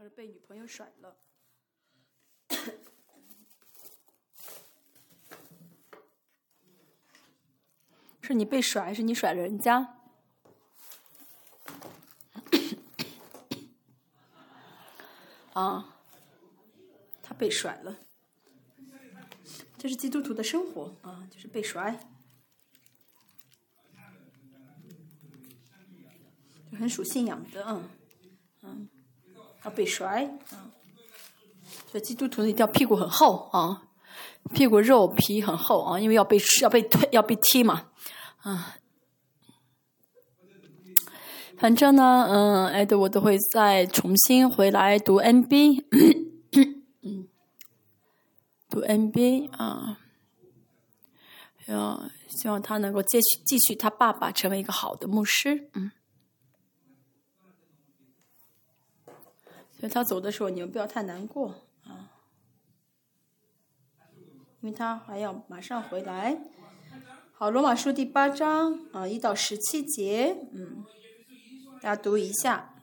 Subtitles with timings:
[0.00, 1.14] 他是被女朋友甩了。
[8.22, 9.98] 是你被甩，还是你甩了人家？
[15.52, 15.98] 啊，
[17.22, 17.98] 他被甩了。
[19.76, 22.00] 这是基督徒的生活啊，就是被甩，
[26.72, 27.90] 就很属信仰的，嗯，嗯，
[29.64, 30.70] 要被甩，啊，
[31.90, 33.82] 所以基督徒一定要屁股很厚啊，
[34.54, 37.86] 屁股肉皮很厚啊，因为要被要被推要被踢嘛，
[38.38, 38.76] 啊，
[41.58, 45.84] 反正呢，嗯，哎，对我都会再重新回来读 NB。
[48.70, 49.98] 读 NB 啊，
[51.66, 55.90] 要希望他能够继续继续他爸爸成为一个好的牧师，嗯。
[59.80, 62.12] 所以他走的时候，你们不要太难过啊，
[64.60, 66.38] 因为他还要马上回来。
[67.32, 70.84] 好，罗马书第八章啊，一到十七节，嗯，
[71.80, 72.74] 大家读一下。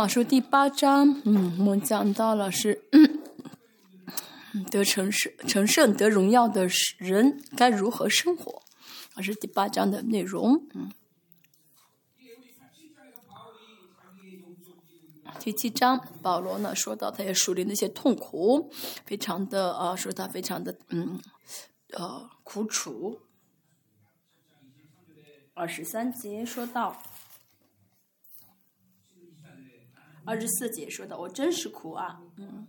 [0.00, 6.66] 马书第八章，嗯，我们讲到了是嗯得成圣、成圣得荣耀的
[6.96, 8.62] 人该如何生活，
[9.16, 10.66] 这是第八章的内容。
[10.72, 10.90] 嗯，
[15.38, 18.72] 第七章保罗呢说到他也树立那些痛苦，
[19.04, 21.20] 非常的啊，说他非常的嗯
[21.90, 23.20] 呃苦楚。
[25.52, 27.02] 二十三节说到。
[30.24, 32.68] 二十四节说的，我真是苦啊，嗯，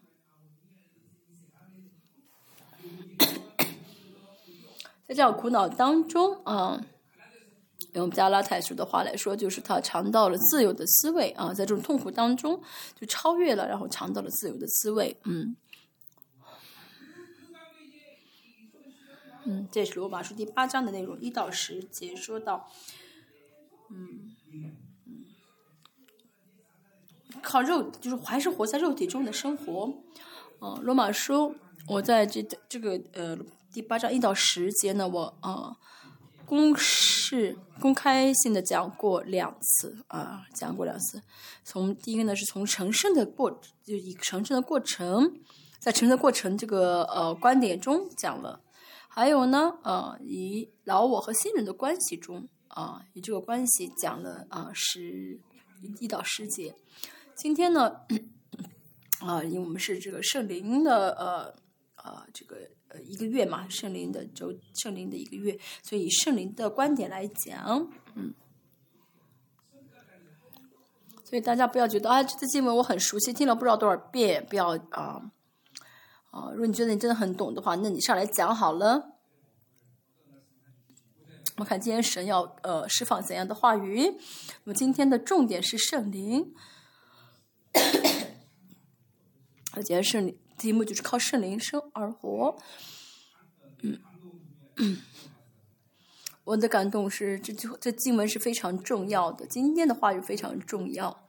[5.08, 6.84] 在这样苦恼当中啊，
[7.94, 12.60] 用加拉太书的话来说，就是他尝到了自由的滋味啊，在这种痛苦当中
[13.00, 15.56] 就超越了，然后尝到了自由的滋味，嗯，
[19.44, 22.72] 嗯，这是罗马书第八章的内容，一到十节说到，
[23.90, 24.36] 嗯。
[27.42, 29.94] 靠肉就是还是活在肉体中的生活，
[30.62, 31.56] 嗯，罗马书
[31.88, 33.38] 我在这这个呃
[33.74, 35.76] 第八章一到十节呢，我啊
[36.46, 41.22] 公示公开性的讲过两次啊，讲过两次。
[41.64, 43.50] 从第一个呢是从成圣的过
[43.84, 45.40] 就以成圣的过程，
[45.80, 48.62] 在成圣的过程这个呃观点中讲了，
[49.08, 55.40] 还有呢呃以老我和新人的关系中啊以这个关系讲了啊十
[56.00, 56.76] 一到十节。
[57.42, 57.90] 今天呢，
[59.20, 61.52] 啊，因为我们是这个圣灵的呃
[61.96, 62.56] 呃这个
[62.90, 68.36] 呃一个月嘛，圣灵的周圣灵的一个月，所以以圣灵的观点来讲，嗯，
[71.24, 75.32] 所以大家不要觉得啊，这次经文我很熟悉，听了不知道多少遍，不要啊
[76.30, 79.18] 啊，如果你觉得你真的很懂的话，那你上来讲好了。
[81.56, 84.04] 我们看今天神要呃释放怎样的话语，
[84.64, 86.54] 那么今天的重点是圣灵。
[89.74, 92.58] 而且圣灵题目就是靠圣灵生而活，
[93.82, 93.98] 嗯，
[96.44, 101.26] 我的感动是，这句这经文是非常重要的，今天的话语非常重要。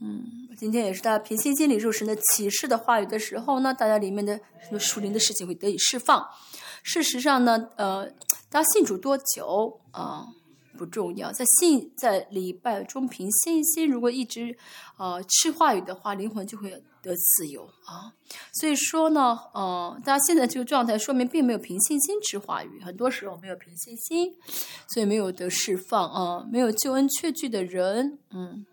[0.00, 6.28] 嗯，今天也是大家平心静理入神的启示的话语的时候呢，大家里面的什么属灵的事情会得以释放。
[6.82, 8.10] 事实上呢，呃，
[8.50, 10.26] 大家信主多久啊
[10.76, 14.56] 不重要，在信在礼拜中凭信心，如果一直
[14.96, 18.12] 啊吃话语的话，灵魂就会得自由啊。
[18.54, 24.34] 所以说呢，呃，大家现在这个状态说明并没有凭信心吃话语，很多时候没有凭信心，
[24.88, 28.66] 所以没有得释放啊，没有救恩确据的人，嗯。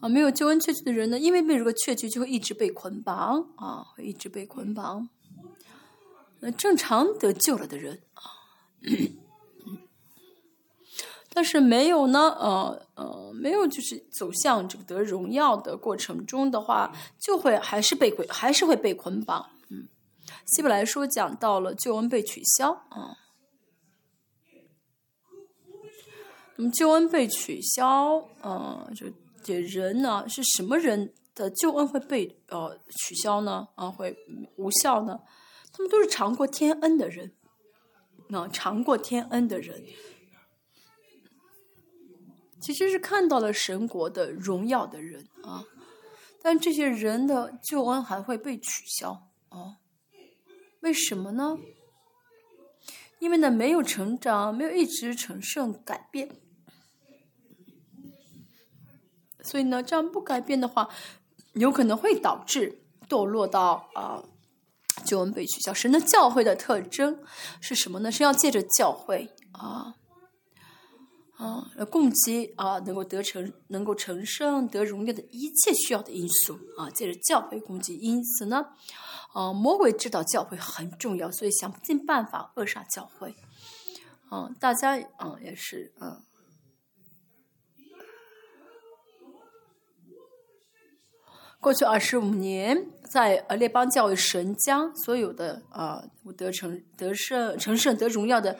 [0.00, 5.08] 啊，没有救恩确据的人呢，因为没有这个确据，就会一直被捆绑啊，会一直被捆绑。
[6.40, 8.41] 那正常得救了的人啊，
[11.34, 19.50] 但是没有呢，呃呃，没有就是走向这个得荣耀的过程中的话，就会还是被捆，还是会被捆绑。
[19.70, 19.88] 嗯，
[20.46, 23.16] 希伯来说讲到了救恩被取消啊，
[26.56, 29.06] 那么救恩被取消，嗯，就。
[29.44, 33.66] 这人呢是什么人的救恩会被呃取消呢？
[33.74, 34.16] 啊，会
[34.54, 35.18] 无效呢？
[35.72, 37.32] 他们都是尝过天恩的人，
[38.32, 39.84] 啊，尝过天恩的人，
[42.60, 45.64] 其实是看到了神国的荣耀的人啊。
[46.42, 49.78] 但这些人的救恩还会被取消啊？
[50.80, 51.58] 为什么呢？
[53.20, 56.28] 因为呢没有成长，没有一直成圣改变。
[59.40, 60.88] 所以呢，这样不改变的话，
[61.52, 64.24] 有可能会导致堕落到啊
[65.04, 65.72] 救恩被取消。
[65.72, 67.22] 神的教会的特征
[67.60, 68.10] 是什么呢？
[68.10, 69.94] 是要借着教会啊
[71.36, 77.94] 啊供给啊能够得成、能够成圣、得荣耀的一切需要的因素啊，借着教会供给。
[77.94, 78.66] 因此呢，
[79.32, 83.34] 啊魔鬼知道教会很重要，所以想尽办法扼杀教会。
[84.30, 86.22] 嗯，大家嗯也是嗯。
[91.60, 96.02] 过去二十五年，在呃列邦教育神将所有的啊
[96.36, 98.56] 得成得胜成圣得荣耀的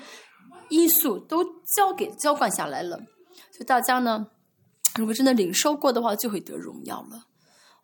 [0.69, 1.43] 因素都
[1.77, 2.99] 交给浇灌下来了，
[3.51, 4.27] 所以大家呢，
[4.97, 7.27] 如果真的领受过的话，就会得荣耀了。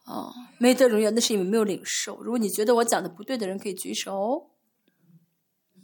[0.05, 2.23] 啊，没得荣耀那是因为没有领受。
[2.23, 4.51] 如果你觉得我讲的不对的人，可以举手。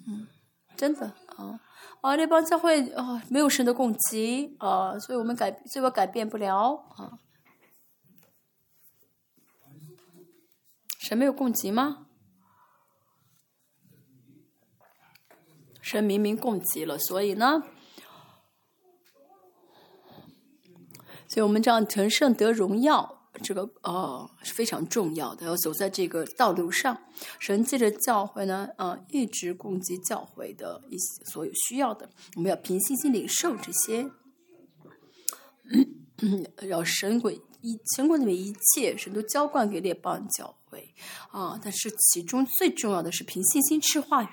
[0.07, 0.29] 嗯，
[0.77, 1.61] 真的啊
[2.01, 7.19] 啊列邦教会啊没有神的供给啊，所以我们改所以我改变不了啊。
[11.05, 12.07] 神没有供给吗？
[15.83, 17.63] 神明明供给了，所以呢，
[21.29, 25.45] 所以我们这样成圣得荣耀，这个呃是非常重要的。
[25.45, 27.03] 要走在这个道路上，
[27.39, 32.09] 神借着教会呢，呃，一直供给教会的一些所有需要的。
[32.37, 34.11] 我们要凭信心领受这些，
[36.67, 40.95] 要神鬼一全国里面一切神都浇灌给列邦教会。
[41.31, 44.29] 啊，但是其中最重要的是凭信心吃话语，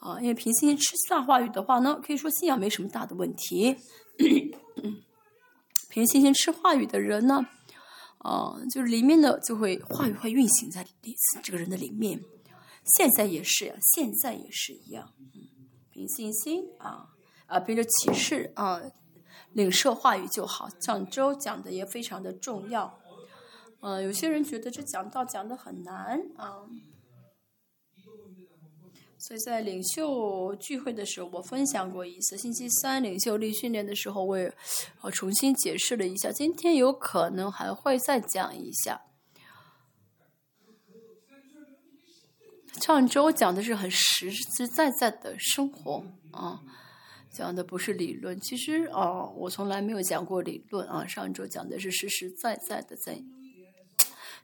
[0.00, 3.76] 啊，因为凭信心吃下话语的话呢，可以说信仰没什么大的问题。
[5.88, 7.46] 凭信心吃话语的人呢，
[8.18, 12.20] 啊，就是里面的就会话语会运行在里这个人的里面。
[12.96, 15.14] 现在也是呀，现在也是一样。
[15.34, 15.42] 嗯
[15.92, 17.06] 凭信心啊
[17.46, 18.80] 啊，凭着启示啊，
[19.54, 20.68] 领受话语就好。
[20.80, 23.00] 上周讲的也非常的重要。
[23.80, 26.64] 嗯，有些人觉得这讲道讲的很难啊，
[29.18, 32.36] 所以在领袖聚会的时候，我分享过一次。
[32.36, 34.54] 星期三领袖力训练的时候，我也
[35.02, 36.30] 我重新解释了一下。
[36.32, 39.02] 今天有可能还会再讲一下。
[42.80, 46.60] 上周讲的是很实实在在的生活啊，
[47.34, 48.40] 讲的不是理论。
[48.40, 51.04] 其实啊，我从来没有讲过理论啊。
[51.06, 53.20] 上周讲的是实实在在的在。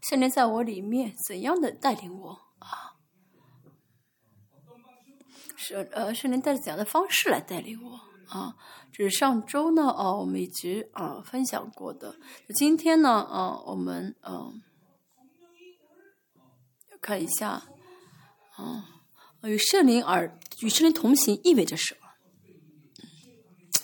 [0.03, 2.97] 圣灵在我里面怎样的带领我啊？
[5.57, 8.57] 是呃，圣灵带着怎样的方式来带领我啊？
[8.91, 12.17] 这是上周呢哦，我们一直啊分享过的。
[12.57, 14.63] 今天呢啊，我们嗯
[17.01, 17.69] 看一下
[18.57, 19.03] 啊，
[19.43, 22.00] 与圣灵而与圣灵同行意味着什么？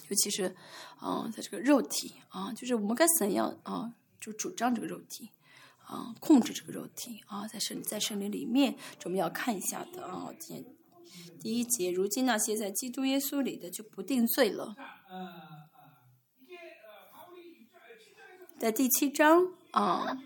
[0.08, 0.54] 尤其是
[0.98, 5.30] 啊，在这个肉体啊，就是我们该怎样啊，就主张这个肉体。
[5.88, 10.32] 啊，控制这个肉体啊，在圣在圣灵里面，我们要看一下的啊。
[10.40, 10.66] 第
[11.40, 14.74] 第一节，如今那些在基督耶稣里的就不定罪了。
[18.58, 20.18] 在第七章啊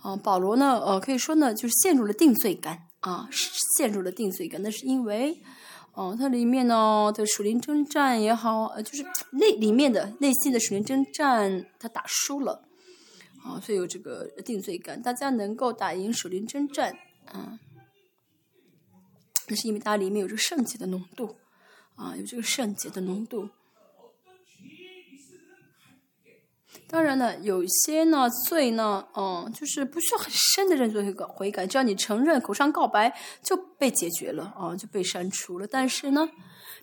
[0.00, 3.28] 啊，保罗呢，呃，可以说呢，就是陷入了定罪感啊
[3.78, 5.40] 陷入了定罪感，那是因为，
[5.94, 12.64] 哦，它里面呢的属灵征战也好，呃，就是内里面的内心的属灵征战，他打输了，
[13.44, 15.02] 啊，所以有这个定罪感。
[15.02, 16.96] 大家能够打赢属灵征战，
[17.26, 17.58] 啊，
[19.48, 21.36] 那是因为它里面有这个圣洁的浓度，
[21.96, 23.50] 啊，有这个圣洁的浓度。
[26.92, 35.66] 当然了，有些呢罪呢，嗯，就是不需要很深的认罪悔悔改，只要你承认口上告白就被解决了啊，就被删除了。
[35.66, 36.28] 但是呢，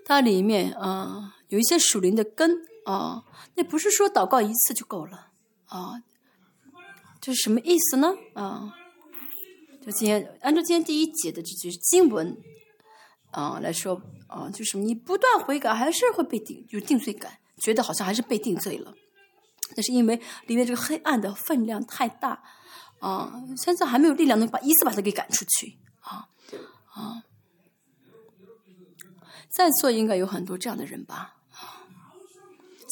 [0.04, 3.24] 它里面啊有一些属灵的根啊，
[3.54, 5.28] 那不是说祷告一次就够了
[5.68, 6.02] 啊，
[7.22, 8.16] 这是什么意思呢？
[8.34, 8.74] 啊，
[9.80, 12.36] 就今天按照今天第一节的这句经文
[13.30, 18.96] 啊来说啊，就是你不断悔改还是会被定有定罪感，觉得好像还是被定罪了。
[19.76, 22.44] 那是因为里面这个黑暗的分量太大，
[23.00, 26.28] 啊，现在还没有力量能把一次把它给赶出去，啊
[26.94, 27.24] 啊，
[29.50, 31.38] 在座应该有很多这样的人吧，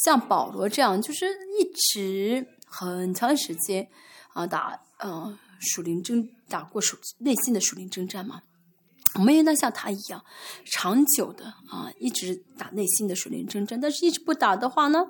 [0.04, 1.28] 像保罗这样，就是
[1.60, 3.90] 一直很长时间
[4.34, 8.44] 啊打呃属灵征打过属内心的属灵征战嘛，
[9.16, 10.24] 没有那像他一样
[10.66, 15.08] 长久的啊一直打内心的属灵征战，但是一直不打的话呢？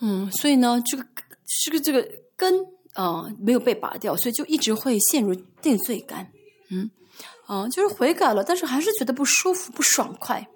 [0.00, 1.04] 嗯，所以呢，这个
[1.46, 6.32] 是个这个根啊没有被拔掉，所以就一直会陷入定罪感。
[6.70, 6.90] 嗯，
[7.46, 10.46] 啊，就是悔改了，但是还是觉得不舒服、不爽快。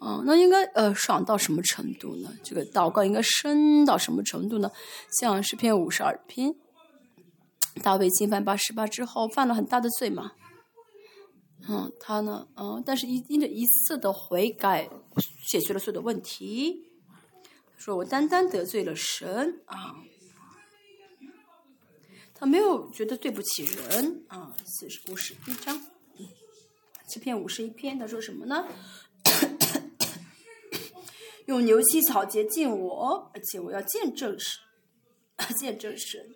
[0.00, 2.30] 啊，那应该呃爽到什么程度呢？
[2.44, 4.70] 这个祷告应该深到什么程度呢？
[5.20, 6.54] 像诗篇五十二篇，
[7.82, 10.32] 大卫侵犯八十八之后犯了很大的罪嘛。
[11.68, 14.88] 嗯，他呢，嗯，但是因因着一次的悔改，
[15.48, 16.84] 解决了所有的问题。
[17.78, 19.94] 说我单单得罪了神啊，
[22.34, 24.52] 他没有觉得对不起人啊。
[24.66, 25.80] 四十五十一章，
[27.08, 28.66] 这篇五十一篇，他说什么呢？
[31.46, 34.60] 用牛膝草洁净我，而且我要见证神，
[35.56, 36.34] 见证神。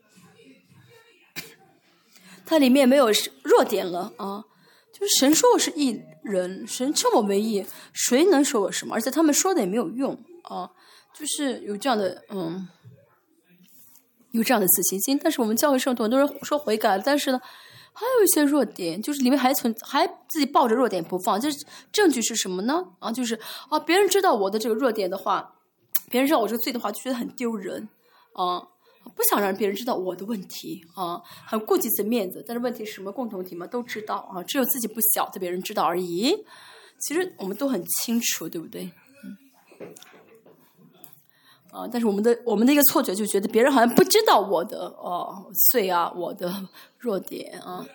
[2.47, 3.11] 它里面没有
[3.43, 4.45] 弱点了啊，
[4.93, 8.95] 就是神说我是异人，神称我为义，谁能说我什么？
[8.95, 10.71] 而且他们说的也没有用啊。
[11.15, 12.69] 就是有这样的，嗯，
[14.31, 15.21] 有这样的自信心。
[15.23, 17.41] 但是我们教会上很多人说悔改，但是呢，
[17.93, 21.41] 还有一些弱点，就是里面还存，还自己抱着弱点不放。
[21.41, 22.83] 就是证据是什么呢？
[22.99, 23.39] 啊，就是
[23.69, 25.55] 啊，别人知道我的这个弱点的话，
[26.11, 27.89] 别人知道我这个罪的话，就觉得很丢人
[28.33, 28.61] 啊，
[29.15, 32.43] 不想让别人知道我的问题啊，很顾及自己面子。
[32.47, 33.13] 但是问题是什么？
[33.13, 36.35] 共同体嘛，都知道啊，只有自己不晓得，别人知道而已。
[37.01, 38.91] 其实我们都很清楚，对不对？
[39.81, 39.95] 嗯。
[41.73, 41.89] 啊！
[41.91, 47.87] 但是我们的我们的一个错觉，就觉得别人好像不知道我的哦罪啊，我的弱点啊，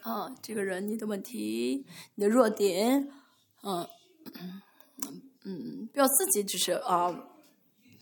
[0.00, 1.84] 啊，这个人你的问题，
[2.14, 3.06] 你的弱点，
[3.62, 3.86] 嗯
[5.44, 7.14] 嗯，不要自己只是啊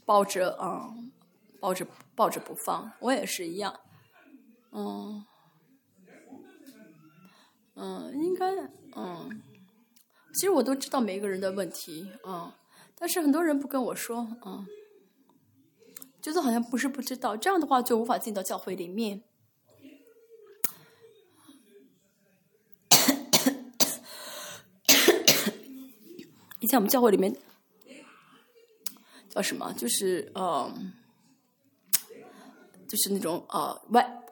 [0.05, 0.95] 抱着啊
[1.59, 1.85] 抱着
[2.15, 3.81] 抱着不放，我也是一样，
[4.71, 5.25] 嗯
[7.75, 8.47] 嗯，应该
[8.95, 9.43] 嗯，
[10.35, 12.55] 其实我都知道每一个人的问题啊。
[13.01, 14.67] 但是很多人不跟我说，啊，
[16.21, 19.23] 觉得好像不是不知道，这样的话就无法进到教会里面。
[26.59, 27.35] 以前我们教会里面
[29.31, 29.73] 叫什么？
[29.79, 30.71] 就是呃，
[32.87, 34.23] 就是那种呃外，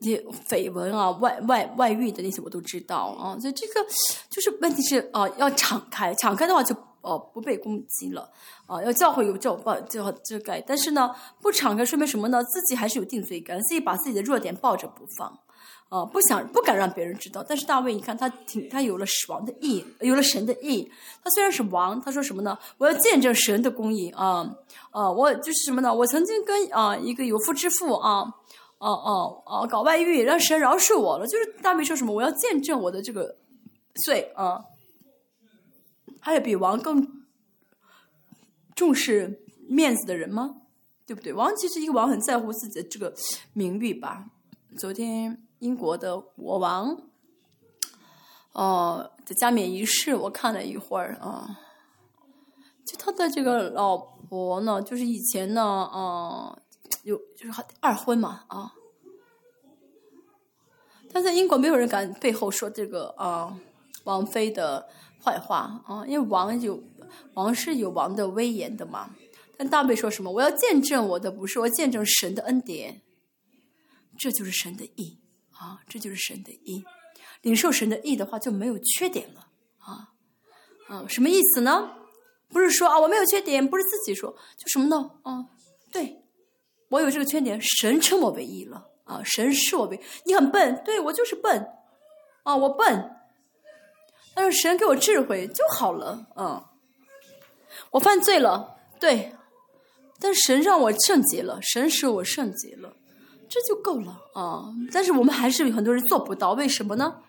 [0.00, 0.10] 那
[0.46, 3.40] 绯闻啊，外外外遇的那些我都知道啊。
[3.40, 3.82] 所以这个
[4.28, 6.76] 就是问题是啊，要敞开，敞开的话就。
[7.06, 8.28] 哦，不被攻击了，
[8.66, 12.42] 啊，要教会有这种抱，就这个，但是呢，不敞开说明什么呢？
[12.42, 15.28] 自己还是有定罪感，自己把自己的弱点抱着不放，
[15.88, 17.44] 啊，不想不敢让别人知道。
[17.48, 20.90] 但是大卫，你看他挺，他有了死亡的义，有了神的义。
[21.22, 22.58] 他虽然是王，他说什么呢？
[22.78, 24.44] 我要见证神的公义啊，
[24.90, 25.94] 啊，我就是什么呢？
[25.94, 28.22] 我曾经跟啊一个有夫之妇啊，
[28.78, 31.26] 哦哦哦搞外遇，让神饶恕我了。
[31.28, 32.12] 就是大卫说什么？
[32.12, 33.36] 我要见证我的这个
[34.04, 34.60] 罪啊。
[36.26, 37.22] 还有比王更
[38.74, 40.56] 重视面子的人吗？
[41.06, 41.32] 对不对？
[41.32, 43.14] 王其实一个王很在乎自己的这个
[43.52, 44.26] 名誉吧。
[44.76, 47.00] 昨天英国的国王，
[48.50, 51.60] 哦的加冕仪式，我看了一会儿啊。
[52.84, 56.58] 就他的这个老婆呢，就是以前呢，啊，
[57.04, 58.72] 有就是二婚嘛啊。
[61.12, 63.56] 但在英国没有人敢背后说这个啊，
[64.02, 64.88] 王妃的。
[65.26, 66.06] 坏话啊！
[66.06, 66.80] 因为王有
[67.34, 69.10] 王是有王的威严的嘛。
[69.56, 70.30] 但大卫说什么？
[70.30, 73.02] 我要见证我的不是，我见证神的恩典。
[74.16, 75.18] 这就是神的意
[75.50, 76.84] 啊，这就是神的意。
[77.42, 80.14] 领受神的意的话，就没有缺点了啊
[80.88, 81.90] 啊，什么意思呢？
[82.48, 85.10] 不是说啊我没有缺点，不是自己说，就什么呢？
[85.22, 85.46] 啊，
[85.90, 86.22] 对
[86.90, 91.66] 我有这个缺点，神称我为义了啊，神视我为你很笨，对我就是笨
[92.44, 93.15] 啊，我笨，
[94.36, 96.62] 但是神给我智慧就好了嗯。
[97.92, 99.34] 我犯罪了，对，
[100.20, 102.94] 但神让我圣洁了，神使我圣洁了，
[103.48, 104.74] 这就够了啊。
[104.92, 107.22] 但是我们还是有很多人做不到，为什么呢？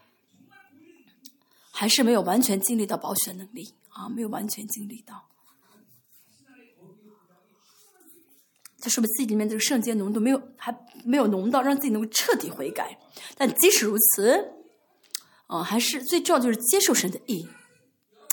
[1.71, 5.29] 还是没有完全经历到保险能力啊，没有完全经历到，
[8.81, 12.99] 这说明自己里面这个圣洁浓度没有还没有浓到让自己能够彻底悔改。
[13.37, 14.53] 但即使如此，
[15.47, 17.47] 啊，还是最重要就是接受神的意。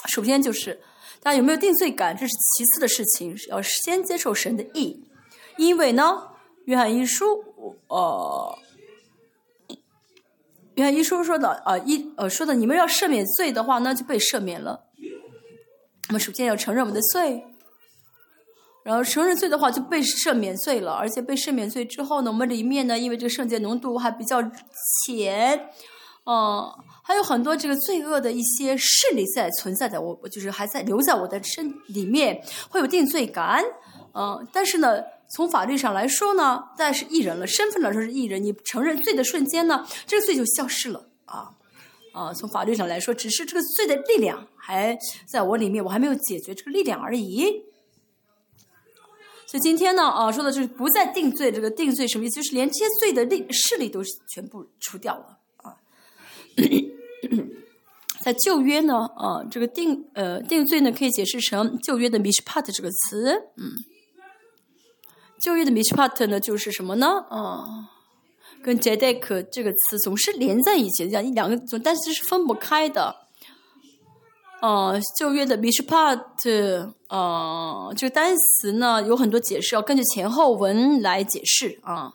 [0.06, 0.80] 首先就是
[1.22, 5.02] 大家有没有定罪感，这是其次的事情，要先接受神的意。
[5.56, 6.28] 因为呢，
[6.66, 7.24] 约翰一书，
[7.88, 8.58] 呃。
[10.74, 14.88] 约翰一书说的啊，一呃说的，你们要赦免罪的话，那就被赦免了。
[16.08, 17.44] 我们首先要承认我们的罪，
[18.82, 24.42] 然后承认罪的话就被赦免罪了，而且被赦免罪之后呢，我们里面呢，因为这个圣洁浓度还比较
[25.06, 25.70] 浅，
[26.26, 26.64] 嗯，
[27.06, 33.62] 还有很多这个罪恶的一些势力在存在在我，就是还在留在我的身里面，会有定罪感，
[34.14, 35.04] 嗯，但是呢。
[35.34, 41.50] 从法律上来说呢，但是艺人了，身份来说是艺人，你承认罪的瞬间呢，这个罪就消失了啊
[42.12, 42.32] 啊！
[42.32, 44.96] 从法律上来说，只是这个罪的力量还
[45.26, 47.64] 在我里面，我还没有解决这个力量而已。
[49.46, 52.36] 所以今天呢，啊，说的就是不再定罪，这个定罪什么意思？
[52.36, 55.38] 就是连这些罪的力势力都全部除掉了。
[58.20, 63.72] 在旧约呢，啊，这个定呃定罪呢，可以解释成旧约的 mishpat 这个词，嗯。
[65.42, 67.06] 旧约的 mishpat 呢，就是什么呢？
[67.28, 67.90] 啊，
[68.62, 73.14] 跟 jedek 这个词总是连在一起，这样一两个总，但是是分不开的。
[74.62, 76.18] 啊，旧约的 mishpat，
[77.08, 82.14] 啊，这个单词呢有很多解释，要根据前后文来解释啊。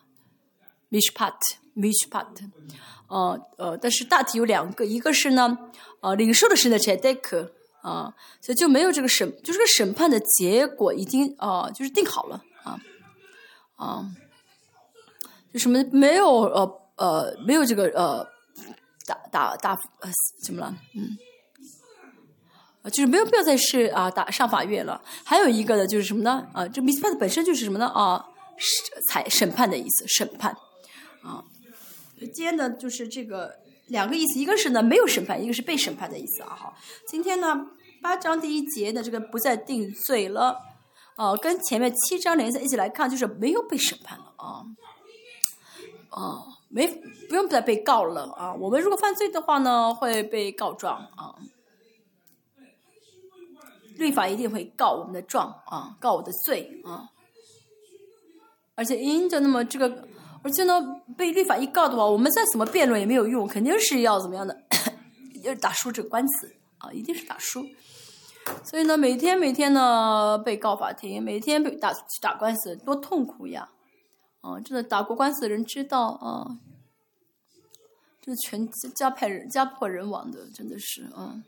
[0.89, 2.25] mishpat，mishpat，
[3.09, 5.57] 呃呃，但是大体有两个，一个是呢，
[5.99, 7.49] 呃，领受的是的 jedek，
[7.81, 12.79] 啊，所以就没有这个审，就是个审判的结果已经啊，就是定好了啊。
[13.75, 14.05] 啊，
[15.53, 18.27] 就什么没有呃呃没有这个呃
[19.07, 20.11] 大大大呃
[20.43, 21.17] 怎么了嗯，
[22.91, 25.01] 就是没有必要再是啊打上法院了。
[25.23, 26.45] 还有一个呢，就是什么呢？
[26.53, 27.87] 啊，这 mispat 本身就是什么呢？
[27.87, 28.25] 啊，
[29.09, 30.51] 裁审判的意思，审判
[31.23, 31.43] 啊。
[32.27, 36.55] 今天呢，就是这个两个意思，一个是呢没有审判，一个是被审判的意思啊。
[36.55, 36.73] 好，
[37.07, 37.67] 今天呢
[38.01, 40.61] 八章第一节的这个不再定罪了。
[41.17, 44.63] 哦，跟前面七章连在一起来看，就是没有被审判了啊，
[46.09, 46.87] 啊，没
[47.27, 48.53] 不用再被告了啊。
[48.53, 51.35] 我们如果犯罪的话呢，会被告状啊，
[53.97, 57.09] 律法一定会告我们的状啊，告我的罪啊。
[58.75, 60.07] 而且因着那么这个，
[60.41, 60.81] 而且呢，
[61.17, 64.57] 被律法一告的话，我们再怎么辩论也没有用，肯定是要怎么样的，
[65.43, 67.65] 要 打输这个官司啊，一定是打输。
[68.63, 73.69] 所以呢，每天每天呢被告法庭，每天被打去打官司，多痛苦呀！
[74.41, 76.57] 啊，真的打过官司的人知道啊，
[78.21, 81.43] 这全家派人家破人亡的，真的是啊。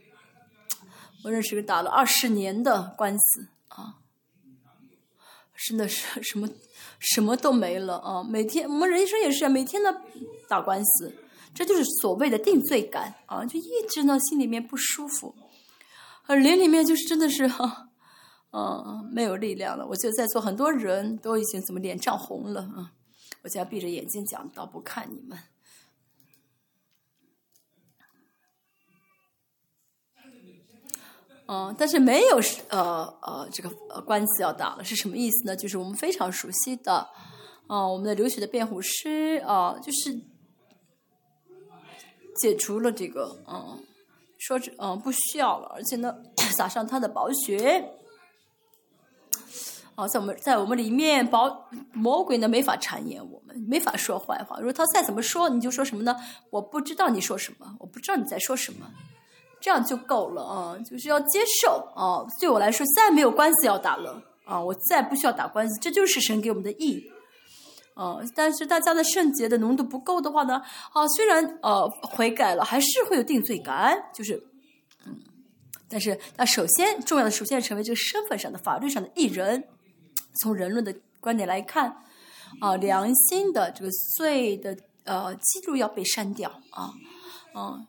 [1.24, 4.01] 我认识个打了二十年的官司啊，
[5.68, 6.50] 真的是什么
[7.00, 8.24] 什么都没了啊！
[8.24, 9.94] 每天我们人生也是每天呢
[10.48, 11.14] 打官司，
[11.54, 15.36] 这就是所谓的定罪感啊，就一直呢心里面不舒服。
[16.28, 17.90] 脸里面就是真的是哈，
[18.52, 19.86] 嗯，没有力量了。
[19.86, 22.94] 我觉得在座很多人都已经怎么脸涨红了啊！
[23.44, 25.38] 我就要闭着眼睛讲，倒不看你们。
[31.52, 35.54] 嗯，但是没有呃呃这个呃官司要打了，是什么意思呢？
[35.54, 37.10] 就是我们非常熟悉的，
[37.68, 40.18] 啊，我们的流血的辩护师啊，就是
[42.38, 43.84] 解除了这个嗯。
[44.44, 46.16] 说是嗯不需要了，而且呢，
[46.58, 47.94] 撒上他的宝血，
[49.94, 54.58] 啊，在我们在我们里面，宝魔鬼呢没法谗言我们，没法说坏话。
[54.58, 56.16] 如果他再怎么说，你就说什么呢？
[56.50, 58.90] 我不知道你说什么，我不知道你在说什么，
[59.62, 60.78] 这样就够了啊！
[60.80, 62.26] 就是要接受啊！
[62.40, 64.60] 对我来说，再没有官司要打了啊！
[64.60, 67.10] 我再不需要打官司，这就是神给我们的义。
[67.96, 70.62] 呃，但是大家的圣洁的浓度不够的话呢，
[70.94, 74.42] 啊，虽然呃悔改了，还是会有定罪感，就是，
[75.06, 75.16] 嗯，
[75.88, 79.64] 但是那首先重要的，首先成为这个身份上的、法律上的艺人。
[80.42, 81.98] 从人论的观点来看，
[82.62, 86.90] 啊，良心的这个罪的呃记录要被删掉啊，
[87.54, 87.86] 嗯，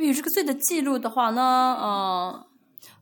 [0.00, 2.46] 为有这个罪的记录的话呢，呃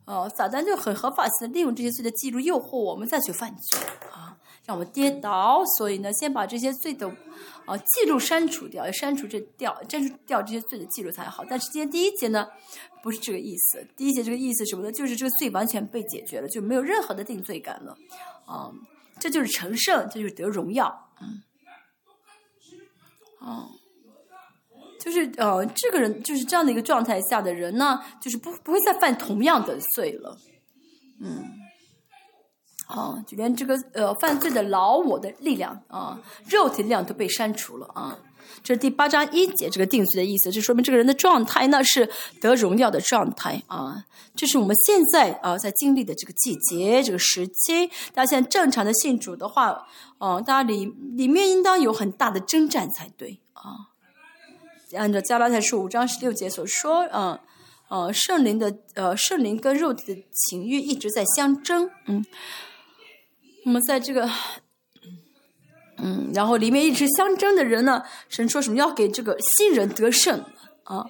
[0.05, 3.79] 呃，撒旦就很合法性的利用这些罪的记录诱惑我们再去犯罪
[4.11, 5.63] 啊，让我们跌倒。
[5.77, 7.07] 所以呢，先把这些罪的
[7.65, 11.45] 啊记录删除掉，删除这掉删除掉这些罪的记录才好。
[11.47, 12.47] 但是今天第一节呢，
[13.03, 13.87] 不是这个意思。
[13.95, 14.91] 第一节这个意思什么呢？
[14.91, 17.95] 就是这个罪完全被解决了，就没有任何的定罪感了
[18.45, 18.71] 啊。
[19.19, 21.43] 这就是成圣，这就是得荣耀，嗯，
[23.41, 23.69] 哦，
[24.99, 30.37] 就是呃，这个人就是这样的一个状态下的人呢，就是不不会再犯同样的罪了，
[31.21, 31.45] 嗯，
[32.87, 38.19] 啊，就连这个呃犯罪的老我的力量啊，肉体力量都被删除了啊。
[38.63, 42.09] 这是第八章一节这个定罪的意思，就说明这个人的状态呢是
[42.41, 44.03] 得荣耀的状态啊。
[44.35, 47.87] 这是我们现在啊在经历的这个季节、这个时期。
[48.13, 53.88] 大家现在正常的信主的话，哦，大家里里面应当有很大的征战才对啊。
[54.95, 57.39] 按照加拉太书五章十六节所说，嗯，
[57.89, 62.25] 呃，圣灵的呃圣灵跟肉体的情欲一直在相争，嗯，
[63.65, 64.29] 那么在这个。
[66.01, 70.45] 嗯，然后里面一直相争的人呢，神说什么要给这个新人得胜
[70.85, 71.05] 啊？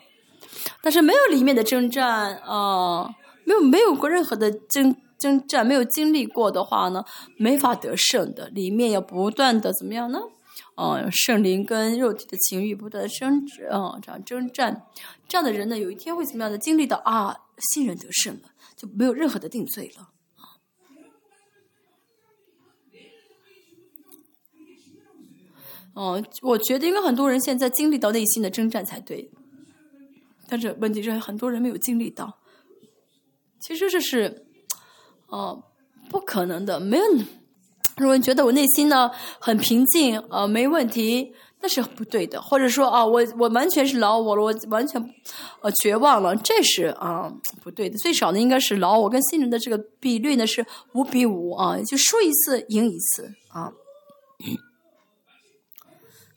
[0.81, 3.07] 但是没有里面的征战啊，
[3.45, 7.05] 没有没有过任何的征征战，没有经历过的话呢，
[7.37, 8.49] 没法得胜的。
[8.49, 10.21] 里面要不断的怎么样呢？
[10.79, 14.85] 啊，圣灵跟肉体的情欲不断的升值啊，这样征战，
[15.27, 20.11] 这样的人呢，有一天会怎么样的经历到啊，新人得胜了，就没有任何的定罪了。
[25.93, 29.29] 哦，我觉得应该很多人现在经历到内心的征战才对，
[30.47, 32.39] 但是问题是很多人没有经历到。
[33.59, 34.45] 其实这是，
[35.27, 35.61] 哦，
[36.09, 36.79] 不可能的。
[36.79, 37.03] 没有，
[37.99, 42.41] 如果你觉得我内心呢很平静，呃，没问题，那是不对的。
[42.41, 45.01] 或者说啊，我我完全是老我了，我完全
[45.61, 47.31] 呃绝望了，这是啊
[47.61, 47.97] 不对的。
[47.97, 53.71] 最少呢，应该是老我跟新人的这个比率呢是五比五啊，就输一次赢一次啊。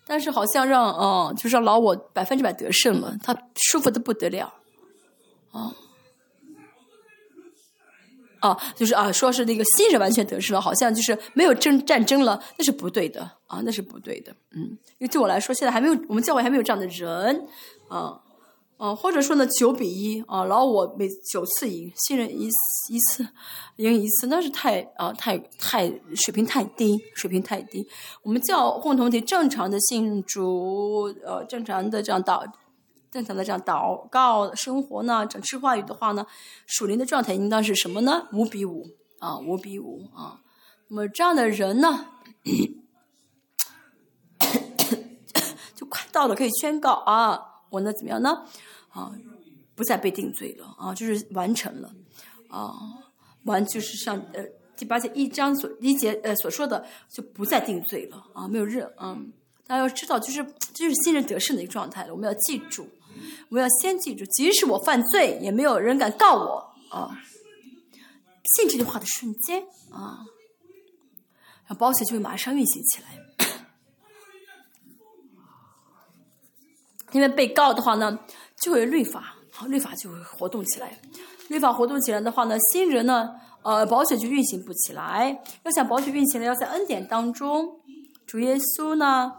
[0.05, 4.53] 但是好像让啊，就让老我百分之百得胜了，他舒服的不得了，
[5.53, 5.73] 啊，
[8.43, 14.61] 啊，就是啊，说是那个新人完全得胜了，好像就是没有争战争了，那是不对的啊，那是不对的，嗯，
[14.99, 17.47] 因为对我来说，现在还没有我们教会还没有这样的人，
[17.89, 18.21] 啊。
[18.79, 22.49] 哦，或者说呢，九比一啊，然后我每九次赢，新人一
[22.91, 23.25] 一次
[23.77, 27.87] 赢一次，那是太啊，太太水平太低，水平太低。
[28.25, 32.45] 我们教共同体正常的信主，呃，正常的这样祷，
[33.13, 36.27] 正常的这样祷告生活呢，整吃话语的话呢，
[36.67, 38.27] 属灵的状态应当是什么呢？
[38.33, 38.87] 五比五
[39.19, 40.41] 啊，五比五啊。
[40.89, 42.07] 那么这样的人呢，
[45.77, 48.47] 就快到了，可以宣告啊，我呢怎么样呢？
[48.89, 49.13] 啊，
[49.75, 51.93] 不再被定罪了啊，就是完成了
[52.49, 52.75] 啊，
[53.45, 54.43] 完就是像呃
[54.75, 59.31] 第八节一章所一节呃所说的，就不再定罪了啊，没有任嗯，
[59.67, 62.13] 大家要知道，就是这是新人得胜的一个状态了。
[62.15, 62.89] 我们要记住，
[63.49, 67.11] 我们要先记住，即使我犯罪，也没有人敢告我啊。
[68.57, 70.25] 信这句话的瞬间啊，
[71.79, 73.19] 保险就会马上运行起来。
[77.13, 78.19] 因为被告的话呢。
[78.63, 80.97] 就会律法，好，律法就会活动起来。
[81.49, 83.29] 律法活动起来的话呢，新人呢，
[83.65, 85.43] 呃，保险就运行不起来。
[85.65, 87.81] 要想保险运行呢，要在恩典当中，
[88.25, 89.33] 主耶稣呢，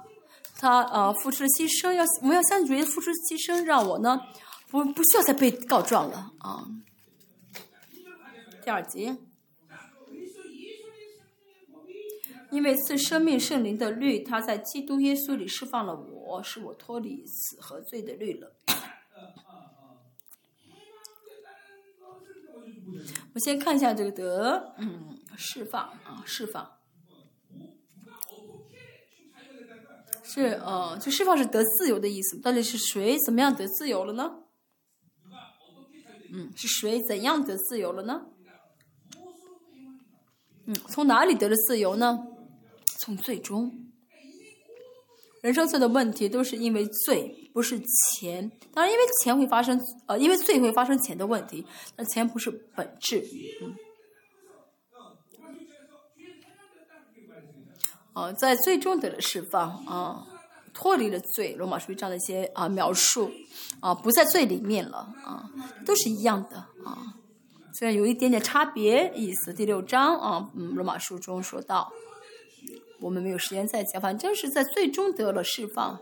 [0.63, 4.21] 他呃付出了牺牲，要我们要向主耶稣付出牺牲，让我呢，
[4.69, 6.65] 不不需要再被告状了啊。
[8.63, 9.17] 第二节，
[12.49, 18.55] 因为赐生命圣灵的律，他在基督耶稣里释放了我，使我脱离死和罪的律了。
[23.35, 26.77] 我先看一下这个德，嗯，释放啊，释放，
[30.33, 32.39] 是呃，就释放是得自由的意思。
[32.39, 34.39] 到底是谁怎么样得自由了呢？
[36.33, 38.25] 嗯，是谁怎样得自由了呢？
[40.65, 42.17] 嗯，从哪里得了自由呢？
[42.99, 43.71] 从最终。
[45.43, 48.49] 人生罪的问题都是因为罪，不是钱。
[48.73, 51.63] 当然，因为钱会发生，呃，因为罪会发生钱的问题。
[51.95, 53.23] 那钱不是本质。
[53.61, 53.75] 嗯。
[58.13, 60.25] 哦，在最终得了释放啊，
[60.73, 61.53] 脱离了罪。
[61.55, 63.31] 罗马书这样的一些啊描述
[63.79, 65.49] 啊，不在罪里面了啊，
[65.85, 67.15] 都是一样的啊。
[67.79, 69.51] 虽然有一点点差别意思。
[69.51, 71.91] 第六章啊，嗯，罗马书中说到。
[73.01, 75.99] 我们没有时间再讲，反正是在最终得了释放。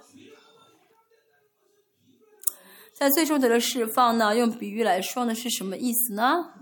[2.93, 6.53] 在最终得了释放呢，用比喻来说呢，是什么意思呢？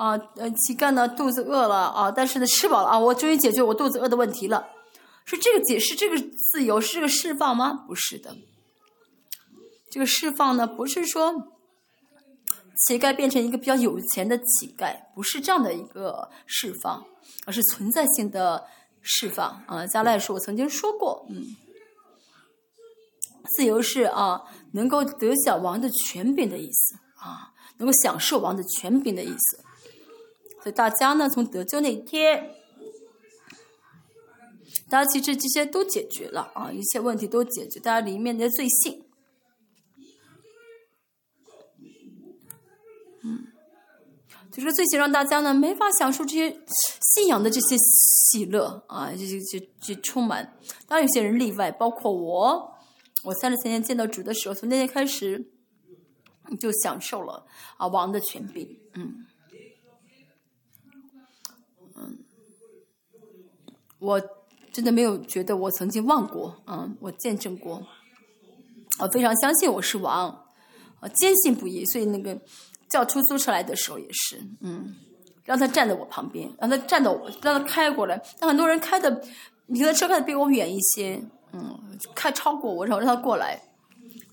[0.00, 4.66] 啊，呃，乞丐呢肚子饿了啊，但是呢吃饱了啊，我终于解决我肚子饿的问题了。
[5.26, 7.84] 是这个解释，这个自由是这个释放吗？
[7.86, 8.34] 不是的。
[9.90, 11.34] 这个释放呢，不是说
[12.86, 17.04] 乞丐变成一个比较有钱的乞丐，不是这样的一个释放，
[17.44, 18.64] 而是存在性的
[19.02, 19.86] 释放啊。
[19.86, 21.44] 加赖说，我曾经说过，嗯。
[23.54, 24.40] 自由是啊，
[24.72, 29.64] 能够得享王的权柄的意思啊，能够享受王的权柄的意思。
[30.62, 32.54] 所以大家呢，从得救那天，
[34.88, 39.04] 大家其实这些都解决了啊，一切问题都解决，大家里面的罪性，
[43.22, 43.46] 嗯，
[44.50, 46.60] 就是罪行让大家呢没法享受这些
[47.14, 50.56] 信仰的这些喜乐啊，就就就就充满。
[50.86, 52.76] 当有些人例外，包括我。
[53.22, 55.52] 我三十三年见到主的时候，从那天开始
[56.58, 57.44] 就享受了
[57.76, 59.26] 啊王的权柄，嗯，
[64.00, 64.20] 我
[64.72, 67.86] 真的没有觉得我曾经忘过，嗯，我见证过，
[68.98, 70.28] 我非常相信我是王，
[70.98, 72.36] 啊坚信不疑，所以那个
[72.88, 74.96] 叫出租车来的时候也是，嗯，
[75.44, 79.22] 让他站在我旁边，让他站到我，让他开过来，但很多人开的，
[79.66, 81.22] 你的车开的比我远一些。
[81.52, 83.60] 嗯，开超过我，然后让他过来，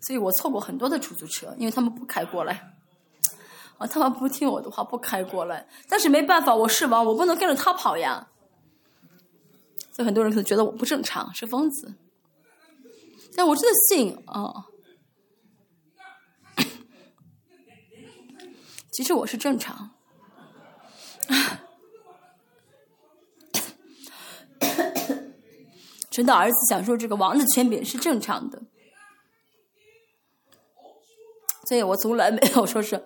[0.02, 2.76] 所以我错过很多的出租车，因为他们不开过来，
[3.80, 5.68] 啊，他们不听我的话，不开过来。
[5.90, 8.28] 但是没办法，我是王，我不能跟着他跑呀。
[9.98, 11.96] 所以很多人可能觉得我不正常，是疯子。
[13.36, 14.68] 但我真的信啊，
[18.92, 19.96] 其实我是正常。
[26.12, 28.62] 神的儿子享受这个王的权柄是正常的，
[31.68, 33.04] 所以我从来没有说是，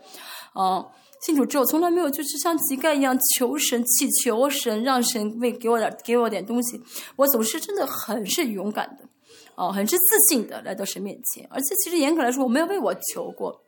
[0.52, 0.88] 啊，
[1.22, 6.82] 信主之后从来没有就是像乞丐一样求神、祈求神，让神为给我点给我点东西。
[7.16, 9.08] 我总是真的很是勇敢的，
[9.56, 11.48] 哦，很是自信的来到神面前。
[11.50, 13.64] 而且其实严格来说，我没有为我求过。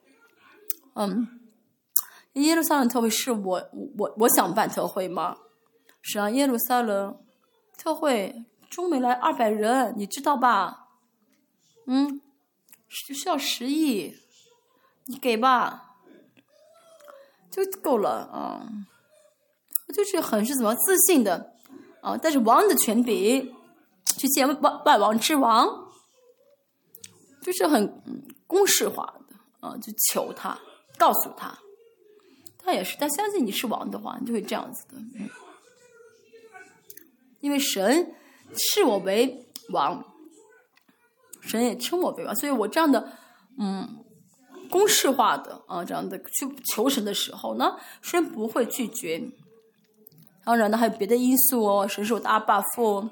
[0.96, 1.28] 嗯，
[2.34, 5.38] 耶路撒冷特会是我我我想办特会吗？
[6.02, 7.18] 是啊，耶路撒冷
[7.78, 8.46] 特会。
[8.70, 10.88] 中美来二百人，你知道吧？
[11.86, 12.20] 嗯，
[12.90, 14.16] 需需要十亿，
[15.06, 15.93] 你给吧，
[17.54, 18.68] 就够了啊！
[19.88, 21.54] 我就是很是怎么自信的
[22.02, 23.54] 啊，但是王的权柄
[24.18, 25.92] 去见万万王之王，
[27.44, 28.02] 就是很
[28.48, 29.36] 公式化的
[29.68, 30.58] 啊，就求他，
[30.98, 31.60] 告诉他，
[32.58, 35.30] 他也是，他相信你是王的话，你就会这样子的，嗯，
[37.40, 38.16] 因为神。
[38.56, 40.06] 视我为王，
[41.42, 43.18] 神也称我为王，所以我这样的
[43.58, 44.03] 嗯
[44.74, 49.32] 公式化的啊这样的去求神的时候呢，神不会拒绝。
[50.44, 53.08] 当然呢，还有别的因素哦，神是我的阿爸父。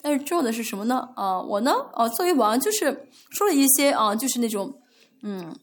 [0.00, 1.10] 但是重要的是什么呢？
[1.16, 4.80] 啊，我呢啊作为王，就是说了一些啊，就是那种
[5.22, 5.54] 嗯，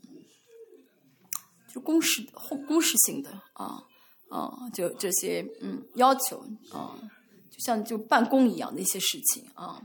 [1.73, 2.27] 就公式
[2.67, 3.81] 公式性的啊
[4.29, 6.99] 啊，就这些嗯要求啊。
[7.49, 9.81] 就像就办公一样的一些事情啊，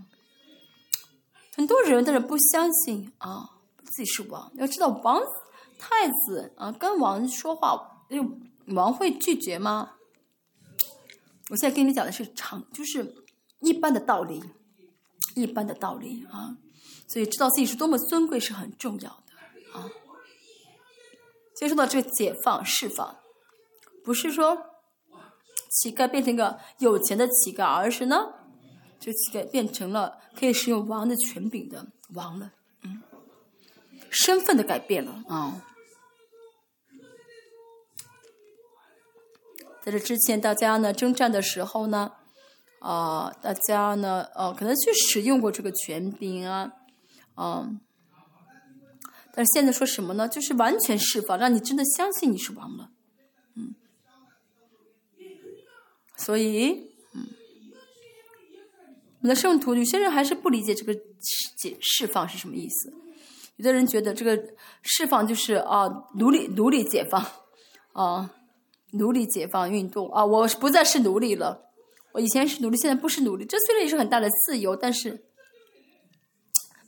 [1.57, 3.49] 很多人但是不相信啊，
[3.93, 4.51] 自己是王。
[4.57, 5.21] 要知道王
[5.79, 8.05] 太子啊，跟王说话，
[8.69, 9.93] 王会拒绝吗？
[11.51, 13.15] 我现在跟你讲的是常，就是
[13.61, 14.43] 一般的道理，
[15.35, 16.57] 一般的道理啊。
[17.07, 19.91] 所以知道自己是多么尊贵是很重要的啊。
[21.55, 23.19] 接受到这个解放释放，
[24.05, 24.67] 不是说。
[25.75, 28.35] 乞丐变成一个有钱的乞丐，而是呢，
[29.01, 32.53] 这乞丐变成了可以使用王的权柄的王了，
[32.83, 33.03] 嗯，
[34.13, 35.65] 身份的改变了啊。
[39.83, 42.13] 在这之前，大家呢征战的时候呢，
[42.79, 46.73] 啊，大家呢，呃，可能去使用过这个权柄啊，
[47.37, 47.81] 嗯，
[49.35, 50.29] 但是现在说什么呢？
[50.29, 52.91] 就是完全释放，让你真的相信你是王了。
[53.57, 53.75] 嗯
[56.17, 57.27] 所以，嗯，
[59.19, 60.95] 我们的圣徒有些人还是不理解这个
[61.57, 62.93] 解释放是什么意思。
[63.63, 64.43] 有的人觉得这个
[64.83, 67.25] 释放就是啊，奴隶奴隶解放，
[67.93, 68.33] 啊，
[68.95, 71.71] 奴隶解放运动啊，我不再是奴隶了。
[72.11, 73.45] 我以前是奴隶，现在不是奴隶。
[73.45, 75.25] 这虽然也是很大的自由，但是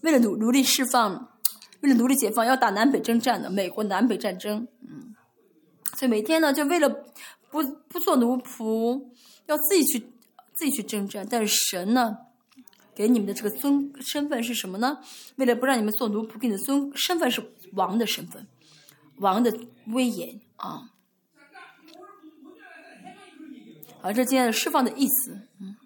[0.01, 1.39] 为了奴奴隶释放，
[1.83, 5.15] 为了奴隶解放，要打南北征战的美国南北战争，嗯，
[5.97, 7.05] 所以每天呢，就为了。
[7.51, 9.13] 不不做奴仆，
[9.47, 10.01] 要自己去
[10.55, 11.25] 自己去征战。
[11.31, 12.17] 但是神呢，
[12.95, 15.01] 给你们的这个尊身份是什么呢？
[15.37, 18.47] 为了不让你们做奴仆，给你的尊身份是王的身份，
[19.17, 19.53] 王的
[19.89, 20.91] 威严啊。
[24.03, 25.77] 啊，这今天的释放的意思，嗯。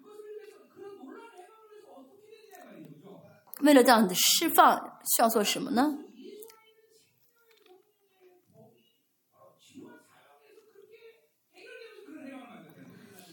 [3.61, 5.97] 为了这样的释放，需要做什么呢？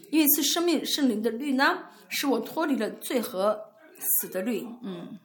[0.09, 3.66] 因为是生命圣灵的律呢，使我脱离了罪和
[3.99, 4.65] 死的律。
[4.83, 5.19] 嗯，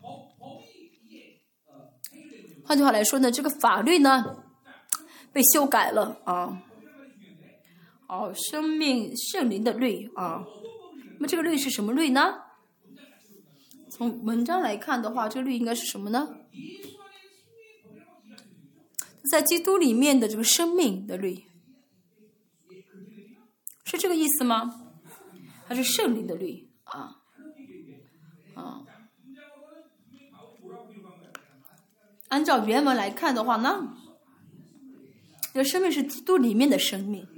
[2.64, 4.44] 换句话来说呢，这个法律呢
[5.32, 6.62] 被修改了啊。
[8.08, 10.44] 哦，生命圣灵的律啊，
[11.14, 12.42] 那么这个律是什么律呢？
[13.90, 16.28] 从文章来看的话，这个律应该是什么呢？
[19.30, 21.44] 在基督里面的这个生命的律，
[23.85, 24.92] 是这个意思吗？
[25.66, 27.21] 还是圣灵的律啊？
[32.33, 33.95] 按照原文来看的话呢，
[35.53, 37.29] 这个生命是基督里面的生命。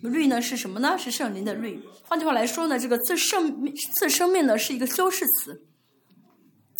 [0.00, 0.96] 律呢是什么呢？
[0.96, 1.82] 是圣灵的律。
[2.04, 5.62] 换句话来说呢，这个“自生命”“自生命”呢是一个修饰词。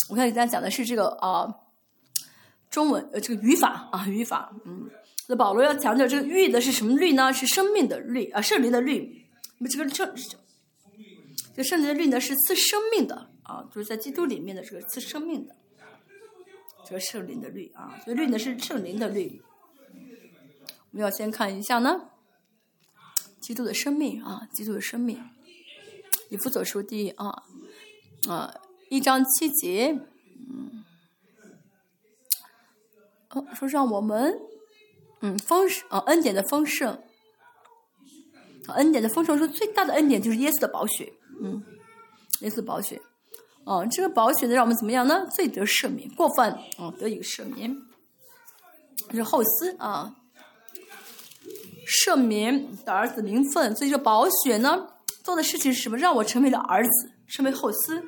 [0.09, 1.47] 我看给大家讲的是这个啊，
[2.71, 4.51] 中文呃这个语法啊语法。
[4.65, 4.89] 嗯，
[5.29, 7.31] 那保罗要强调这个“律”的是什么律呢？
[7.31, 9.23] 是生命的律啊，圣灵的律。
[9.59, 10.11] 那么这个圣
[11.55, 15.55] 这圣灵的律呢是赐生命的啊，就是在基督里面的这个赐生命的
[16.85, 17.97] 这个圣灵的律啊。
[18.05, 19.41] 这个律呢是圣灵的律。
[20.91, 22.09] 我们要先看一下呢。
[23.41, 25.21] 基督的生命啊，基督的生命，
[26.29, 27.43] 以弗所书第啊
[28.29, 28.55] 啊
[28.89, 29.99] 一章七节，
[30.49, 30.85] 嗯，
[33.31, 34.39] 哦说让我们
[35.19, 37.03] 嗯丰盛啊恩典的丰盛，
[38.69, 41.61] 恩典的丰盛说最大的恩典就是耶稣的宝血，嗯，
[42.39, 43.01] 耶稣宝血，
[43.65, 45.25] 哦这个宝血呢让我们怎么样呢？
[45.35, 47.75] 罪得赦免，过犯啊得以赦免，
[49.09, 50.15] 这是后思啊。
[51.85, 54.87] 赦免的儿子名分，所以说保血呢
[55.23, 55.97] 做的事情是什么？
[55.97, 58.03] 让我成为了儿子，成为后嗣。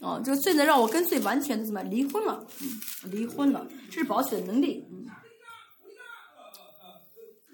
[0.00, 2.46] 哦，这个罪呢让我跟罪完全的怎么离婚了？
[2.60, 4.86] 嗯，离婚了，这是保血的能力。
[4.90, 5.06] 嗯。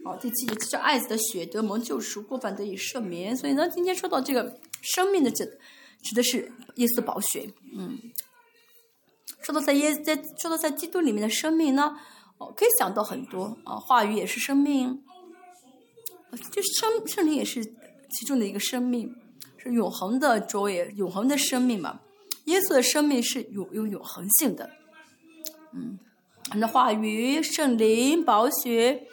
[0.05, 3.37] 好，第七节这爱子的血得蒙救赎，过犯得以赦免。
[3.37, 5.59] 所以呢，今天说到这个生命的指
[6.03, 7.53] 指的是耶稣宝血。
[7.77, 7.99] 嗯。
[9.43, 11.97] 说到在耶在说到在基督里面的生命呢？
[12.39, 15.03] 哦，可以想到很多啊，话语也是生命，
[16.51, 19.15] 就是生圣灵也是其中的一个生命，
[19.57, 22.01] 是永恒的卓越、永恒的生命嘛。
[22.47, 24.71] 耶稣的生命是有有永恒性的，
[25.73, 25.99] 嗯，
[26.57, 29.07] 那话语、圣灵、宝血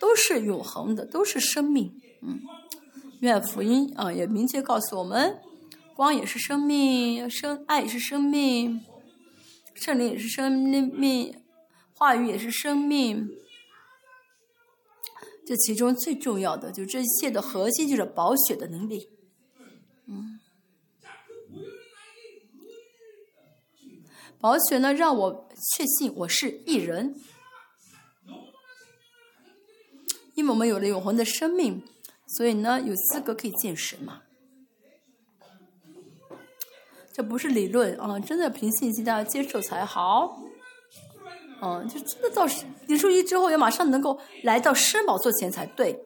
[0.00, 2.40] 都是永恒的，都是生命，嗯。
[3.24, 5.40] 愿福音啊也明确告诉我们，
[5.96, 8.84] 光也是生命，生爱也是生命，
[9.74, 11.42] 圣灵也是生命。
[11.96, 13.30] 话语也是生命，
[15.46, 19.08] 这其中最重要的，就这一切的核心就是保血的能力。
[20.06, 20.38] 嗯，
[24.38, 27.14] 保血呢，让我确信我是一人，
[30.34, 31.82] 因为我们有了永恒的生命，
[32.36, 34.22] 所以呢，有资格可以见神嘛。
[37.12, 40.42] 这不是理论啊，真的凭信心大家接受才好。
[41.62, 46.04] 嗯，就真的到结束一之后，要马上能够来到施宝座前才对。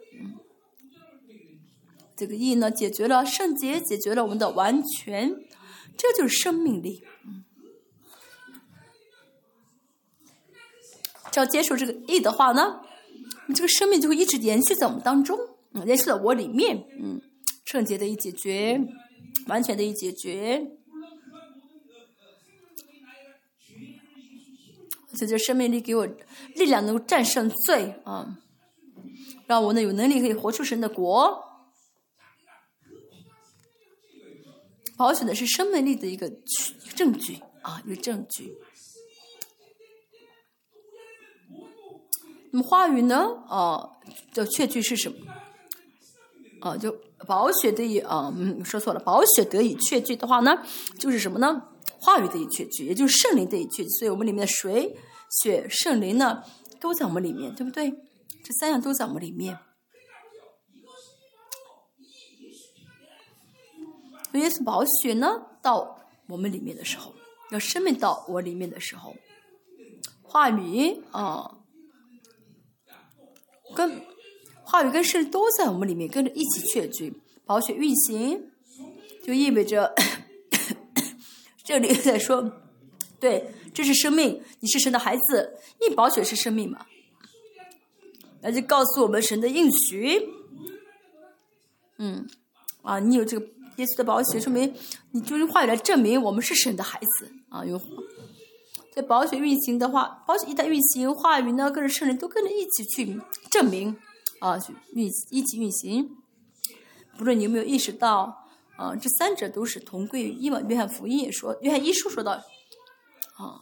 [2.15, 5.35] 这个意呢，解决了圣洁，解决了我们的完全，
[5.97, 7.03] 这就是生命力。
[7.25, 7.45] 嗯，
[11.33, 12.83] 只要接受这个意的话呢，
[13.47, 15.39] 你这个生命就会一直延续在我们当中，
[15.73, 16.85] 嗯，延续在我里面。
[16.99, 17.21] 嗯，
[17.65, 18.81] 圣洁的一解决，
[19.47, 20.73] 完全的一解决。
[25.17, 28.39] 这就生命力给我力量，能够战胜罪啊，
[29.47, 31.45] 让我呢有能力可以活出神的国。
[34.97, 36.31] 保险的是生命力的一个
[36.95, 38.55] 证据啊，一个证据。
[42.53, 43.45] 那么话语呢？
[43.49, 43.91] 啊，
[44.33, 45.19] 叫确据是什么？
[46.61, 46.95] 啊，就
[47.27, 50.63] 宝血得以啊，嗯，说错了，宝血得以确据的话呢，
[50.99, 51.63] 就是什么呢？
[52.01, 53.89] 话语得以确据，也就是圣灵得以确据。
[53.99, 54.97] 所以我们里面的水。
[55.43, 56.43] 血、圣灵呢，
[56.81, 57.91] 都在我们里面，对不对？
[58.43, 59.59] 这三样都在我们里面。
[64.33, 65.29] 耶稣宝血呢，
[65.61, 65.99] 到
[66.29, 67.15] 我们里面的时候，
[67.51, 69.15] 要生命到我里面的时候，
[70.23, 71.59] 话语啊，
[73.77, 74.01] 跟
[74.71, 77.15] 话语跟圣灵都在我们里面跟着一起确据，
[77.47, 78.51] 宝血运行，
[79.25, 79.95] 就意味着
[81.65, 82.53] 这里在说，
[83.19, 86.85] 对，这是生命，你是神的孩子，因宝血是生命嘛，
[88.43, 90.29] 那就告诉我们神的应许，
[91.97, 92.29] 嗯，
[92.83, 93.47] 啊，你有这个
[93.77, 94.75] 耶稣的宝血，说明
[95.13, 97.33] 你就用话语来证明我们是神的孩子。
[97.49, 97.81] 啊，用。
[98.93, 103.19] 在宝血运行的话，宝血一旦运行，话语呢跟着圣灵都跟着一起去
[103.51, 103.97] 证明，
[104.41, 104.57] 啊，
[104.95, 106.17] 运一起运行。
[107.17, 110.61] 不论你有没有意识到，啊，这三者都是同归于一嘛。
[110.69, 113.61] 约翰福音也说，约翰一书说到，啊，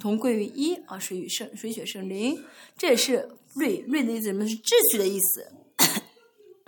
[0.00, 2.42] 同归于一啊，水与圣，水血圣灵，
[2.76, 5.52] 这也是律律的意思，什么是秩序的意思？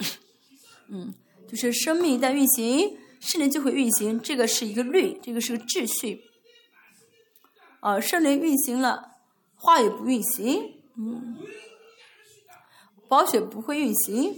[0.89, 1.15] 嗯，
[1.49, 6.23] 就是生命一旦运行，圣灵就会运行，这个是一个律，这个是个秩序。
[7.81, 9.17] 啊，圣灵运行了，
[9.57, 11.37] 话语不运行，嗯，
[13.13, 14.35] 宝血不会运行，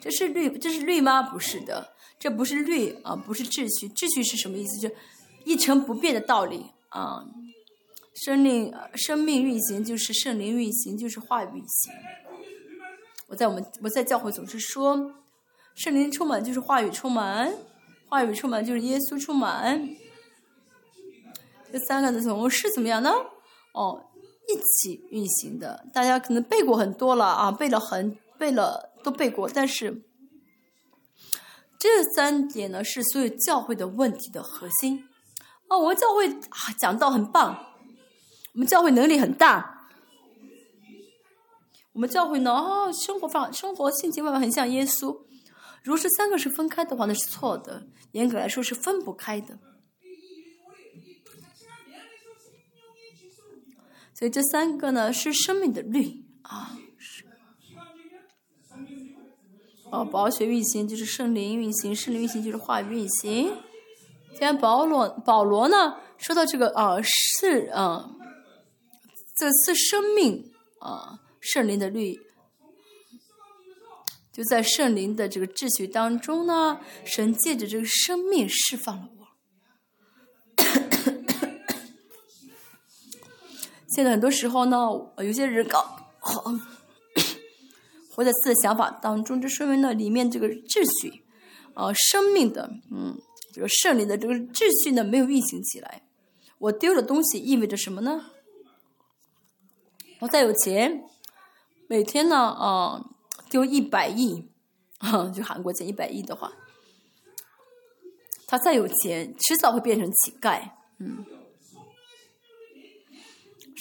[0.00, 1.20] 这是律，这是律吗？
[1.20, 4.78] 不是的，这不是律啊，不是秩序，秩序是什么意思？
[4.78, 4.94] 就
[5.44, 7.24] 一成不变的道理啊。
[8.14, 11.92] 生命生命运行就是圣灵运行，就是话语运行。
[13.26, 15.14] 我在我们我在教会总是说，
[15.74, 17.52] 圣灵充满就是话语充满，
[18.08, 19.84] 话语充满就是耶稣充满。
[21.72, 23.10] 这三个的同是怎么样呢？
[23.72, 24.07] 哦，
[24.48, 30.02] 一起运行的，大家可能背过很多了啊，背了很背了都背过，但是
[31.78, 35.06] 这三点呢是所有教会的问题的核心。
[35.68, 36.34] 啊，我们教会
[36.78, 37.66] 讲道很棒，
[38.54, 39.86] 我们教会能力很大，
[41.92, 45.20] 我们教会呢啊生活方生活性情方面很像耶稣。
[45.84, 49.58] 如果是三个是分开的话，那是错的，严格来说是分不开的。
[54.18, 57.24] 所以这三个呢是生命的律啊，是
[59.92, 63.52] 哦，宝血运行就是圣灵运行，圣灵运行就是话语运行。
[64.36, 68.10] 像保罗保罗呢说到这个啊是啊，
[69.36, 70.50] 这是生命
[70.80, 72.18] 啊圣灵的律，
[74.32, 79.17] 就在圣灵的这个秩序当中呢，神借着这个生命释放了。
[83.98, 84.76] 现在很多时候呢，
[85.16, 85.96] 有些人搞
[88.14, 91.24] 活在自己的想法当中，这说明呢里面这个秩序，
[91.74, 93.18] 啊，生命的，嗯，
[93.52, 96.04] 这个胜利的这个秩序呢没有运行起来。
[96.58, 98.26] 我丢的东西意味着什么呢？
[100.20, 101.02] 我再有钱，
[101.88, 103.04] 每天呢，啊，
[103.50, 104.48] 丢一百亿，
[105.34, 106.52] 就韩国钱一百亿的话，
[108.46, 111.26] 他再有钱，迟早会变成乞丐，嗯。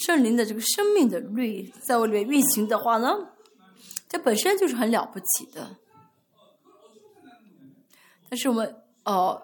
[0.05, 3.29] 圣灵的这个生命的律在我里面运行的话呢，
[4.07, 5.77] 这本身就是很了不起的。
[8.29, 8.75] 但是我们
[9.05, 9.41] 呃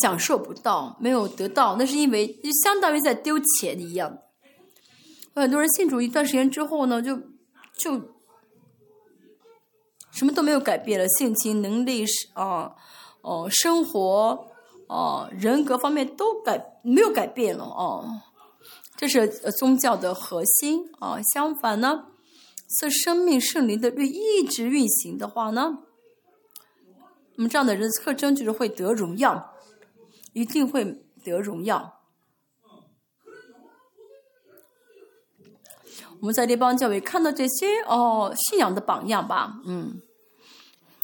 [0.00, 4.18] 享受不到，没有得到，那是因为就相当于在丢钱一样。
[5.34, 7.16] 很多人信主一段时间之后呢，就
[7.78, 8.14] 就
[10.12, 12.76] 什么都没有改变了，性情、能力是啊
[13.22, 14.52] 哦，生活
[14.86, 18.20] 哦，人格方面都改没有改变了哦。
[18.98, 21.20] 这是宗教的核心啊！
[21.32, 22.06] 相反呢，
[22.80, 25.84] 是生命圣灵的律一直运行的话呢，
[27.36, 29.54] 那么这样的人特征就是会得荣耀，
[30.32, 32.00] 一定会得荣耀。
[36.18, 40.02] 我们在列邦教会看到这些哦，信仰的榜样吧，嗯，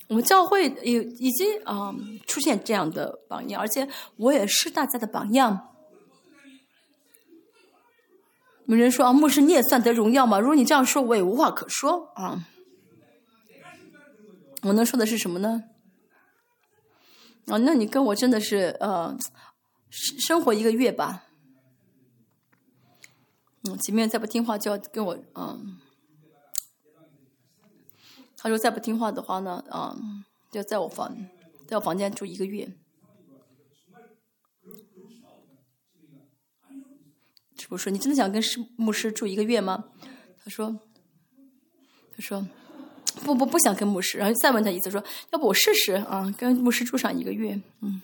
[0.08, 1.94] 我们教会有已经啊
[2.26, 5.70] 出现这样的榜样，而且我也是大家的榜样。
[8.66, 10.40] 有人说啊，牧师你也算得荣耀吗？
[10.40, 12.46] 如果你这样说，我也无话可说啊。
[14.62, 15.64] 我能说的是什么呢？
[17.46, 19.14] 啊，那你跟我真的是呃，
[19.90, 21.24] 生活一个月吧。
[23.64, 25.78] 嗯，前面再不听话就要跟我嗯。
[28.36, 29.94] 他说再不听话的话呢，啊，
[30.50, 31.14] 就在我房
[31.66, 32.74] 在我房间住一个月。
[37.70, 39.84] 我说：“你真的想跟师牧师住一个月吗？”
[40.44, 40.78] 他说
[42.14, 42.46] ：“他说
[43.24, 45.02] 不不不想跟牧师。”然后再问他一次，说
[45.32, 48.02] ：“要不我试试啊，跟牧师住上一个月？”嗯。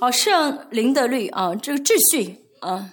[0.00, 2.92] 好，圣灵的律啊，这个秩序啊，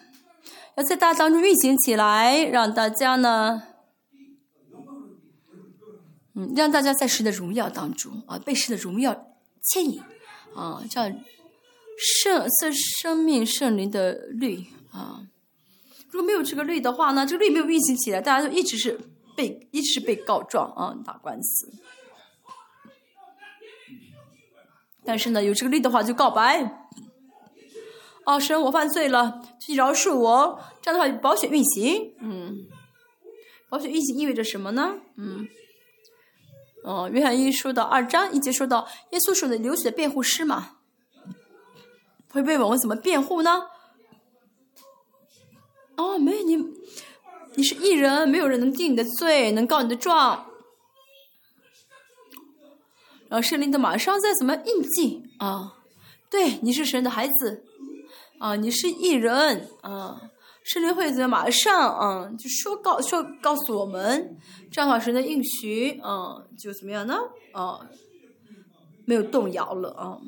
[0.75, 3.63] 要在大当中运行起来，让大家呢，
[6.35, 9.25] 嗯，让大家在神的荣耀当中啊，被神的荣耀
[9.63, 9.99] 牵引。
[10.55, 11.03] 啊，叫
[11.97, 15.21] 圣是生命圣灵的律啊。
[16.09, 18.99] 如果没有这个律的话呢，这个律没有运行起来，大家就一直是
[19.35, 21.71] 被一直是被告状啊，打官司。
[25.05, 26.87] 但是呢，有这个律的话就告白。
[28.25, 30.59] 哦，神，我犯罪了，请饶恕我。
[30.81, 32.67] 这样的话，保险运行，嗯，
[33.69, 34.99] 保险运行意味着什么呢？
[35.17, 35.47] 嗯，
[36.89, 40.77] 哦，约翰一书的二章一节说到，耶稣是的流血的辩护师嘛，
[42.31, 43.67] 会被问我怎么辩护呢？
[45.97, 46.57] 哦，没有你，
[47.53, 50.47] 你是艺人，没有人能定你的罪，能告你的状。
[53.27, 55.75] 然后圣灵的马上在怎么印记啊？
[56.31, 57.65] 对，你是神的孩子。
[58.39, 60.31] 啊，你是艺人啊！
[60.69, 64.37] 圣灵会在马上啊，就说告说告诉我们，
[64.69, 67.17] 这样的话神的应许啊，就怎么样呢？
[67.53, 67.89] 啊，
[69.03, 70.21] 没有动摇了啊。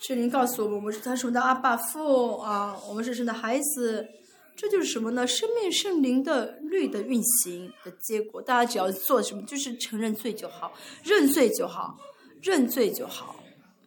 [0.00, 4.08] 圣灵告诉我们，我们是他是我们的阿爸父啊，我们是神的孩子，
[4.56, 5.24] 这就是什么呢？
[5.24, 8.42] 生命圣灵的律的运行的结果。
[8.42, 10.72] 大家只要做什么，就是承认罪就好，
[11.04, 11.96] 认罪就好。
[12.42, 13.36] 认罪就好，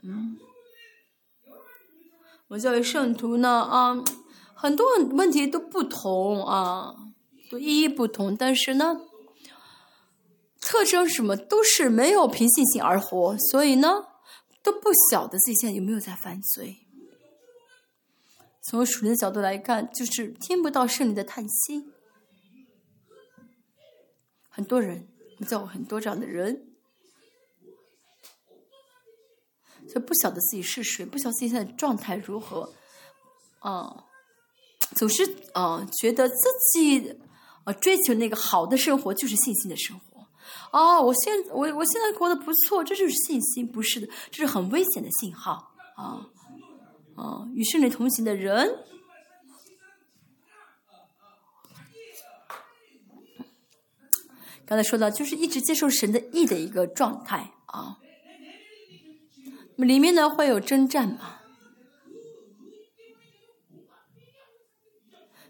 [0.04, 0.38] 嗯，
[2.50, 4.04] 我教育圣徒呢啊，
[4.54, 6.96] 很多问题都不同啊，
[7.50, 9.02] 都意义不同，但是呢，
[10.62, 14.06] 特征什么都是没有凭信心而活，所以呢，
[14.64, 16.78] 都不晓得自己现在有没有在犯罪。
[18.70, 21.92] 从属灵的角度来看，就是听不到圣灵的叹息。
[24.50, 26.67] 很多人，我教过很多这样的人。
[29.94, 32.74] 就不晓得自己是谁，不晓得自己现在状态如何，
[33.60, 34.06] 啊，
[34.96, 36.36] 总是啊觉得自
[36.74, 37.20] 己
[37.64, 40.28] 啊追求那个好的生活就是信心的生活，
[40.72, 46.28] 啊，我现我我现在过得不错，这就是信心，不是的，这是很危险的信号，啊
[47.16, 48.84] 啊，与圣灵同行的人，
[54.66, 58.00] 刚才说到就是一直接受神的意的一个状态啊。
[59.86, 61.36] 里面呢会有征战嘛？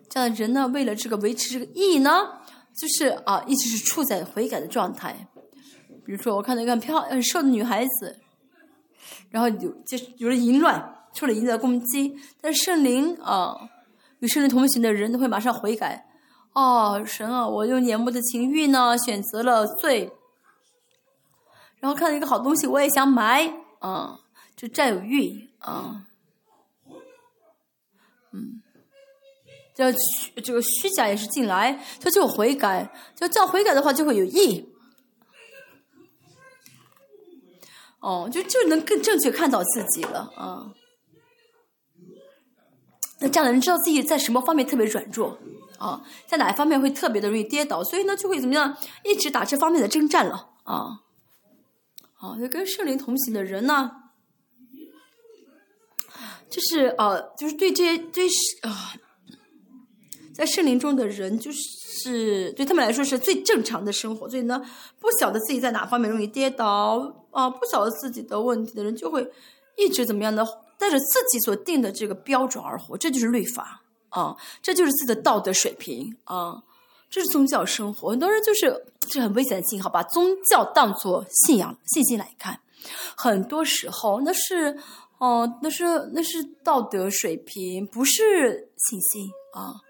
[0.10, 2.40] 这样的人呢，为了这个维持这个义呢，
[2.76, 5.28] 就是啊，一直是处在悔改的状态。
[6.06, 8.20] 比如说，我看到一个漂很瘦的女孩子，
[9.30, 13.54] 然后有就有了淫乱，受了淫乱攻击，但是圣灵啊，
[14.20, 16.08] 与圣灵同行的人都会马上悔改。
[16.54, 20.12] 哦，神啊，我用眼目的情欲呢，选择了罪，
[21.80, 23.54] 然后看到一个好东西，我也想买。
[23.80, 24.20] 啊，
[24.56, 26.06] 就占有欲啊，
[28.32, 28.62] 嗯，
[29.76, 34.74] 这虚这个虚假也是进来，就就悔改，就这样悔改的话就会有义。
[38.00, 40.72] 哦，就就能更正确看到自己了啊。
[43.20, 45.38] 那这样的人知道自己在什么方面特别软弱
[45.80, 51.02] 啊，在哪一方面会特别的容易跌倒，所以呢就会怎么样，一直打这方面的征战了啊。
[52.20, 53.92] 好，就跟圣灵同行的人呢，
[56.50, 58.28] 就是呃，就是对这些对
[58.64, 58.94] 啊，
[60.34, 64.28] 在圣灵中的人，就是对他们来说是最正常的生活。
[64.28, 64.60] 所以呢，
[65.00, 69.32] 不晓得自己在哪方面容易跌倒啊，不晓得自己的问题的人，就会
[69.78, 70.44] 一直怎么样的，
[70.80, 72.98] 带着自己所定的这个标准而活。
[72.98, 76.64] 这就是律法啊，这就是自己的道德水平啊。
[77.10, 82.60] 这是宗教生活，很多人就是这很危险的信号，把宗教当作信仰、信心来看。
[83.16, 84.78] 很多时候，那是
[85.18, 89.82] 哦，那是那是道德水平，不是信心啊。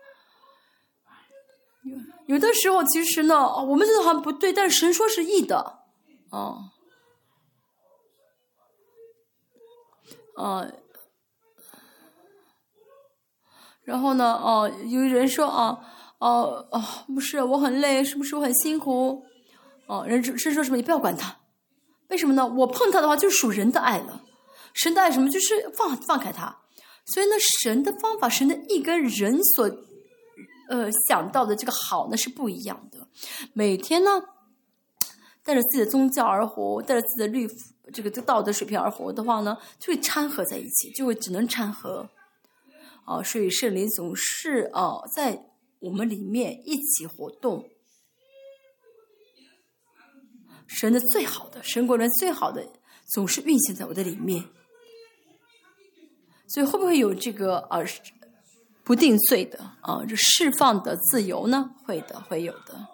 [2.28, 5.80] 有有的时候，其实呢，我们觉得好像不对，但是神说是义的，
[6.30, 6.70] 哦，
[10.36, 10.68] 啊，
[13.84, 15.94] 然后呢，哦，有人说啊。
[16.20, 19.24] 哦哦，不是，我很累，是不是我很辛苦？
[19.86, 20.76] 哦，人是说什么？
[20.76, 21.38] 你不要管他，
[22.10, 22.48] 为什么呢？
[22.48, 24.24] 我碰他的话，就是属人的爱了。
[24.74, 25.30] 神的爱什么？
[25.30, 26.58] 就是放放开他。
[27.06, 29.70] 所以呢，神的方法，神的意跟人所
[30.70, 33.08] 呃想到的这个好呢是不一样的。
[33.54, 34.24] 每天呢，
[35.44, 37.48] 带着自己的宗教而活，带着自己的律
[37.94, 42.10] 这个道德水平而活的话呢，就会掺和在一起，就会只能掺和。
[43.06, 45.44] 哦，所以圣灵总是哦在。
[45.80, 47.70] 我们里面一起活动，
[50.68, 52.68] 神的最好的，神国人最好的，
[53.06, 54.46] 总是运行在我的里面。
[56.48, 57.80] 所以会不会有这个啊
[58.84, 61.76] 不定罪的啊这释放的自由呢？
[61.86, 62.88] 会的，会有的。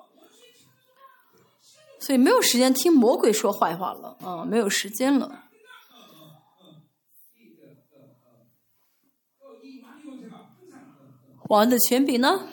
[2.00, 5.46] 所以没有时间听魔鬼说坏话了啊，没有时间了。
[11.50, 12.50] 王的权柄呢？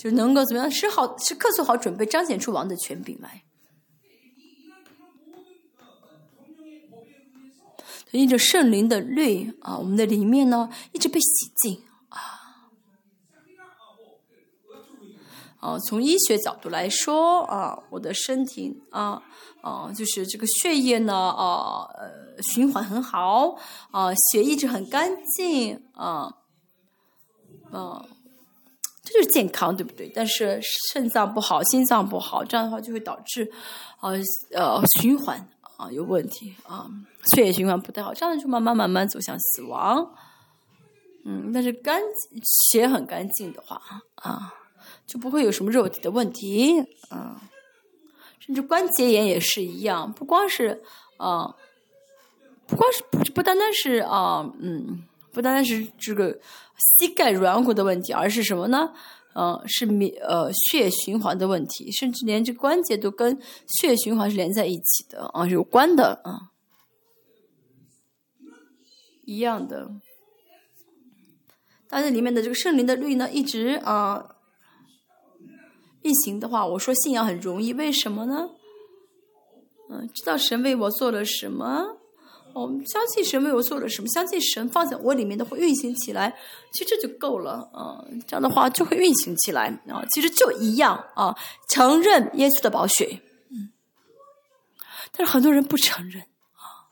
[0.00, 0.70] 就能够怎么样？
[0.70, 3.42] 是好是客做好准备，彰显出王的权柄来。
[8.12, 12.18] 因着圣灵的律啊，我们的里面呢一直被洗净啊。
[15.60, 19.22] 啊，从医学角度来说啊，我的身体啊
[19.60, 23.58] 啊，就是这个血液呢啊呃循环很好
[23.90, 26.38] 啊，血一直很干净啊。
[27.72, 28.08] 嗯，
[29.12, 30.10] 就是健康，对不对？
[30.14, 30.60] 但是
[30.92, 33.50] 肾脏不好，心脏不好，这样的话就会导致，
[34.00, 34.16] 呃
[34.52, 36.88] 呃循环啊有问题啊，
[37.34, 40.14] 血液循环不太好，这样就慢慢慢慢走向死亡。
[41.24, 42.00] 嗯，但是干
[42.70, 43.82] 血很干净的话
[44.14, 44.54] 啊，
[45.06, 47.42] 就不会有什么肉体的问题啊，
[48.38, 50.82] 甚至关节炎也是一样，不光是
[51.18, 51.54] 啊，
[52.66, 55.04] 不光是不不单单是啊，嗯。
[55.32, 56.38] 不单单是这个
[56.98, 58.92] 膝盖软骨的问题，而是什么呢？
[59.32, 66.50] 嗯，是免呃血循环的问题，甚至连这关节都跟血循环是连在一起的啊，有关的啊，
[69.24, 69.92] 一样的。
[71.88, 74.34] 但是里面的这个圣灵的律呢，一直啊
[76.02, 78.50] 运行的话，我说信仰很容易，为什么呢？
[79.90, 81.99] 嗯，知道神为我做了什么。
[82.54, 86.36] 我们相信神为我做了什么，相信神放在我里面的会运行起来，
[86.72, 88.04] 其实这就够了啊。
[88.26, 90.04] 这样的话就会运行起来啊。
[90.10, 91.36] 其实就一样啊，
[91.68, 93.20] 承认耶稣的宝血，
[93.50, 93.70] 嗯。
[95.12, 96.90] 但是很多人不承认啊，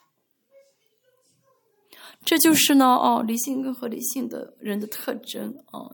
[2.25, 5.91] 这就是呢哦，理性跟合理性的人的特征啊，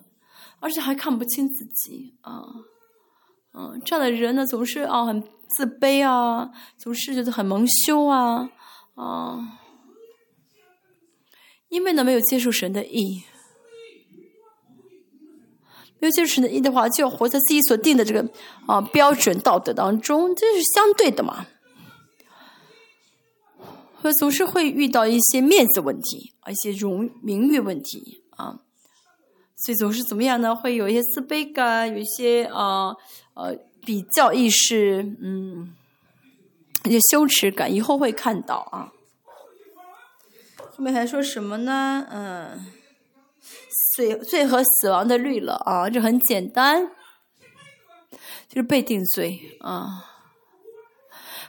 [0.61, 2.43] 而且还看不清自己啊，
[3.53, 5.23] 嗯，这样的人呢总是啊很
[5.57, 8.51] 自卑啊，总是觉得很蒙羞啊。
[8.95, 9.59] 啊，
[11.69, 13.25] 因为呢，没有接受神的意，
[15.99, 18.31] 没有接受神的意的话，就要活在自己所定的这个
[18.67, 21.47] 啊标准道德当中，这是相对的嘛。
[24.01, 28.61] 会总是会遇到一些面子问题啊，一些荣名誉问题啊，
[29.57, 30.55] 所以总是怎么样呢？
[30.55, 32.95] 会有一些自卑感，有一些啊
[33.35, 35.75] 呃比较意识，嗯。
[36.85, 38.93] 一些羞耻感，以后会看到啊。
[40.77, 42.07] 后面还说什么呢？
[42.11, 42.67] 嗯，
[43.95, 46.89] 罪罪和死亡的律了啊，这很简单，
[48.49, 50.11] 就是被定罪啊。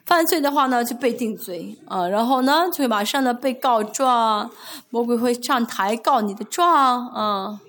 [0.06, 4.52] 犯罪的话呢，就被定罪啊，然后呢，就会马上呢被告状，
[4.92, 7.60] 魔鬼会上台告你的状啊。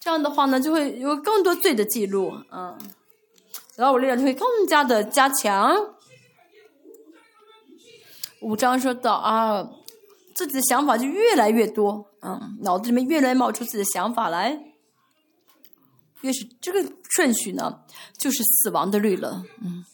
[0.00, 2.78] 这样的话呢，就会有更多罪的记录啊，
[3.76, 5.94] 然后我力量就会更加的加强。
[8.40, 9.70] 五章说到啊，
[10.34, 14.58] 自己的想法就越来越多，嗯，脑子里面越来越冒出自己的想法来，
[16.22, 17.82] 越是这个顺序呢，
[18.16, 19.84] 就是死亡的律了，嗯，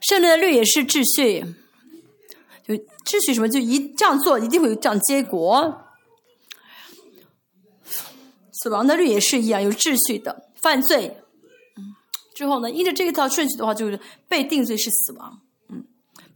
[0.00, 1.54] 胜利的律也是秩序，
[2.66, 5.84] 就秩序什么就一这样做一定会有这样结果，
[8.52, 11.16] 死亡的律也是一样有秩序的，犯罪，
[11.76, 11.94] 嗯，
[12.34, 15.42] 之后呢，依着这一套顺序的话，就是被定罪是死亡。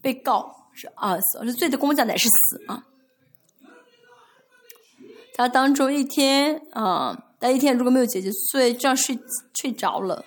[0.02, 2.84] 被告是啊死，是罪的工价乃是死啊。
[5.34, 9.18] 他当中一天啊，但一天如果没有解决罪，这样睡
[9.54, 10.26] 睡着了。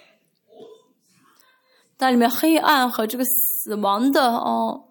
[1.98, 4.90] 但里面黑暗和这个死亡的哦，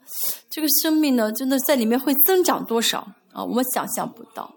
[0.49, 3.01] 这个生命呢，真的在里面会增长多少
[3.32, 3.45] 啊？
[3.45, 4.53] 我们想象不到。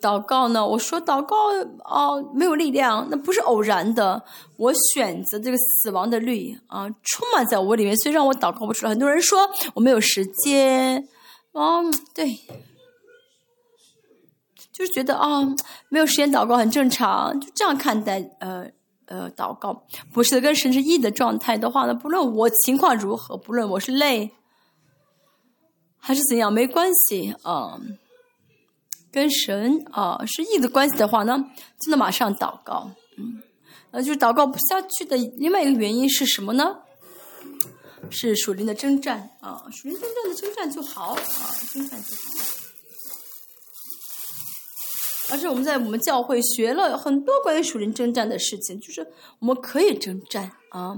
[0.00, 0.66] 祷告呢？
[0.66, 1.36] 我说祷告
[1.84, 4.22] 哦，没有力量，那不是偶然的。
[4.56, 8.90] 我选择这个死亡的律啊，充满在我里面，所以让我祷告不出来。
[8.90, 11.06] 很多人说我没有时间，
[11.52, 12.34] 哦，对，
[14.72, 15.42] 就是觉得啊，
[15.90, 18.66] 没有时间祷告很正常，就这样看待呃
[19.04, 24.30] 呃祷告，不是跟神是一的状态的话呢，不论我情况如何，不论我是累
[25.98, 27.78] 还是怎样，没关系啊。
[29.14, 31.38] 跟神啊是义的关系的话呢，
[31.80, 33.40] 就能马上祷告，嗯，
[33.92, 36.78] 呃，就是祷告不下去的另外一个原因是什么呢？
[38.10, 41.40] 是属灵的征战啊，属灵征战的征战就好啊，
[41.72, 42.22] 征战就好。
[45.30, 49.06] 而且我们在我们教会学了很多关于属灵征战的事情，就是
[49.38, 50.96] 我们可以征战啊。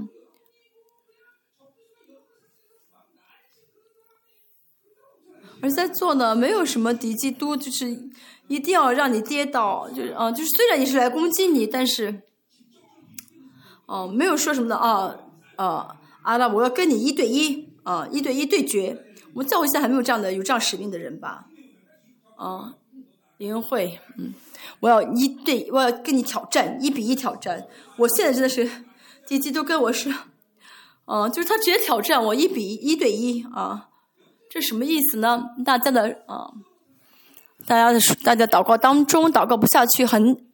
[5.61, 8.09] 而在做呢，没有什么敌基督，就是
[8.47, 12.21] 一定要让你跌倒，就是啊，就是虽然你是来攻击你，但是
[13.85, 15.15] 哦，没有说什么的啊
[15.55, 19.03] 啊，阿拉，我要跟你一对一啊，一对一对决。
[19.33, 21.45] 我们教会现在还没有这样的有这样使命的人吧？
[22.35, 22.73] 啊，
[23.37, 24.33] 林会，嗯，
[24.79, 27.67] 我要一对，我要跟你挑战，一比一挑战。
[27.97, 28.69] 我现在真的是，
[29.27, 30.11] 弟弟都跟我说，
[31.05, 33.89] 啊，就是他直接挑战我一比一对一啊，
[34.49, 35.43] 这什么意思呢？
[35.65, 36.51] 大家的啊，
[37.65, 40.45] 大家的大家祷告当中祷告不下去，很。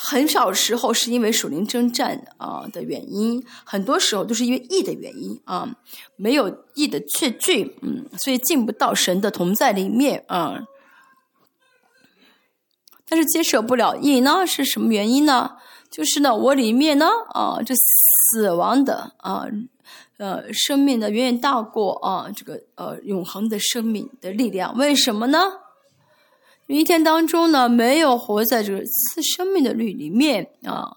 [0.00, 5.74] 很少时候是因为属灵征战啊的原因，很多时候都是因为义的原因啊，
[6.14, 10.66] 没有义的确据，嗯，所以进不到神的同在里面啊。
[13.08, 15.56] 但是接受不了义呢，是什么原因呢？
[15.90, 19.46] 就是呢，我里面呢啊，这死亡的啊，
[20.18, 25.38] 呃，生命的远远大过啊这个呃永恒的生命的力量，为什么呢？
[26.66, 30.96] 一天当中呢，没有活在这个次生命的律里面啊，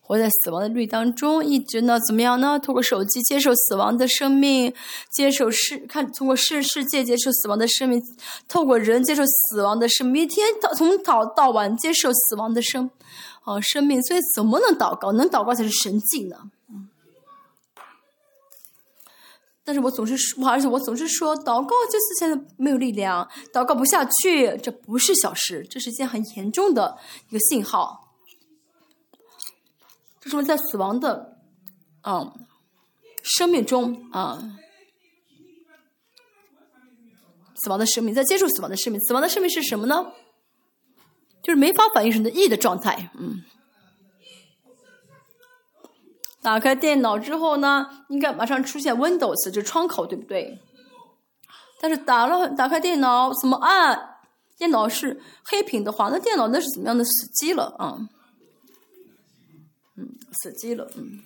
[0.00, 2.58] 活在死亡的律当中，一直呢怎么样呢？
[2.58, 4.74] 通过手机接受死亡的生命，
[5.12, 8.02] 接受世看通过世世界接受死亡的生命，
[8.48, 12.90] 透过人接受死亡的生命，一天到从早到晚接受死亡的生
[13.44, 15.12] 啊生命，所以怎么能祷告？
[15.12, 16.36] 能祷告才是神迹呢。
[19.66, 26.96] 但是我总是说，而且我总是说，祷告就是现在没有力量，祷告不下去，这不是小事，这是一件很严重的
[27.28, 28.14] 一个信号。
[30.20, 31.36] 这是在死亡的，
[32.04, 32.32] 嗯，
[33.24, 34.38] 生命中啊，
[37.56, 40.12] 死亡的生命在接触死亡的生命，死亡的生命是什么呢？
[41.42, 43.42] 就是没法反应神的意的状态，嗯。
[46.46, 50.60] 打开电脑之后呢，应该马上出现 Windows 这窗口，对不对？
[51.80, 54.20] 但是打了打开电脑怎么按？
[54.56, 57.98] 电脑是黑屏的话，那电脑那是怎么样的死机了啊？
[59.96, 60.08] 嗯，
[60.40, 61.24] 死机了，嗯。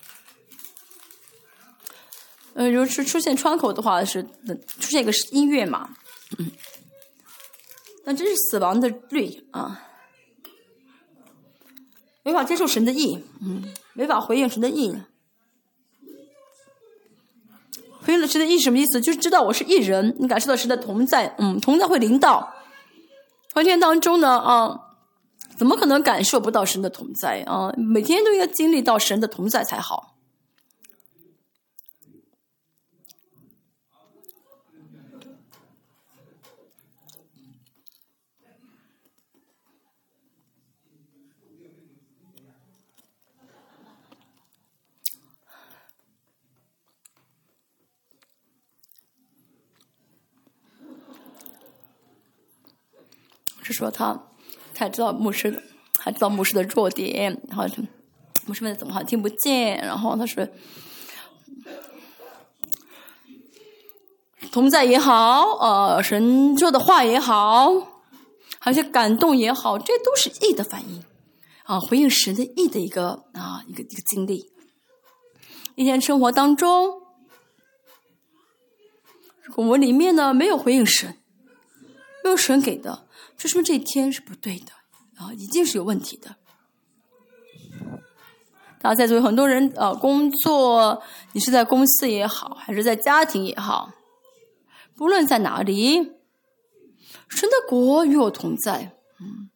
[2.54, 5.90] 呃，如果是出现窗口的话，是出现一个音乐嘛？
[6.38, 6.50] 嗯。
[8.06, 9.82] 那这是死亡的律啊，
[12.22, 13.62] 没法接受神的意，嗯，
[13.92, 14.98] 没法回应神的意。
[18.10, 19.00] 回应了神的意什么意思？
[19.00, 22.52] 就是知道我是一人，你感受到神的同在，嗯，同在会领导。
[23.54, 24.80] 环境当中呢，啊，
[25.56, 27.72] 怎么可能感受不到神的同在啊？
[27.76, 30.09] 每天都应该经历到神的同在才好。
[53.72, 54.28] 说他，
[54.74, 55.62] 他知道牧师的，
[55.98, 57.64] 还知道牧师的弱点，然后
[58.46, 60.48] 牧师问怎么还听不见，然后他说，
[64.50, 67.70] 同在也好，呃，神说的话也好，
[68.58, 71.04] 还有些感动也好，这都是意的反应，
[71.64, 74.50] 啊，回应神的意的一个啊一个一个经历。
[75.76, 77.00] 一天生活当中，
[79.56, 81.16] 我们里面呢没有回应神，
[82.24, 83.06] 没有神给的。
[83.40, 84.66] 就说明这一天是不对的
[85.16, 86.36] 啊，一定是有问题的。
[88.82, 93.92] 大家在座有很多人啊，工作，你是在公司也好，还是在家庭也好，
[94.94, 95.94] 不论在哪里，
[97.30, 98.92] 神的国与我同在。
[99.18, 99.48] 嗯，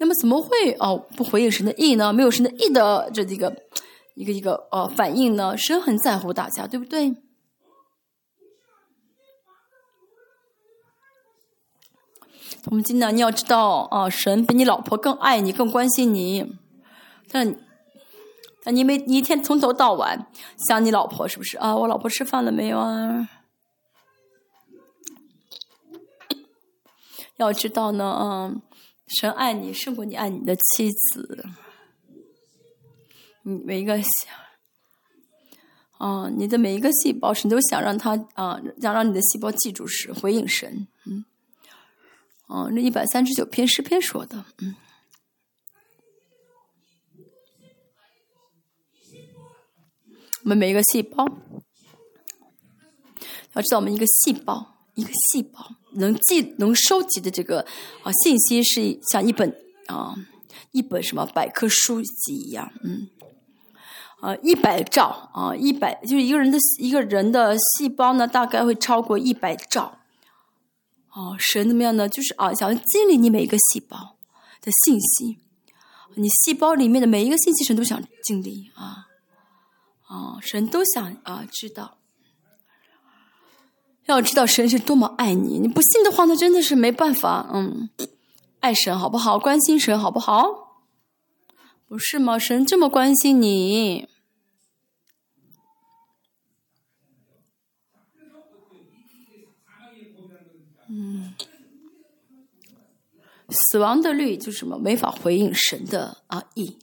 [0.00, 2.10] 那么怎么会哦不回应神的意呢？
[2.10, 3.54] 没有神的意的这一个
[4.14, 5.58] 一个一个呃反应呢？
[5.58, 7.14] 神很在乎大家，对不对？
[12.66, 16.54] 我们今天你要知道啊，神比你老婆更爱你，更关心你。
[17.28, 17.56] 但
[18.62, 20.28] 但你每你一天从头到晚
[20.68, 21.74] 想你老婆是不是啊？
[21.74, 23.28] 我老婆吃饭了没有啊？
[27.36, 28.54] 要知道呢，啊，
[29.08, 31.44] 神爱你胜过你爱你的妻子。
[33.42, 34.06] 你每一个想
[35.98, 40.86] 啊，你的每一个细胞，神都想让他啊，想让你的细胞记住是回应神，
[42.52, 42.64] 嗯。
[42.64, 44.76] 哦，那一百三十九篇诗篇说的，嗯，
[50.42, 51.24] 我们每一个细胞，
[53.54, 57.60] 要知道，我们一个细胞，一个细胞能记、能收集的这个
[58.02, 60.14] 啊信息，是像一本啊
[60.72, 63.08] 一本什么百科书籍一样，嗯，
[64.20, 70.00] 啊一百兆啊一百，就是一个人的一个人的细胞呢，大概会超过一百兆。
[71.14, 72.08] 哦，神怎么样呢？
[72.08, 74.16] 就是啊，想要经历你每一个细胞
[74.60, 75.38] 的信息，
[76.14, 79.08] 你细胞里面的每一个信息，神都想经历啊
[80.08, 81.98] 啊，神都想啊知道。
[84.06, 87.48] 要知道神是多么爱你，你不信的话，那真的是没办法。
[87.52, 87.88] 嗯，
[88.60, 89.38] 爱神好不好？
[89.38, 90.80] 关心神好不好？
[91.86, 92.38] 不是吗？
[92.38, 94.08] 神这么关心你。
[103.52, 104.78] 死亡的律就是什么？
[104.78, 106.78] 没法回应神的啊意。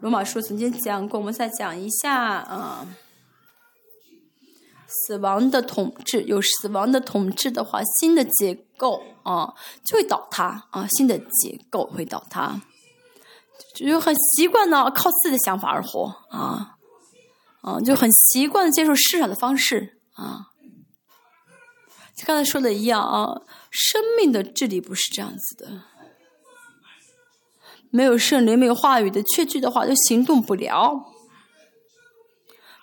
[0.00, 2.96] 罗马书曾经讲过，我们再讲一下啊。
[5.06, 12.60] 死亡的统治有死亡的统治的话，新的结构啊就会倒塌啊，新的结构会倒塌，
[13.74, 16.76] 就很习惯呢靠自己的想法而活啊
[17.62, 20.51] 啊，就很习惯接受市场的方式啊，
[22.24, 25.82] 刚才说的一样啊，生命的治理不是这样子的，
[27.90, 31.06] 没有圣灵、没有话语的确据的话，就行动不了。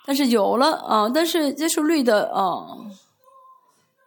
[0.04, 2.76] 但是有了啊，但是接受率的啊，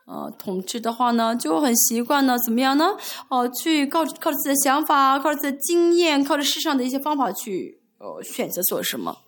[0.05, 2.97] 啊，统治的话呢，就很习惯呢，怎么样呢？
[3.29, 9.19] 哦，去靠靠着自己的想法，靠着自己的经验，靠着世上的一些方法去呃选择做什么，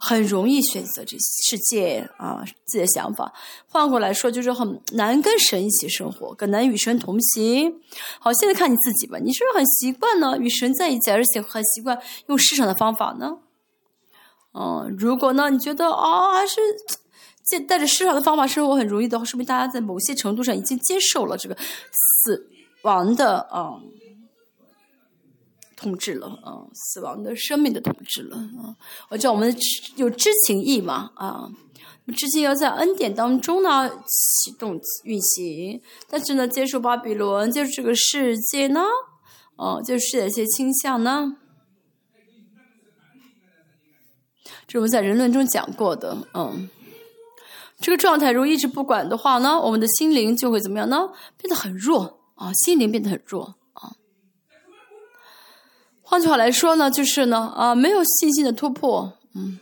[0.00, 3.32] 很容易选择这世界啊自己的想法。
[3.68, 7.80] 换过来说，就是很难跟神一起生活，更难与神同行。
[8.18, 13.38] 好，现在看你自己吧，你是不是很习惯呢与神在一起，而且很习惯用世上的方法呢？
[14.52, 16.60] 嗯，如果呢，你觉得啊，还是
[17.44, 21.56] 借带着世上的方法生活很容易的话，说明大家在某些程度上已经接受了这个
[22.24, 22.48] 死
[22.82, 23.80] 亡的啊
[25.76, 28.76] 统治了啊，死亡的生命的统治了啊。
[29.08, 29.54] 我知道我们
[29.96, 31.50] 有知情意嘛啊，
[32.16, 38.82] 知情要在恩典当中呢启动运行，但是呢，接受巴比伦，接受这个世界呢，
[39.56, 41.36] 哦，接受世界一些倾向呢。
[44.66, 46.68] 这是我们在人论中讲过的，嗯，
[47.78, 51.10] 这个状态如果一直不管的话呢，我们的心灵就会怎么样呢？
[51.36, 53.56] 变得很弱啊，心灵变得很弱。
[56.06, 59.58] 换句话来说呢，就是呢，啊，没有信心的突破，嗯，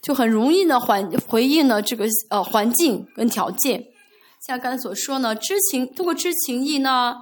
[0.00, 3.86] 就很容易呢，环回应呢这个呃环境跟条件。
[4.46, 7.14] 像刚才所说呢，知情通过知情意呢，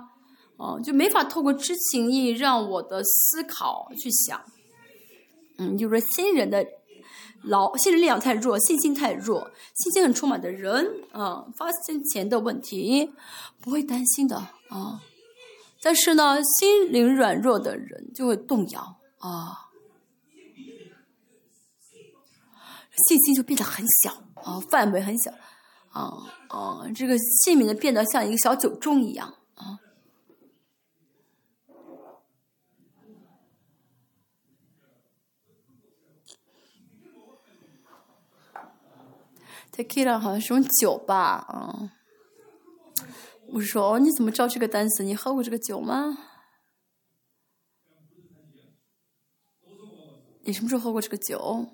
[0.57, 4.41] 哦，就没法透过知情意让我的思考去想。
[5.59, 6.65] 嗯，就是新人的
[7.43, 13.11] 老新人力量太弱，信心太弱，信心很充满的人啊，发现钱的问题
[13.61, 15.03] 不会担心的啊。
[15.83, 19.01] 但是呢，心灵软弱的人就会动摇。
[19.19, 19.71] 啊，
[23.09, 24.13] 信心就变得很小。
[24.43, 25.33] 啊，范围很小。
[25.91, 26.13] 啊
[26.49, 29.35] 啊，这个器皿呢变得像一个小酒盅一样。
[29.55, 29.79] 啊。
[39.73, 41.17] Tequila 好像是种酒吧，
[41.49, 41.93] 啊。
[43.53, 45.03] 我说哦你怎么知道这个单词？
[45.03, 46.17] 你喝过这个酒吗？
[50.43, 51.67] 你什么时候喝过这个酒？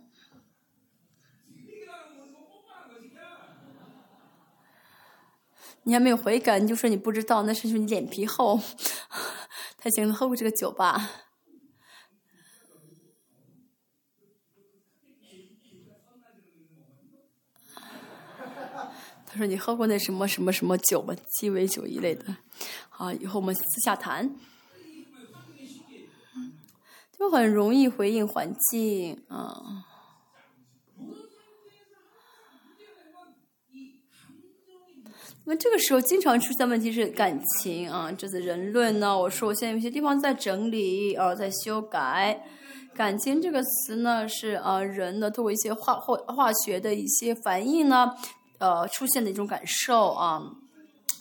[5.82, 8.60] 你还没有回感，你就说你不知道，那是因为你脸皮厚。
[9.78, 11.25] 他行了，喝过这个酒吧。
[19.36, 21.14] 说你喝过那什么什么什么酒吗？
[21.38, 22.24] 鸡尾酒一类的，
[22.88, 24.34] 好，以后我们私下谈。
[27.18, 29.84] 就很容易回应环境啊。
[35.44, 42.44] 那么这个时候经常出现问题是感情啊，这次人论呢，我说我现在有些地方在整理啊，在修改。
[42.94, 48.14] 感情这个词呢，是啊，人呢通过一些化化化学的一些反应呢。
[48.58, 50.56] 呃，出现的一种感受啊，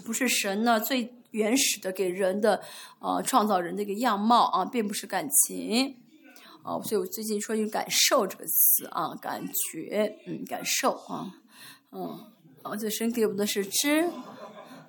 [0.06, 2.62] 不是神呢最原始的给人的
[3.00, 5.98] 呃创造人的一个样貌啊，并不是感情
[6.64, 11.36] 啊，所以我最近说用“感受”这个词啊，感觉，嗯，感受啊，
[11.92, 12.20] 嗯，
[12.64, 14.10] 啊，这神给我们的是知，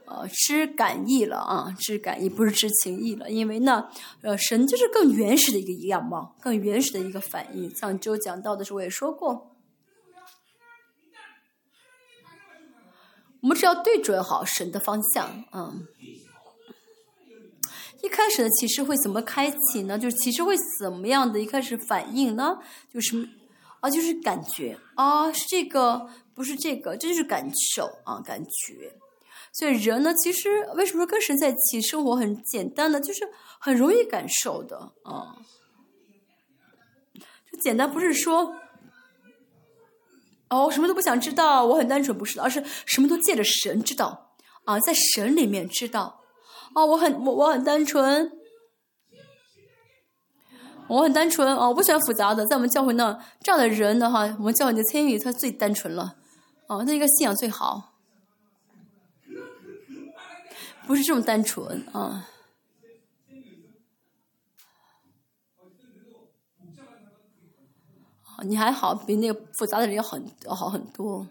[0.05, 3.89] 呃，知感意了啊，知感意不是知情意了，因为呢，
[4.23, 7.69] 呃，神就是更原始的一个样貌，更原始的一个反应。
[7.75, 9.56] 上周讲到的时候我也说过。
[13.47, 15.87] 我们只要对准好神的方向，嗯。
[18.03, 19.97] 一开始呢，其实会怎么开启呢？
[19.97, 21.39] 就是其实会怎么样的？
[21.39, 22.59] 一开始反应呢？
[22.93, 23.29] 就是
[23.79, 28.93] 啊，就是感觉啊，是这个，不是这个，这就是感受啊，感觉。
[29.53, 33.01] 所以人呢，其实为什么跟神在一起生活很简单呢？
[33.01, 33.29] 就是
[33.61, 35.37] 很容易感受的啊。
[37.15, 38.57] 就简单不是说，
[40.49, 44.33] 哦，什么都不想知道，我很单纯，不是，而是什么都借着神知道
[44.65, 46.21] 啊，在神里面知道。
[46.75, 48.31] 哦，我很我我很单纯，
[50.89, 52.47] 我很单纯哦，我不喜欢复杂的。
[52.47, 56.17] 在我们教会呢，这样的人的话，我们教会的参与他最单纯了，
[56.69, 57.95] 哦，他一个信仰最好，
[60.87, 62.29] 不是这么单纯啊。
[68.43, 71.27] 你还好，比那个复杂的人要很要好很多。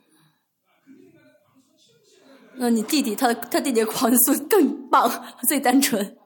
[2.55, 5.09] 那你弟弟，他他弟弟狂速更棒，
[5.47, 6.17] 最单纯。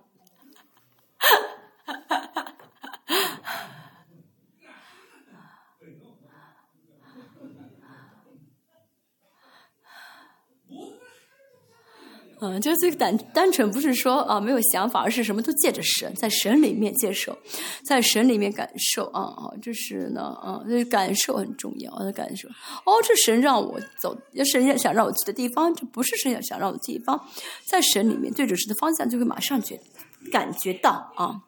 [12.42, 17.38] 嗯，就是这个单单纯，不是说啊没有想法，而是什么都借着神，在神里面接受，
[17.84, 22.48] 在神里面感受啊啊，就是呢啊，这感受很重要的感受。
[22.86, 27.28] 哦，这神让我走，要神想让我去的地方，这不是神想想让我的地方，
[27.68, 29.78] 在神里面对着神的方向，就会马上觉
[30.32, 31.42] 感觉到啊。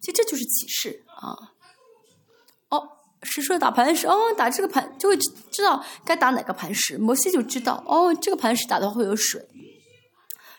[0.00, 1.32] 其实这就是启示啊。
[2.68, 2.88] 哦，
[3.22, 6.98] 是说打磐石，哦，打这个磐就会知道该打哪个磐石。
[6.98, 9.40] 摩西就知道，哦，这个磐石打的话会有水。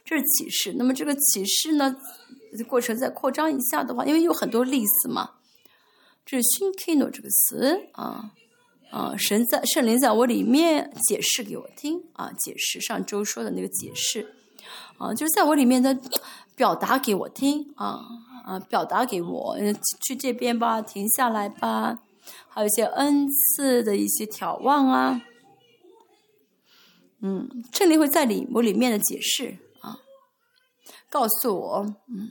[0.05, 1.97] 这是启示，那么这个启示呢，
[2.67, 5.31] 过程再扩张一下的话，因为有很多例子嘛。
[6.27, 8.31] 这是 “shinkino” 这个词啊
[8.91, 14.35] 啊，神在圣灵在我里面解释给我听啊，解释上周说的那个解释
[14.97, 15.99] 啊，就是在我里面的
[16.55, 17.99] 表达给我听啊
[18.45, 19.57] 啊，表达给我
[20.03, 21.99] 去这边吧，停下来吧，
[22.47, 25.21] 还有一些恩赐的一些眺望啊，
[27.21, 29.57] 嗯，圣灵会在里我里面的解释。
[31.15, 32.29] 告诉我，嗯，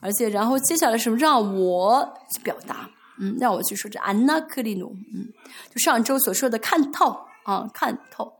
[0.00, 2.90] 而且然后接下来什么让我去表达，
[3.20, 5.32] 嗯，让我去说这安娜克里努，嗯，
[5.70, 8.32] 就上周所说的看透啊，看透，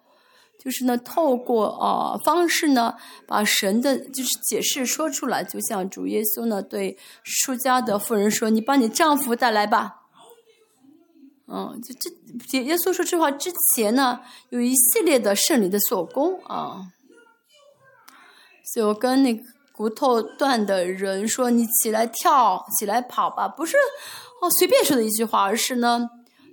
[0.58, 2.96] 就是呢，透过啊方式呢，
[3.28, 10.00] 把神的就是解释说出来，就像主耶稣呢对出家的妇人说：“你把你丈夫带来吧。”
[11.46, 11.94] 嗯，就
[12.50, 16.88] 这耶稣说这话之前呢，有一系列的圣灵的做工啊。
[18.74, 19.42] 就跟那个
[19.74, 23.74] 骨头断的人说：“你起来跳，起来跑吧。”不是
[24.40, 26.08] 哦，随便说的一句话，而是呢，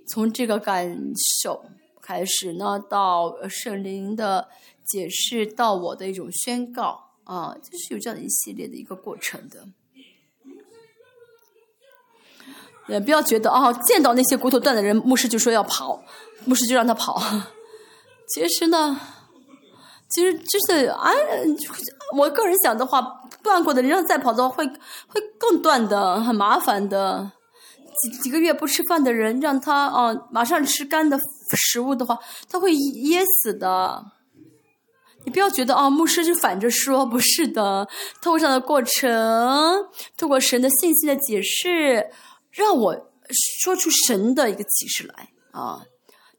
[0.08, 0.98] 从这个感
[1.42, 1.64] 受
[2.00, 4.48] 开始呢，到圣灵的
[4.86, 9.66] 解释，到我的一种宣告啊，就是有这样一系列的一个过程的。
[12.88, 16.02] 也不要觉得啊，见到那些骨头断的人，牧师就说要跑，
[16.46, 17.22] 牧师就让他跑。
[18.34, 18.98] 其实呢。
[20.10, 21.10] 其实就是啊，
[22.16, 23.00] 我个人想的话，
[23.42, 24.66] 断过的人让再跑的话，会
[25.06, 27.30] 会更断的，很麻烦的。
[28.02, 31.18] 几几个月不吃饭的人，让他啊马上吃干的
[31.54, 34.04] 食物的话，他会噎死的。
[35.24, 37.86] 你不要觉得啊，牧师就反着说，不是的。
[38.22, 39.84] 透过这样的过程，
[40.16, 42.10] 透过神的信息的解释，
[42.50, 42.96] 让我
[43.62, 45.82] 说出神的一个启示来啊。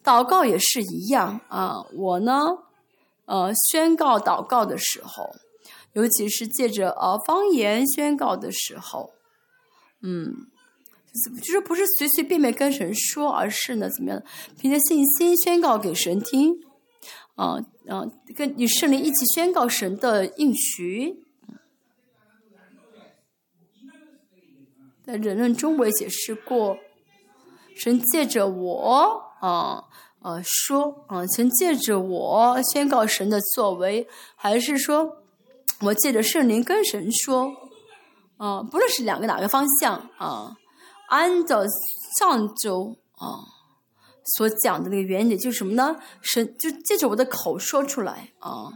[0.04, 2.50] 祷告也是一样啊，我呢。
[3.32, 5.34] 呃，宣告祷告的时候，
[5.94, 9.14] 尤其是借着呃方言宣告的时候，
[10.02, 10.48] 嗯，
[11.42, 14.22] 就是不是随随便便跟神说，而是呢怎么样，
[14.60, 16.56] 凭着信心宣告给神听，
[17.36, 17.56] 啊
[17.88, 18.04] 啊，
[18.36, 21.24] 跟与圣灵一起宣告神的应许。
[25.06, 26.78] 在人论中我也解释过，
[27.78, 29.86] 神借着我啊。
[30.22, 35.18] 啊说，啊，曾借着我宣告神的作为，还是说，
[35.82, 37.52] 我借着圣灵跟神说，
[38.38, 40.56] 啊，不论是两个哪个方向啊，
[41.10, 41.64] 按照
[42.20, 43.26] 上周啊
[44.38, 45.96] 所讲的那个原理，就是什么呢？
[46.22, 48.70] 神就借着我的口说出来啊，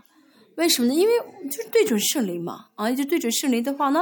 [0.55, 0.95] 为什么呢？
[0.95, 1.13] 因为
[1.47, 4.01] 就是对准圣灵嘛，啊，就对准圣灵的话呢，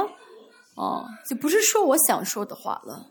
[0.76, 3.10] 啊，就不是说我想说的话了，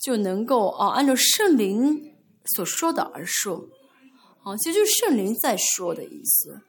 [0.00, 2.11] 就能够啊，按照圣灵。
[2.44, 3.68] 所说的而说，
[4.42, 6.60] 啊，其实就是圣灵在说的意思。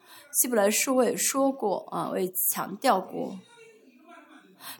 [0.41, 3.37] 希伯来书我也说过啊，我也强调过，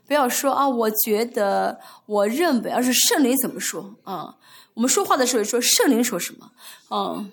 [0.08, 4.38] 不要说啊，我觉得，我认为，而是圣灵怎么说啊？
[4.74, 6.52] 我们说话的时候说圣灵说什么
[6.90, 7.30] 啊？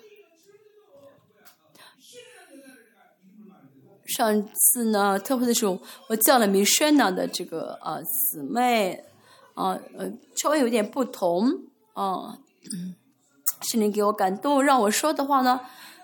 [4.05, 9.05] 上次呢，特会的时候，我叫了米轩娜的这个啊姊妹，
[9.53, 12.37] 啊呃，稍微有点不同啊。
[12.73, 12.95] 嗯
[13.61, 15.61] 圣灵给我感动，让我说的话呢，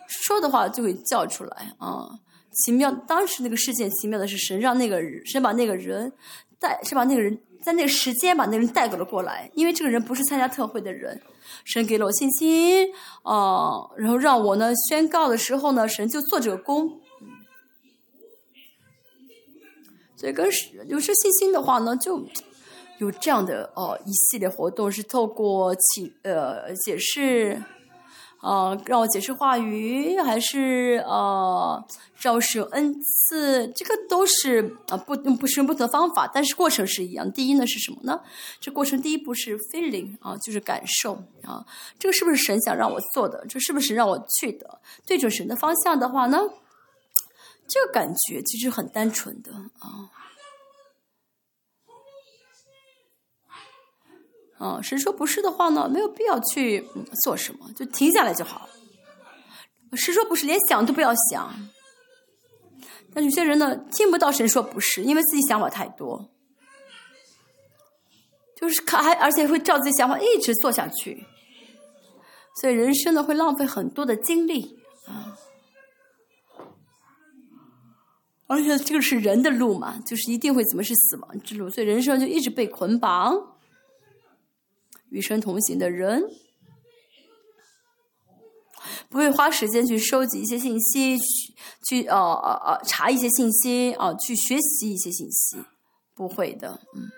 [0.07, 2.07] 说的话就会叫出来啊。
[2.51, 6.11] 奇妙，当时那个事件奇妙的是神让那个人，神把那个人
[6.59, 11.21] 带，是把那个人在那个时间把那个人带给了过来，因为这个人不是参加特会的人，
[11.65, 12.87] 神给了我信心，
[13.23, 16.99] 啊，然后让我呢宣告的时候呢，神就做这个工。
[20.15, 20.49] 所以跟
[20.87, 22.27] 有这信心的话呢，就
[22.97, 27.61] 有这样的哦一系列活动，是透过启呃解释，
[28.41, 31.85] 啊让我解释话语，还是呃
[32.15, 37.31] 让使用恩赐，这个都是啊不不使用不同的方法，但是过程是一样。
[37.31, 38.19] 第一呢是什么呢？
[38.59, 41.65] 这过程第一步是 feeling 啊，就是感受啊，
[41.99, 43.45] 这个是不是神想让我做的？
[43.47, 44.81] 这是不是让我去的？
[45.05, 46.39] 对准神的方向的话呢？
[47.67, 50.09] 这个感觉其实很单纯的啊，
[54.57, 56.83] 啊，神说不是的话呢，没有必要去
[57.23, 58.67] 做什么，就停下来就好。
[59.93, 61.53] 神说不是，连想都不要想。
[63.13, 66.29] 但有些人呢，听不到神说不是，因为自己想法太多，
[68.59, 71.25] 就是看还而且会照自己想法一直做下去，
[72.59, 75.37] 所以人生呢会浪费很多的精力啊。
[78.47, 83.56] 而且这个是人的路嘛，就是一定会怎么是死亡之路，所以人生就一直被捆绑。
[85.09, 86.23] 与神同行的人，
[89.09, 91.17] 不会花时间去收集一些信息，
[91.89, 95.63] 去呃呃呃查一些信息啊，去学习一些信息，
[96.13, 97.09] 不会的，嗯。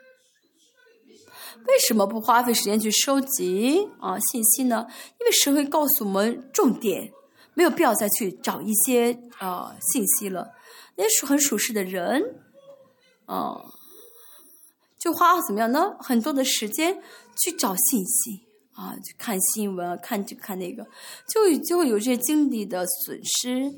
[1.67, 4.87] 为什么不花费时间去收集啊信息呢？
[5.19, 7.11] 因为神会告诉我们重点，
[7.53, 10.53] 没有必要再去找一些啊信息了。
[10.95, 12.35] 那些很属实的人，
[13.25, 13.61] 啊，
[14.99, 15.95] 就花怎么样呢？
[15.99, 17.01] 很多的时间
[17.41, 20.85] 去找信息啊，去看新闻，看这看那个，
[21.27, 23.73] 就就会有这些精力的损失。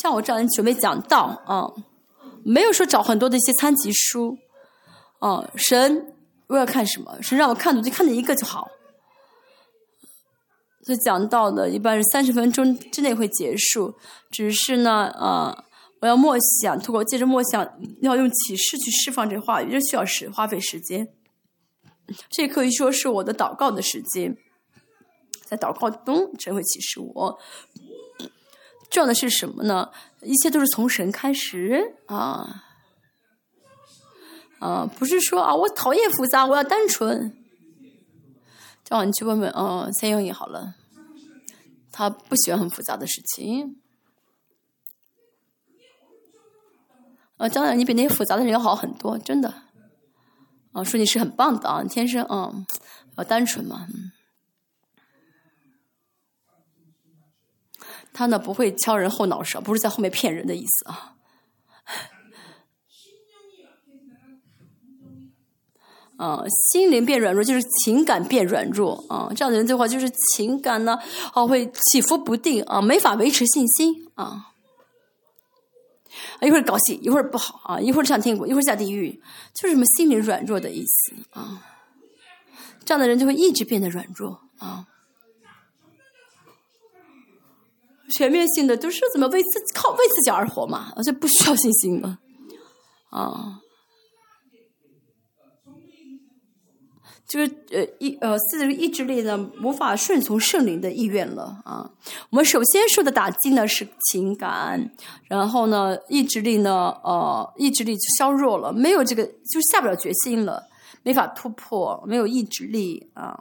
[0.00, 1.70] 像我这样准备讲道啊，
[2.44, 4.38] 没有说找很多的一些参集书，
[5.18, 6.14] 啊，神
[6.46, 7.20] 我要看什么？
[7.22, 8.68] 神让我看的就看那一个就好。
[10.84, 13.94] 所以讲到的一般是三十分钟之内会结束，
[14.30, 15.64] 只是呢，啊，
[16.00, 17.66] 我要默想，通过借着默想，
[18.02, 21.08] 要用启示去释放这话语，这需要时花费时间。
[22.30, 24.36] 这可以说是我的祷告的时间，
[25.44, 27.38] 在祷告中神会启示我。
[28.90, 29.90] 重要的是什么呢？
[30.22, 32.64] 一切都是从神开始啊，
[34.58, 37.36] 啊，不是说啊，我讨厌复杂，我要单纯。
[38.84, 40.74] 这样你去问问，嗯，三英也好了。
[41.92, 43.80] 他不喜欢很复杂的事情。
[47.38, 49.52] 呃，将来你比那些复杂的人要好很多，真的。
[50.72, 52.52] 啊，说你是很棒的啊，天生啊，
[53.16, 53.86] 要单纯嘛。
[58.12, 61.14] 他呢不会敲人后脑勺，不是在后面骗人的意思啊。
[66.16, 69.30] 啊，心灵变软弱就是情感变软弱啊！
[69.36, 70.98] 这样的人的话，就是情感呢，
[71.32, 74.52] 啊会起伏不定啊，没法维持信心啊。
[76.42, 79.20] 一会儿高兴，一会儿不好啊，一会儿上天国，一会儿下地狱，
[79.54, 81.62] 就是什么心理软弱的意思啊。
[82.84, 84.86] 这样的人就会一直变得软弱啊。
[88.16, 92.18] 全面性的都是怎么为自靠为自己而活嘛，而且不需要信心了
[93.10, 93.60] 啊。
[97.28, 101.90] 就是呃意呃四意志力呢无法顺从圣灵的意愿了啊。
[102.30, 104.90] 我们首先受的打击呢是情感，
[105.28, 110.68] 然后呢意志力呢呃意志力就削弱了，没有这个就下不了决心了，
[111.02, 113.38] 没法突破，没有意志力啊。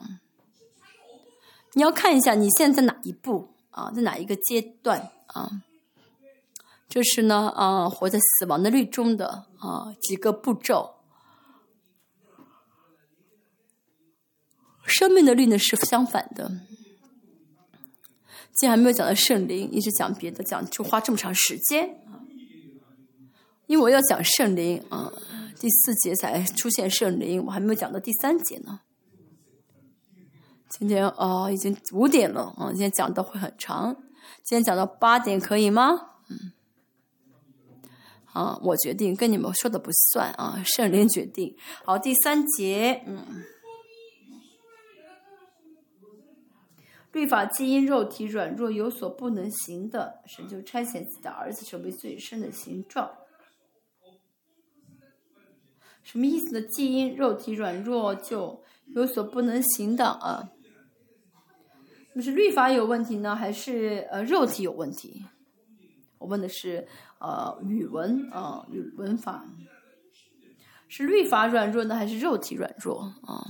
[1.73, 5.49] 你要看一下你现在在哪一步啊，在哪一个阶段啊？
[6.89, 10.96] 这是呢啊活在死亡的律中的啊几个步骤。
[14.87, 16.49] 生命的律呢是相反的。
[18.55, 21.99] 既然还没有讲到圣灵，一直讲别的，讲就花这么长时间
[23.67, 25.11] 因为我要讲圣灵啊，
[25.59, 28.79] 第四节才出现圣灵，我还没有讲到第三节呢。
[30.69, 33.95] 今天哦，已经五点了啊，今天讲的会很长。
[34.43, 36.13] 今天讲到八点可以吗？
[36.29, 36.53] 嗯。
[38.33, 41.55] 啊，我决定，跟你们说的不算啊，圣灵决定。
[41.85, 43.43] 好，第三节，嗯。
[47.17, 53.09] 律法基因肉体软弱有所不能行的，神就差遣自己的儿子成为最深的形状。
[56.03, 56.61] 什么意思呢？
[56.67, 58.61] 基因肉体软弱就
[58.93, 60.51] 有所不能行的啊？
[62.13, 65.25] 那是律法有问题呢，还是呃肉体有问题？
[66.19, 66.87] 我问的是
[67.17, 69.43] 呃语文啊语文法，
[70.87, 73.43] 是律法软弱呢，还是肉体软弱啊？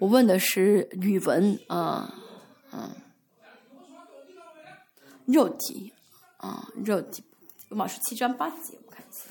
[0.00, 2.14] 我问的是语文啊
[2.70, 2.96] 啊
[5.26, 5.92] 肉体
[6.36, 7.24] 啊肉体，
[7.68, 9.24] 罗马书七章八节，我看一下，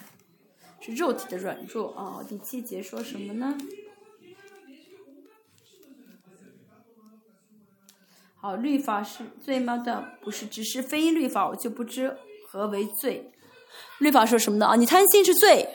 [0.81, 2.21] 是肉体的软弱啊。
[2.27, 3.57] 第七节说什么呢？
[8.35, 9.77] 好，律法是罪吗？
[9.77, 12.17] 的不是，只是非律法，我就不知
[12.49, 13.31] 何为罪。
[13.99, 14.65] 律法说什么呢？
[14.67, 15.69] 啊，你贪心是罪。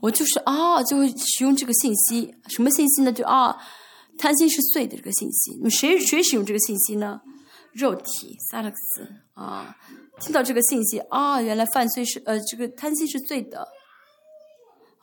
[0.00, 3.12] 我就是啊，就会使用这个信息，什么信息呢？
[3.12, 3.56] 就啊，
[4.18, 5.56] 贪心是罪的这个信息。
[5.58, 7.20] 那么谁谁使用这个信息呢？
[7.72, 9.76] 肉体萨勒克斯啊，
[10.20, 13.68] 听到这个信息啊，原来犯罪是呃，这个贪心是罪的。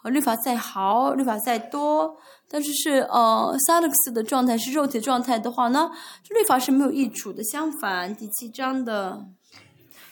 [0.02, 2.18] 啊，律法再好，律法再多，
[2.50, 5.92] 但是是呃，萨勒克斯的状态是肉体状态的话呢，
[6.24, 7.44] 这律法是没有益处的。
[7.44, 9.26] 相反，第七章的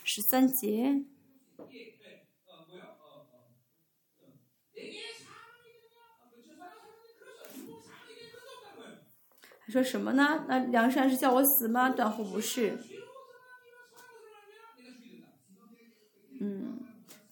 [0.04, 1.04] 十三节，
[9.72, 10.46] 说什么呢？
[10.48, 11.90] 那梁山是叫我死吗？
[11.90, 12.78] 断乎不是。
[16.42, 16.80] 嗯。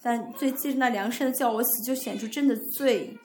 [0.01, 3.17] 但最近那梁山叫我死，就显出真的罪。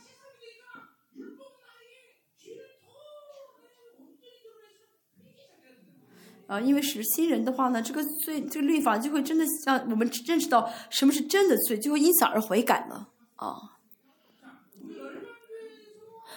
[6.46, 13.54] 啊，因为是新人的话呢，这个罪，这个律法就会真的让我们认识到什么是真的罪，就会因此而悔改了啊。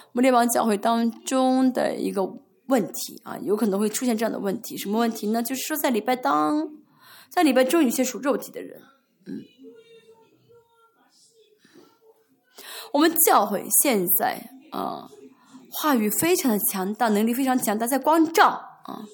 [0.06, 2.22] 我们列邦教会当中的一个
[2.68, 5.42] 问题啊，有可能会出现这样的问题，什么问题呢？
[5.42, 6.70] 就是说，在礼拜当，
[7.28, 8.82] 在礼拜中有些属肉体的人，
[9.26, 9.42] 嗯。
[12.92, 15.08] 我们教会现在啊，
[15.70, 18.46] 话语非常的强大，能力非常强大，在光照
[18.84, 19.04] 啊。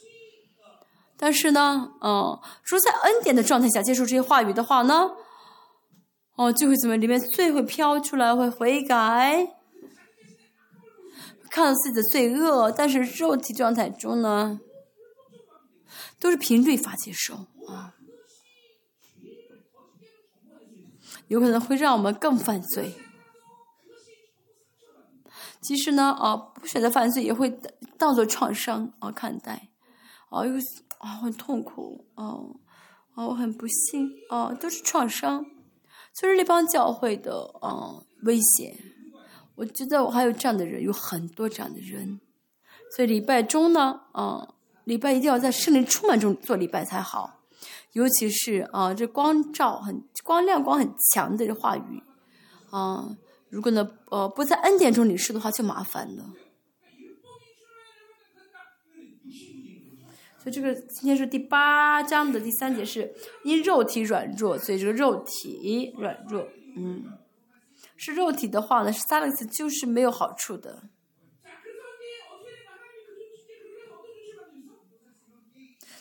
[1.16, 5.10] 但是呢，嗯，说在恩典的状态下接受这些话语的话呢，
[6.36, 9.56] 哦，就会怎么里面罪会飘出来，会悔改，
[11.54, 14.58] 看到自己的罪恶，但是肉体状态中呢，
[16.18, 17.94] 都是频率法接受啊，
[21.28, 22.96] 有可能会让我们更犯罪。
[25.62, 27.56] 其实呢，啊，不选择犯罪也会
[27.96, 29.68] 当做创伤啊看待，
[30.30, 30.54] 啊，又
[30.98, 32.56] 啊很痛苦，哦，
[33.14, 35.46] 啊我很不幸，啊都是创伤，
[36.12, 38.76] 就是那帮教会的啊危险。
[39.54, 42.20] 我觉得我还有这样的人，有很多这样的人，
[42.94, 44.54] 所以礼拜中呢，啊，
[44.84, 47.40] 礼拜一定要在圣灵充满中做礼拜才好，
[47.92, 52.02] 尤其是啊这光照很光亮光很强的这话语，
[52.70, 53.16] 啊。
[53.50, 56.24] 如果呢，呃，不在恩典中领受的话，就麻烦了。
[60.42, 63.14] 所以这个今天是第八章的第三节，是
[63.44, 67.04] 因肉体软弱，所以这个肉体软弱，嗯，
[68.04, 70.82] 是肉体的话呢，是萨勒斯就是没有好处的。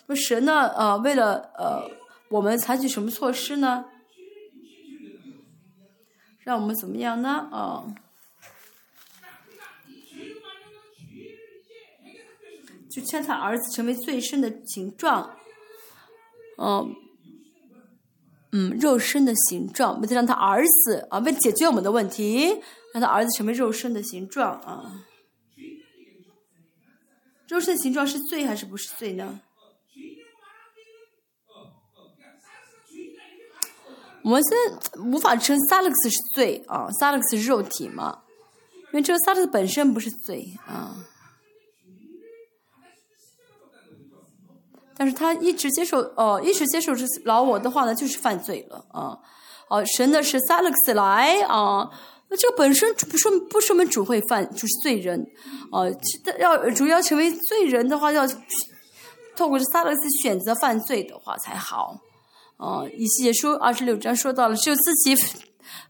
[0.07, 0.67] 那神呢？
[0.75, 1.89] 呃，为了呃，
[2.27, 3.85] 我们采取什么措施呢？
[6.39, 7.47] 让我们怎么样呢？
[7.53, 7.85] 啊，
[12.91, 15.37] 就劝他儿子成为最深的形状，
[16.57, 16.93] 嗯，
[18.53, 22.61] 嗯，肉身的形状，为了让他儿子啊，为解决我们的问题，
[22.93, 25.05] 让他儿子成为肉身的形状啊。
[27.47, 29.41] 肉身的形状是罪还是不是罪呢？
[34.23, 38.21] 我们现在无法称萨勒斯是罪啊，萨勒斯是肉体嘛？
[38.87, 40.95] 因为这个萨勒斯本身不是罪啊，
[44.95, 49.17] 但是他一直接受哦，一直接受这老我的话呢，就是犯罪了啊。
[49.69, 51.89] 哦，神的是萨勒克斯来啊，
[52.29, 55.25] 那这个本身不说不说明主会犯就是罪人
[55.71, 55.87] 啊，
[56.37, 58.27] 要主要成为罪人的话，要
[59.35, 61.97] 透过这萨勒斯选择犯罪的话才好。
[62.57, 65.15] 哦，以西结书二十六章说到了，只有自己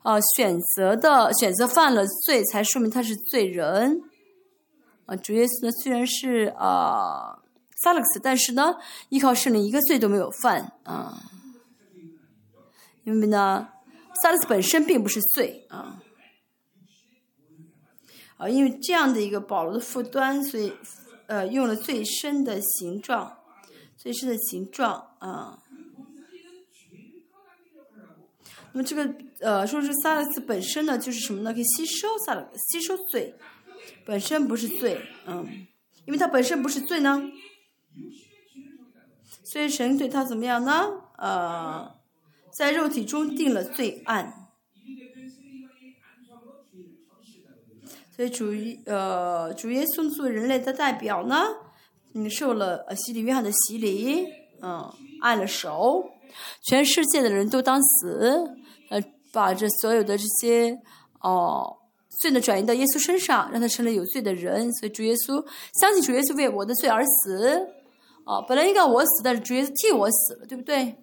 [0.04, 4.02] 啊选择的选择犯了罪，才说明他是罪人。
[5.06, 7.40] 啊，主耶稣呢虽然是啊
[7.84, 8.76] 萨勒斯，但是呢
[9.10, 11.22] 依靠圣灵一个罪都没有犯啊。
[13.04, 13.68] 因为呢
[14.22, 16.02] 萨勒斯本身并不是罪啊。
[18.38, 20.74] 啊，因为这样的一个保罗的负端，所以
[21.28, 23.38] 呃用了最深的形状，
[23.96, 25.60] 最深的形状啊。
[28.72, 31.54] 那么这个呃，说是萨勒斯本身呢，就是什么呢？
[31.54, 33.36] 可以吸收萨勒吸收罪，
[34.04, 35.68] 本身不是罪，嗯，
[36.06, 37.22] 因为它本身不是罪呢。
[39.44, 40.86] 所以神对他怎么样呢？
[41.18, 41.96] 呃，
[42.58, 44.50] 在肉体中定了罪案。
[48.16, 48.52] 所以主
[48.86, 51.46] 呃主耶稣作为人类的代表呢，
[52.14, 54.26] 嗯，受了呃洗礼约翰的洗礼，
[54.62, 54.92] 嗯，
[55.22, 56.10] 按了手，
[56.64, 58.56] 全世界的人都当死，
[58.90, 60.78] 呃，把这所有的这些
[61.22, 61.78] 哦
[62.22, 64.72] 罪呢转移到耶稣身上，让他成了有罪的人。
[64.74, 65.44] 所以主耶稣
[65.80, 67.83] 相信主耶稣为我的罪而死。
[68.26, 70.98] 哦，本来应该我死，但是主耶稣替我死了，对不对？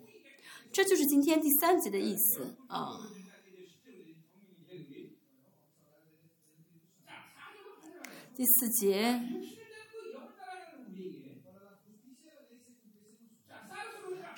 [0.72, 2.98] 这就是今天第三节的意思啊。
[8.36, 9.20] 第四节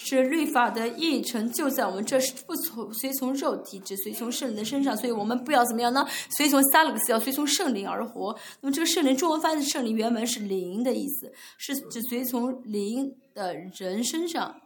[0.05, 6.05] 是律法的义成就在我们这不从随从肉体，只随从圣灵的身上，所以我们不要怎么样呢？
[6.37, 8.37] 随从撒勒克斯，要随从圣灵而活。
[8.61, 14.61] 那么这个圣灵，中文翻译圣灵原文是灵的意思，是指随从灵的人身上。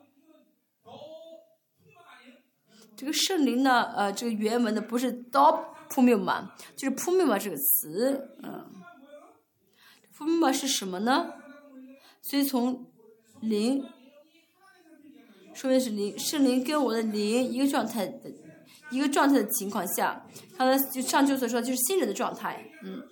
[2.96, 5.52] 这个圣灵呢，呃，这个原文的不是 “do
[5.90, 8.64] p u m i m a 就是 p u m i m a 这个词，嗯。
[10.16, 11.34] p u m i m a 是什么呢？
[12.22, 12.86] 随从
[13.42, 13.84] 灵。
[15.56, 18.30] 说的是灵，圣灵跟我的灵一个状态的，
[18.90, 23.02] 一个状态的情况下，他的就上就所说就是新人的状态，嗯。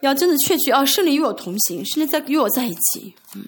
[0.00, 3.44] 要真的确据啊，圣灵与我同行，圣灵在与我在一起，嗯。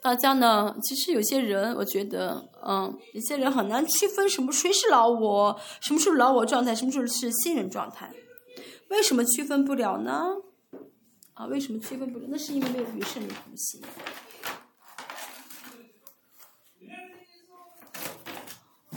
[0.00, 8.12] 大家呢，其实有些人，我觉得，嗯，有些人很难区分什么谁是老我，什么时候老我状态，什么时候是新人状态。
[8.88, 10.36] 为什么区分不了呢？
[11.34, 12.26] 啊，为什么区分不了？
[12.28, 13.82] 那是因为没有与圣灵同行。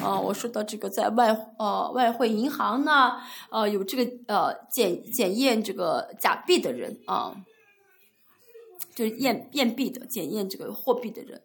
[0.01, 7.35] 啊，我说到这个，在外呃外汇银行呢，呃有这个呃检检验这个假币的人啊，
[8.95, 11.43] 就是验验币的检验这个货币的人。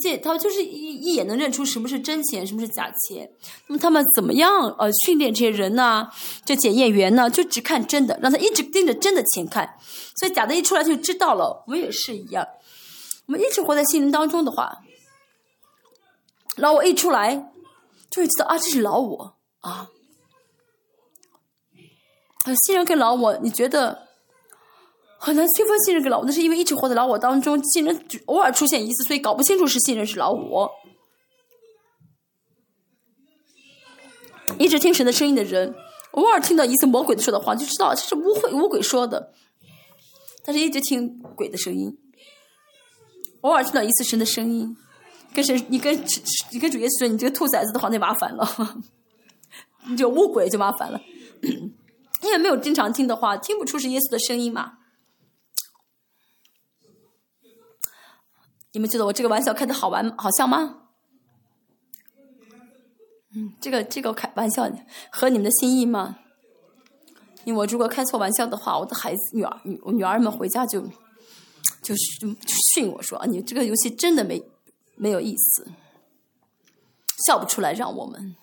[0.00, 3.28] 这他就是一一眼能认出什么是真钱，什么是假钱。
[3.66, 6.08] 那么他们怎么样呃训练这些人呢？
[6.44, 9.76] 这检验员呢，就只看真的，让他一直盯着真的钱看。
[10.18, 11.64] 所以假的一出来就知道了。
[11.66, 12.46] 我们也是一样，
[13.26, 14.78] 我们一直活在心灵当中的话，
[16.56, 17.50] 老我一出来
[18.10, 19.88] 就会知道啊，这是老我啊。
[22.64, 24.09] 新人跟老我，你觉得？
[25.22, 30.70] 很难区分信任跟老我，那是因为一直活在老我当中，信任偶尔出现一次，所以搞不清楚是信任是老我。
[34.58, 35.74] 一直听神的声音的人，
[36.12, 39.34] 偶尔听到一次魔鬼说的话，就知道这是污秽污鬼说的。
[40.42, 41.98] 但是一直听鬼的声音，
[43.42, 44.74] 偶尔听到一次神的声音，
[45.34, 45.94] 跟神你跟
[46.50, 48.82] 你跟主耶稣说你这个兔崽子的话，那麻烦了，
[49.86, 50.98] 你就污鬼就麻烦了。
[52.22, 54.78] 因为没有经常听的话，听不出是耶稣的声音嘛。
[58.72, 60.76] 你们觉得我这个玩笑开的好玩好笑吗？
[63.32, 64.70] 嗯，这个这个开玩笑
[65.10, 66.18] 合你们的心意吗？
[67.44, 70.80] 因为我如果开错玩笑的话，我的孩子女儿女儿们回家就
[71.82, 72.28] 就是
[72.74, 74.42] 训我说啊，你这个游戏真的没
[74.96, 75.72] 没有意思，
[77.26, 78.36] 笑不出来让我们。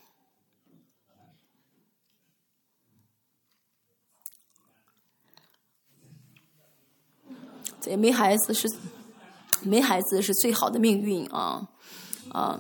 [7.79, 8.67] 这没孩子是。
[9.67, 11.67] 没孩子是最好的命运啊，
[12.31, 12.59] 啊，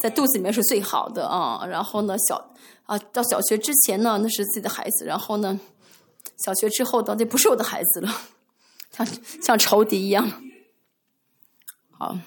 [0.00, 1.64] 在肚子里面是最好的啊。
[1.66, 2.54] 然后呢，小
[2.84, 5.04] 啊到小学之前呢，那是自己的孩子。
[5.04, 5.58] 然后呢，
[6.44, 8.12] 小学之后到底不是我的孩子了，
[8.90, 9.06] 像
[9.40, 10.30] 像仇敌一样。
[11.90, 12.18] 好，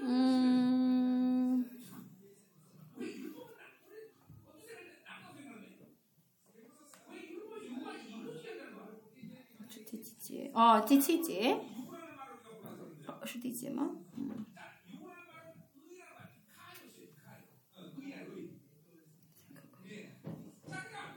[0.00, 0.53] 嗯。
[10.54, 11.58] 哦，第七节，
[13.24, 13.90] 是第几吗？
[14.16, 14.46] 嗯。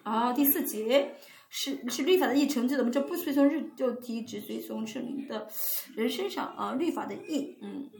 [0.02, 1.16] 啊，第四节
[1.50, 5.48] 是是律法的义成就的，我们这不随从日就提，只随从圣灵的
[5.96, 6.74] 人身上啊。
[6.74, 7.92] 律法的义，嗯，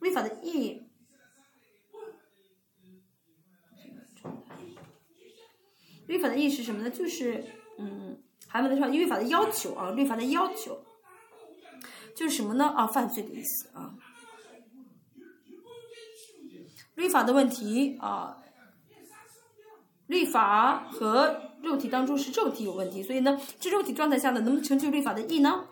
[0.00, 0.82] 律法的义，
[6.06, 6.90] 律法的意义是什么呢？
[6.90, 7.44] 就是
[7.78, 8.22] 嗯。
[8.48, 10.78] 还没有的说律法的要求啊，律法的要求
[12.14, 12.66] 就是什么呢？
[12.76, 13.94] 啊，犯罪的意思啊。
[16.94, 18.38] 律法的问题啊，
[20.06, 25.66] 律法和肉体当中是肉体有问题，所以呢，这肉体状态下呢，能不能成就律法的义呢？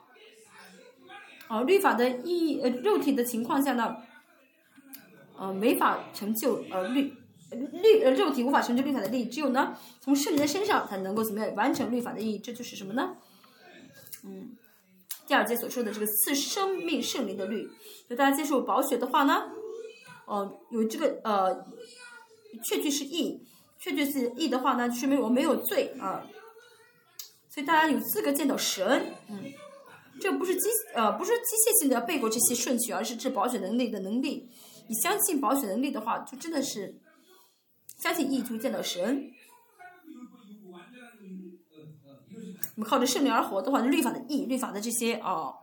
[1.49, 3.97] 啊，律法的义呃，肉体的情况下呢，
[5.39, 7.15] 呃，没法成就呃律
[7.55, 13.17] 律呃肉体无法成就律法的义，只有呢，从圣灵的身上才能够怎么样完成律法的意义，这就是什么呢？
[14.25, 14.57] 嗯，
[15.27, 17.71] 第二节所说的这个赐生命圣灵的律，
[18.09, 19.51] 就大家接受保血的话呢，
[20.27, 21.67] 哦，有这个呃，
[22.65, 23.41] 确据是义，
[23.79, 26.27] 确据是义的话呢，说明我没有罪啊，
[27.49, 29.53] 所以大家有资格见到神，嗯。
[30.21, 34.49] 这不是机呃，不是机械性的背过这些顺序，而是这保险能力的能力。
[34.87, 36.95] 你相信保险能力的话，就真的是
[37.97, 39.31] 相信义就会见到神。
[42.77, 45.55] 我们靠着圣灵而活的话，律法的义、律法的这些啊，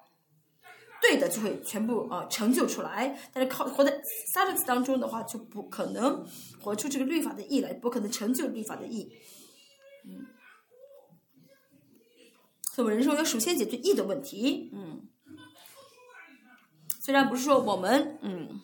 [1.01, 3.19] 对的就会全部啊成就出来。
[3.33, 4.01] 但是靠活在
[4.33, 6.25] 撒旦当中的话，就不可能
[6.61, 9.11] 活出这个律法的义来，不可能成就律法的义。
[10.05, 10.25] 嗯。
[12.73, 14.71] 所以，人生要首先解决义的问题。
[14.73, 15.01] 嗯，
[17.01, 18.61] 虽然不是说我们嗯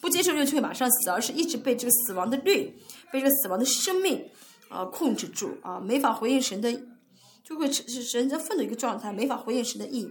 [0.00, 2.78] 不接受律就会马上死，而是一直被这个死亡的律、
[3.12, 4.28] 被这个死亡的生命
[4.68, 6.72] 啊控制住啊，没法回应神的，
[7.42, 10.08] 就会是神在愤怒一个状态，没法回应神的义。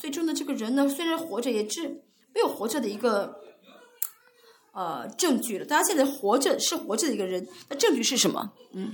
[0.00, 1.88] 最终呢，这个人呢，虽然活着，也是
[2.34, 3.40] 没有活着的一个
[4.72, 5.64] 呃证据了。
[5.64, 8.52] 大家现在活着是活着的一个人，那证据是什么？
[8.72, 8.92] 嗯。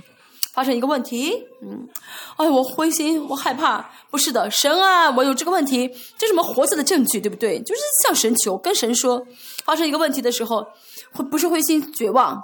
[0.59, 1.89] 发生一个问题，嗯，
[2.37, 3.89] 哎，我灰心，我害怕。
[4.11, 5.87] 不是的，神啊，我有这个问题，
[6.19, 7.61] 这是什么活着的证据，对不对？
[7.61, 9.25] 就是向神求，跟神说，
[9.65, 10.67] 发生一个问题的时候，
[11.13, 12.43] 会不是灰心绝望，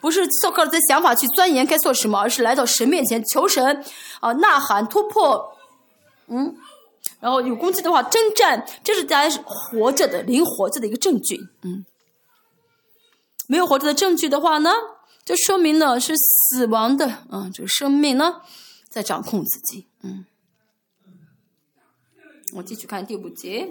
[0.00, 3.84] 不是靠靠自己想法去钻研该做什么，而是来到神面前求神
[4.20, 5.54] 啊，呐喊突破，
[6.28, 6.56] 嗯，
[7.20, 11.84] 然后有攻击的话征战，这是大家活着的灵活着的一个证据，嗯，
[13.46, 14.72] 没有活着的证据的话呢？
[15.24, 18.42] 这说明呢是死亡的啊，这个生命呢
[18.88, 19.86] 在掌控自己。
[20.02, 20.26] 嗯，
[22.52, 23.68] 我继续看第五节。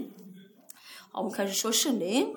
[1.11, 2.33] 好，我们开始说圣灵。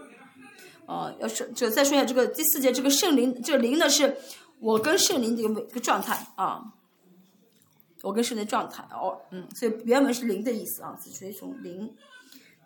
[0.85, 4.17] 啊，要说这再说一下这个第四节，这个圣灵，这个灵呢是
[4.61, 6.63] 我跟圣灵的一个一个状态啊。
[8.03, 11.93] 我跟圣灵状态哦，嗯，所以原文是灵的意思啊，所以从灵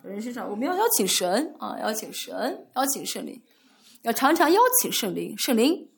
[0.03, 3.41] 人身上，我们要邀请神啊，邀请神，邀请圣灵，
[4.03, 5.89] 要常常邀请圣灵，圣灵。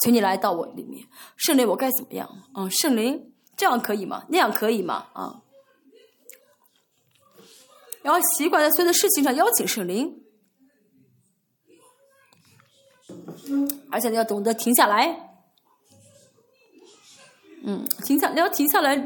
[0.00, 1.06] 请你来到我里面，
[1.36, 2.28] 圣灵，我该怎么样？
[2.52, 4.24] 啊，圣灵，这样可以吗？
[4.28, 5.08] 那样可以吗？
[5.12, 5.42] 啊，
[8.02, 10.22] 然后习惯在所有的事情上邀请圣灵，
[13.90, 15.30] 而且你要懂得停下来，
[17.64, 18.96] 嗯，停下，你要停下来，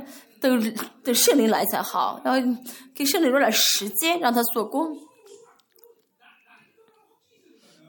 [0.41, 2.63] 等等圣灵来才好，然后
[2.95, 4.95] 给圣灵留点时间，让他做工。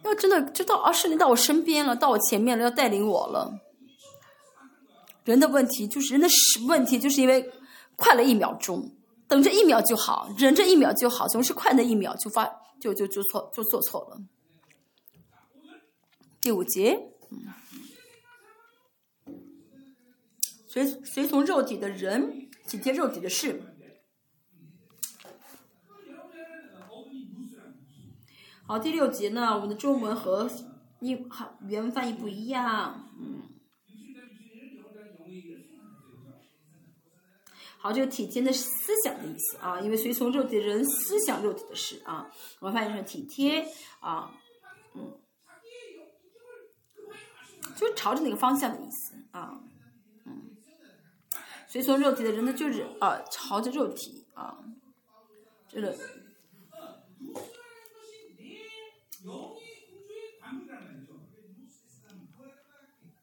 [0.04, 3.60] 要真的知道啊，圣灵到我身边了，到我前面了，要带领我了。
[5.24, 6.28] 人的问题就是人的
[6.68, 7.50] 问题，就是因为
[7.96, 8.92] 快了一秒钟，
[9.28, 12.46] 等这一秒就好，忍这一秒就好，总是快那一秒就发
[12.82, 14.18] 就就就错就做错了。
[16.42, 17.14] 第五节，
[20.68, 23.73] 随随从肉体的人体贴肉体的事。
[28.74, 30.50] 好，第六节呢，我们的中文和
[31.00, 33.44] 英好原文翻译不一样，嗯。
[37.78, 42.32] 好，这个体贴的是思想的意思啊，因为随从肉体的人思想肉体的事啊，
[42.62, 43.64] 我们翻译成体贴
[44.00, 44.34] 啊，
[44.96, 45.20] 嗯，
[47.76, 49.62] 就朝着那个方向的意思啊，
[50.26, 50.58] 嗯，
[51.68, 54.58] 随从肉体的人呢，就是啊，朝着肉体啊，
[55.68, 55.96] 这个。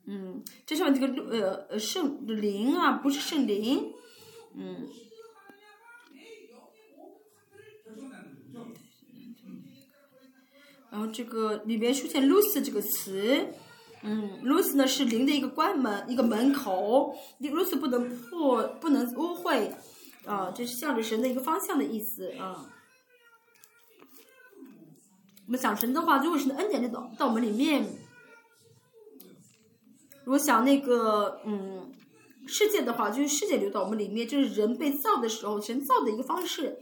[0.06, 3.92] 嗯，这上面这个呃呃圣灵啊，不是圣灵，
[4.54, 4.88] 嗯。
[10.90, 13.46] 然后这个里边出现 “lose” 这个词，
[14.02, 19.72] 嗯，“lose” 呢是灵的一个关门，一个门口，“lose” 不能破，不能污秽，
[20.26, 22.68] 啊，这是向着神的一个方向的意思啊。
[25.50, 27.84] 我们想神的话，如果是恩典就到到我们里面。
[30.22, 31.92] 如果想那个嗯
[32.46, 36.78] 世界的话，就是世界流到我们里面，就是人被造的时候，神造的一个方式。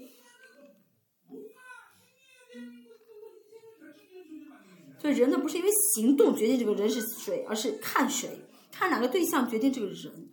[4.99, 8.39] 所以人呢，不是因为行动决定这个人是谁，而是看谁，
[8.71, 10.29] 看哪个对象决定这个人。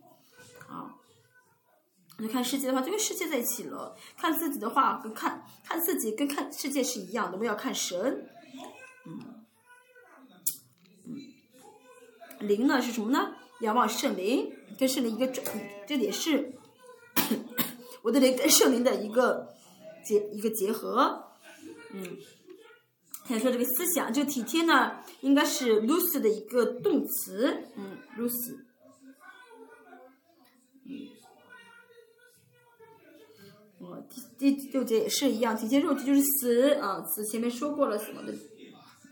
[2.18, 7.32] 你看世界的话，就跟世界在一起了；看自己的话，跟看看自己跟看世界是一样的。
[7.32, 8.28] 我们要看神，
[9.06, 9.20] 嗯。
[11.04, 11.16] 嗯
[12.40, 13.34] 灵呢是什么呢？
[13.60, 15.42] 仰望圣灵，跟圣灵一个这
[15.86, 16.52] 这也是
[18.02, 19.54] 我的灵跟圣灵的一个
[20.04, 21.32] 结一个结合。
[21.92, 22.18] 嗯，
[23.26, 27.70] 先说这个思想，这个体贴呢，应该是 Lucy 的一个动词。
[27.76, 28.58] 嗯，Lucy。
[30.84, 31.15] 嗯。
[33.78, 34.02] 哦，
[34.38, 38.34] 第第六节也是一样，体贴肉体就是死啊，死前面说过了什么的。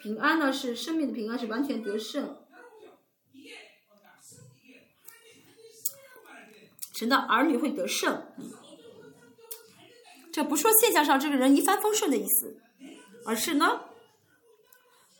[0.01, 2.39] 平安呢是生命的平安是完全得胜。
[6.97, 8.23] 神的儿女会得胜，
[10.33, 12.57] 这不说现象上这个人一帆风顺的意思，
[13.27, 13.81] 而是呢，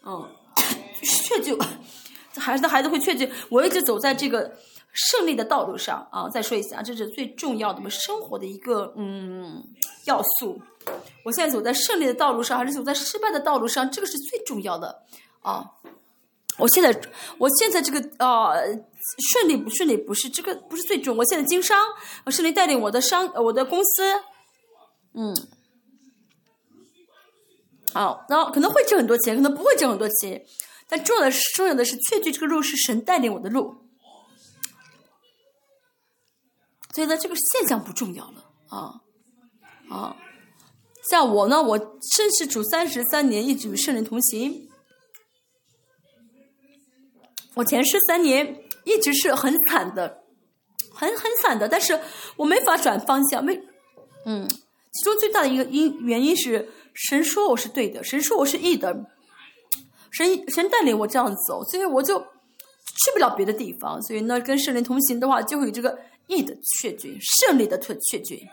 [0.05, 0.31] 嗯，
[1.03, 1.59] 确就
[2.41, 4.57] 孩子的孩子会确据，我一直走在这个
[4.95, 6.27] 胜利的道路上啊！
[6.31, 9.63] 再说一下，这是最重要的我们生活的一个嗯
[10.07, 10.59] 要素。
[11.25, 13.91] 我现在走在胜利的道路上，还是走在失败的道路上？
[13.91, 15.03] 这个是最重要的
[15.43, 15.71] 啊！
[16.57, 16.99] 我现在，
[17.39, 18.55] 我现在这个啊。
[19.31, 21.79] 顺利不顺利不是这个不是最重，我现在经商，
[22.25, 24.03] 我顺利带领我的商我的公司，
[25.13, 25.37] 嗯，
[27.93, 30.43] 好，然后可能会挣很多钱，可能不会挣很多钱，
[30.89, 33.77] 但重要的是重要的是确据这个路是神带领我的路，
[36.95, 39.01] 所以呢，这个现象不重要了啊
[39.91, 40.17] 啊，
[41.11, 44.69] 像我呢，我申是主三十三年一直与圣人同行，
[47.55, 48.61] 我前世三年。
[48.87, 50.25] 一直是很惨的，
[50.93, 51.99] 很很惨的，但是
[52.37, 53.59] 我没法转方向，没，
[54.27, 58.95] 嗯，其中最大的一个因原因是神说我是对的，神说我是义的，
[60.11, 68.49] 神神带领我这样走，所以我就去不了别的地方，所以呢，跟圣灵同行的话，就会有这个义的确据，胜利的确确据。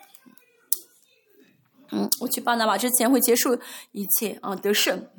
[1.91, 3.59] 嗯，我去巴拿马之前会结束
[3.91, 5.09] 一切啊，得胜。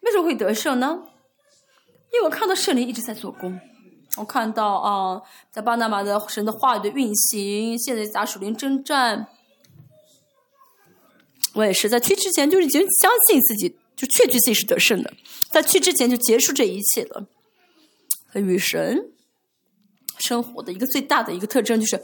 [0.00, 1.02] 为什么会得胜呢？
[2.12, 3.60] 因为我看到圣灵一直在做工，
[4.16, 9.28] 我看到啊，在巴拿马的神的话语的运行，现在打属灵征战，
[11.54, 15.12] 我也是在去之前就已经相信自己，就确据自己是得胜的，
[15.52, 17.26] 在去之前就结束这一切了。
[18.34, 19.12] 与神
[20.20, 22.00] 生活的一个最大的一个特征就是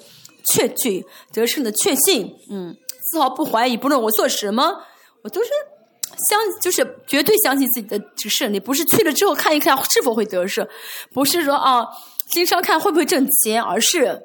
[0.52, 2.76] 确据得胜的确信，嗯，
[3.10, 4.82] 丝毫不怀疑，不论我做什么，
[5.22, 5.50] 我都是。
[6.30, 10.66] 相就是绝对相信自己的这个胜利，不是去了之后看一看是否会得胜，
[11.12, 11.84] 不是说啊
[12.30, 14.22] 经商看会不会挣钱，而是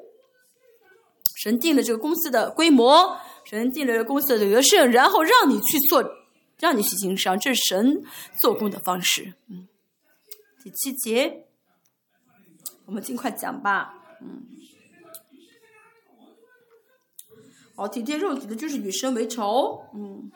[1.42, 6.02] 神定了这个公司的规模，神定了公司的得胜，然后让你去做，
[6.58, 8.02] 让你去经商，这是神
[8.40, 9.34] 做工的方式。
[9.50, 9.68] 嗯，
[10.64, 11.44] 第七节，
[12.92, 14.18] 我们尽快讲吧。
[14.20, 14.42] 嗯，
[17.74, 19.86] 好，体贴肉体的就是与神为仇。
[19.94, 20.30] 嗯。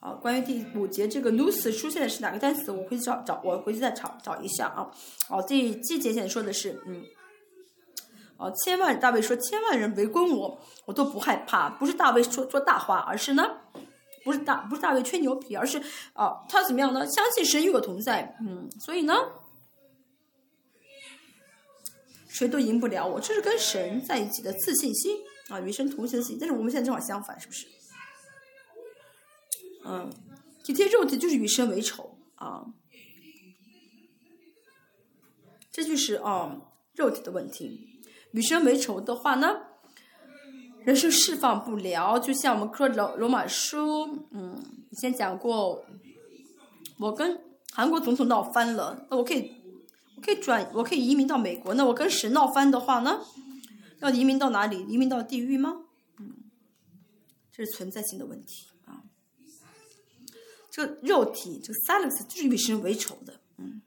[0.00, 2.72] 啊，关于第五节这个 lose 出现的是哪个单词？
[2.72, 4.90] 我回去找找，我回去再找找一下啊。
[5.28, 7.04] 哦，第七节现在说的是，嗯，
[8.38, 11.70] 哦，千万大卫说千万人围攻我，我都不害怕。
[11.70, 13.60] 不是大卫说说大话，而是呢，
[14.24, 15.82] 不是大不是大卫吹牛皮，而是
[16.12, 17.06] 啊，他怎么样呢？
[17.06, 19.14] 相信神与我同在，嗯，所以呢，
[22.28, 23.18] 谁都赢不了我。
[23.18, 25.16] 这是跟神在一起的自信心
[25.48, 26.36] 啊，与神同行的心。
[26.38, 27.66] 但是我们现在正好相反，是不是？
[29.86, 30.12] 嗯，
[30.62, 32.66] 体贴肉体就是与神为仇啊，
[35.72, 36.60] 这就是啊
[36.94, 37.94] 肉体的问题。
[38.36, 39.62] 与神为仇的话呢，
[40.84, 42.18] 人生释放不了。
[42.18, 45.82] 就像我们说罗罗马书，嗯，以前讲过，
[46.98, 47.40] 我跟
[47.72, 49.52] 韩国总统闹翻了，那我可以，
[50.16, 51.72] 我可以转，我可以移民到美国。
[51.72, 53.22] 那我跟神闹翻的话呢，
[54.00, 54.86] 要移民到哪里？
[54.86, 55.84] 移民到地狱吗？
[56.20, 56.34] 嗯，
[57.50, 59.04] 这是存在性的问题啊。
[60.70, 63.80] 这个肉体，这个 s a l e s 就是与神为仇的，嗯。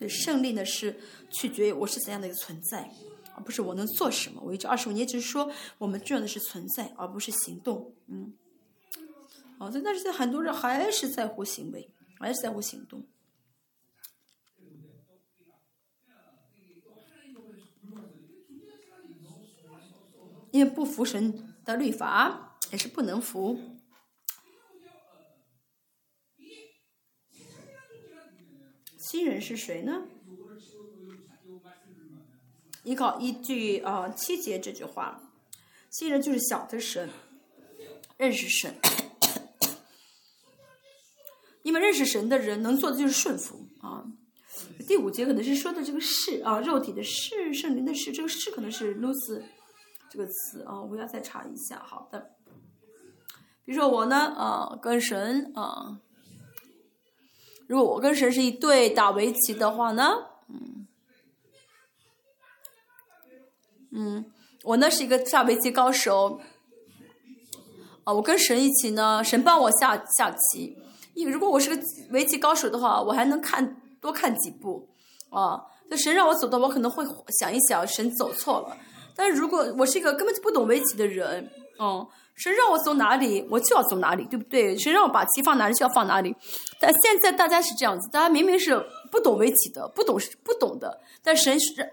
[0.00, 0.98] 对，胜利呢是
[1.28, 2.90] 取决于我是怎样的一个存在，
[3.34, 4.40] 而不是我能做什么。
[4.42, 8.32] 我一直二十五年，只是说我们重要的是存在，而不是行动，嗯。
[9.58, 13.06] 哦，但是在很多人还是在乎行为，还是在乎行动。
[20.50, 23.79] 因为不服神的律法，也是不能服。
[29.10, 30.04] 新人是谁呢？
[32.84, 35.20] 依靠依据啊七节这句话，
[35.90, 37.10] 新人就是小的神，
[38.16, 38.72] 认识神。
[41.64, 44.06] 因为认识神的人能做的就是顺服啊。
[44.86, 49.42] 第五节可能是说的这个是啊，肉体的是，圣灵的是，这个是可能是 lose
[50.08, 51.82] 这个词啊，我要再查一下。
[51.84, 52.36] 好的，
[53.64, 55.98] 比如说我呢啊，跟神啊，
[57.70, 60.88] 如果我跟神是一对打围棋的话呢，嗯，
[63.92, 64.32] 嗯，
[64.64, 66.40] 我呢是一个下围棋高手。
[68.02, 70.76] 啊，我跟神一起呢，神帮我下下棋。
[71.14, 71.80] 因为如果我是个
[72.10, 74.88] 围棋高手的话，我还能看多看几步。
[75.28, 77.04] 啊，那神让我走的，我可能会
[77.38, 78.76] 想一想，神走错了。
[79.14, 81.48] 但是如果我是一个根本就不懂围棋的人，
[81.78, 84.76] 嗯，神让我走哪里，我就要走哪里，对不对？
[84.78, 86.34] 神让我把棋放哪里，就要放哪里。
[86.80, 88.74] 但现在大家是这样子，大家明明是
[89.10, 91.92] 不懂围棋的，不懂不懂的，但神是。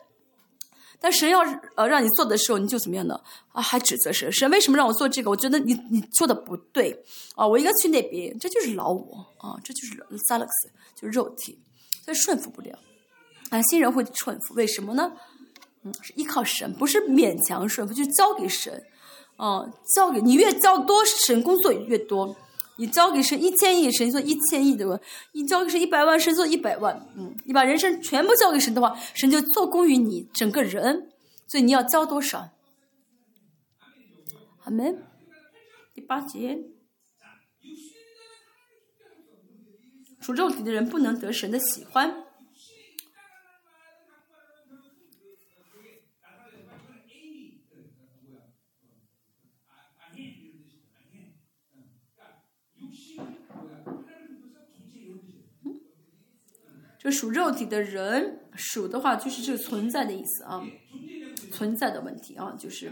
[0.99, 1.41] 但神要
[1.75, 3.21] 呃让你做的时候，你就怎么样呢？
[3.51, 5.29] 啊，还指责神，神为什么让我做这个？
[5.29, 7.03] 我觉得你你说的不对
[7.35, 11.59] 啊，我应该去那边，这就是老我啊，这就是 s a l e x 就是肉体，
[12.03, 12.79] 所以顺服不了。
[13.51, 15.13] 啊，新人会顺服，为什么呢？
[15.83, 18.83] 嗯，是依靠神，不是勉强顺服，就交给神。
[19.37, 19.65] 啊，
[19.95, 22.35] 交给你越交多，神工作越多。
[22.79, 24.85] 你交给神一千亿，神做一千亿的；
[25.31, 27.07] 你交给神一百万，神做一百万。
[27.15, 31.09] 嗯，你把人生全部交给神的话，神就做工于你整个人。
[31.47, 32.49] 所以你要交多少？
[34.63, 35.03] 阿门。
[35.95, 36.59] 第八节，
[40.19, 42.26] 属肉体的人不能得神的喜欢。
[57.11, 60.63] 属肉体的人，属的话就是这个存在的意思啊，
[61.51, 62.91] 存在的问题啊，就是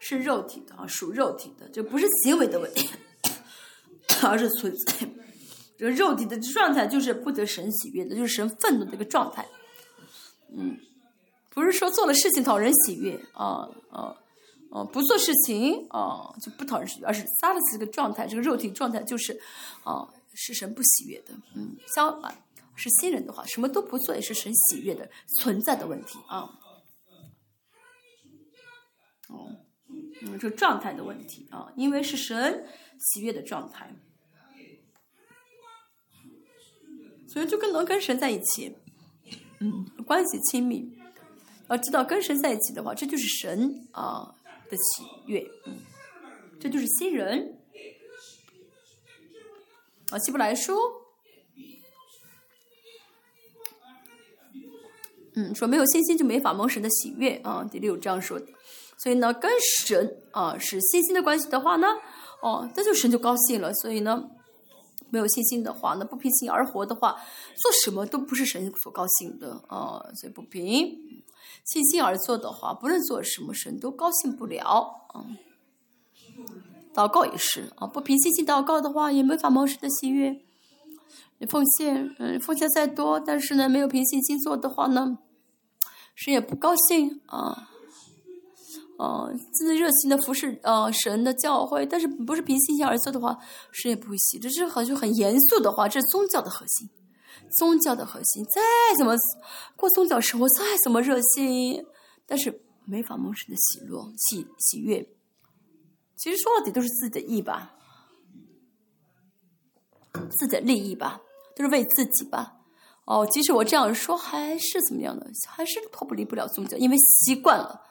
[0.00, 2.88] 是肉体的啊，属肉体的，就不是行为的问题，
[4.22, 5.08] 而是存在。
[5.76, 9.44] 这个肉体的状态就是不得神喜悦的，就是神愤怒的一个状态。
[10.56, 10.78] 嗯，
[11.50, 14.14] 不是说做了事情讨人喜悦啊啊
[14.70, 19.40] 啊，不做事情啊就不讨人喜悦，而是撒的这个状态，这个肉体状态就是
[19.82, 21.34] 啊是神不喜悦的。
[21.56, 22.43] 嗯，相反。
[22.76, 26.48] 是新人的话，什么都不做也是神喜悦的存在的问题啊。
[29.28, 29.56] 哦，
[30.22, 32.66] 嗯，这状态的问题啊，因为是神
[32.98, 33.94] 喜悦的状态，
[37.26, 38.76] 所以就跟能跟神在一起，
[39.60, 40.98] 嗯，关系亲密。
[41.70, 44.34] 要知道跟神在一起的话，这就是神啊
[44.68, 45.50] 的喜悦，
[46.60, 47.58] 这就是新人。
[50.10, 50.74] 啊，希伯来书。
[55.36, 58.46] 嗯，说没有信心就没法蒙神的喜悦啊，第六章说的。
[58.96, 61.88] 所以呢，跟神啊是信心的关系的话呢，
[62.40, 63.72] 哦，那就神就高兴了。
[63.74, 64.30] 所以呢，
[65.10, 67.16] 没有信心的话，呢不凭心而活的话，
[67.56, 70.00] 做什么都不是神所高兴的啊。
[70.14, 70.64] 所以不凭
[71.64, 75.26] 信心而做的话，不论做什么，神都高兴不了啊。
[76.94, 80.44] 祷告也是啊，不凭信心祷告的话，也没法蒙神的喜悦。
[81.46, 85.18] 奉献，嗯，奉献再多，但是呢，没有凭信心做的话呢？
[86.14, 87.68] 谁也不高兴啊，
[88.98, 93.36] 啊，自己热心的服侍啊神的教会，但是不是凭信心而做的话，
[93.72, 94.38] 谁也不会喜。
[94.38, 96.88] 这是好像很严肃的话，这是宗教的核心，
[97.58, 98.44] 宗教的核心。
[98.44, 98.60] 再
[98.96, 99.14] 怎么
[99.74, 101.84] 过宗教生活，再怎么热心，
[102.26, 105.08] 但是没法蒙神的喜乐、喜喜悦。
[106.16, 107.74] 其实说到底都是自己的意吧，
[110.38, 111.20] 自己的利益吧，
[111.56, 112.60] 都是为自己吧。
[113.06, 115.30] 哦，即使我这样说，还是怎么样的？
[115.46, 117.82] 还是脱不离不了宗教，因为习惯了，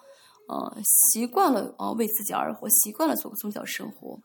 [0.47, 4.19] 啊，习惯了啊，为自己而活，习惯了做个宗教生活，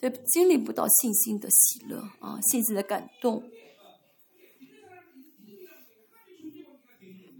[0.00, 3.42] 所以经历不到信心的喜乐啊，信心的感动。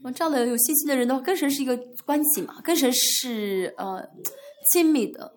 [0.03, 1.75] 啊，这样的有信心的人的话，跟神是一个
[2.05, 4.07] 关系嘛，跟神是呃
[4.71, 5.33] 亲密的，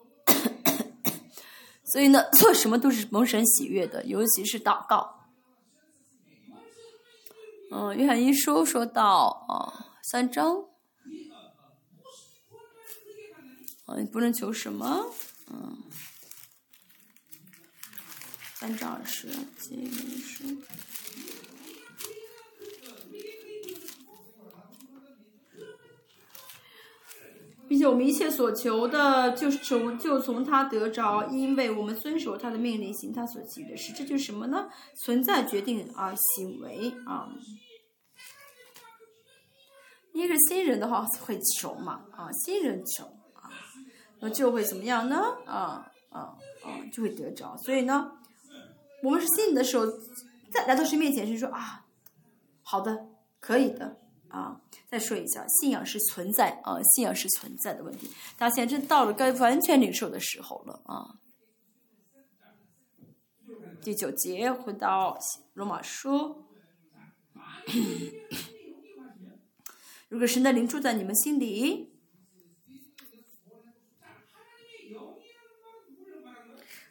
[1.94, 5.15] 所以呢，做什么都是蒙神喜悦的，尤其是祷告。
[7.72, 10.66] 嗯，约翰一书说到啊，三章，
[13.86, 15.12] 啊，你不能求什么，
[15.52, 15.84] 嗯，
[18.54, 19.28] 三章二十，
[19.60, 20.44] 经书，
[27.68, 34.70] 并且我们一切所求的，就是求就从他得着，因为我们遵守他的命令，行他所给予的事，这就是什么呢？
[35.04, 37.30] 存在决定啊，行为啊。
[40.14, 43.50] 一个新人的话会求嘛啊，新人求啊，
[44.22, 45.18] 那就会怎么样呢？
[45.46, 47.58] 啊啊啊，就会得着。
[47.58, 48.12] 所以呢，
[49.04, 49.86] 我们是新的时候，
[50.52, 51.84] 在来到神面前是说啊，
[52.64, 53.08] 好的，
[53.42, 53.98] 可以的
[54.36, 54.62] 啊。
[54.88, 58.08] 再说一下，信仰是存在啊，信仰是存在的问题。
[58.38, 61.20] 大家现在真到了该完全领受的时候了啊。
[63.82, 65.18] 第九节回到
[65.54, 66.46] 罗马书，
[70.10, 71.94] 如果神的灵住在你们心里，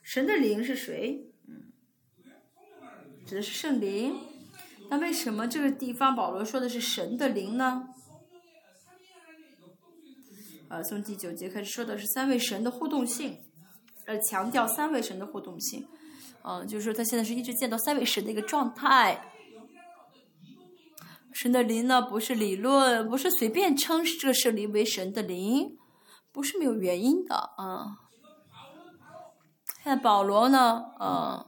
[0.02, 1.32] 神的灵是谁？
[1.48, 1.72] 嗯，
[3.26, 4.33] 指的是圣灵。
[4.90, 7.88] 那为什么这个地方保罗说的是神的灵呢？
[10.68, 13.38] 呃，从第九节开始说的是三位神的互动性，
[14.06, 15.86] 呃，强调三位神的互动性。
[16.42, 19.30] 嗯，就是说他现在是一直见到三位神的一个状态。
[21.32, 25.76] 神的灵呢，不是理论，不是随便称这个圣灵为神的灵，
[26.32, 27.98] 不是没有原因的啊。
[29.82, 31.46] 现在保罗呢，呃，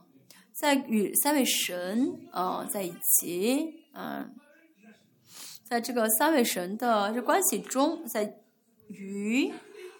[0.59, 4.33] 在与三位神呃在一起，嗯，
[5.63, 8.37] 在这个三位神的这关系中，在
[8.87, 9.53] 与。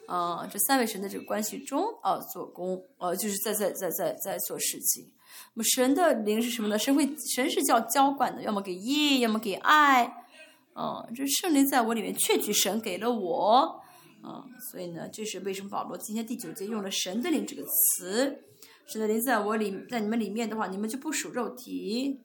[0.07, 5.11] 啊，这三位神的这个关系中啊，做工，呃，就是在在在在在做事情。
[5.53, 6.79] 那么神的灵是什么呢？
[6.79, 7.05] 神会，
[7.35, 10.05] 神是叫浇灌的，要么给义，要么给爱。
[10.71, 13.81] 啊，这圣灵在我里面确据神给了我。
[14.23, 18.45] 啊，所以呢，这是为什么保罗今天第九节用了“神的灵”这个词。
[18.87, 22.21] 神的灵在我里，在你们里面的话，你们就不属肉体。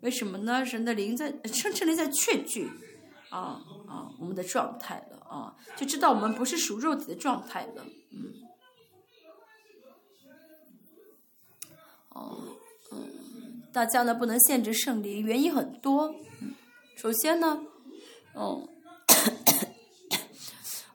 [0.00, 0.66] 为什么呢？
[0.66, 2.68] 神的灵在，圣圣灵在确据，
[3.30, 8.34] 啊啊，我们的状态了啊，就知道我们不是属肉体的状态了，嗯，
[12.10, 12.38] 哦，
[12.92, 16.52] 嗯，大家呢不能限制圣灵，原因很多，嗯，
[16.96, 17.64] 首先呢，
[18.34, 18.68] 哦，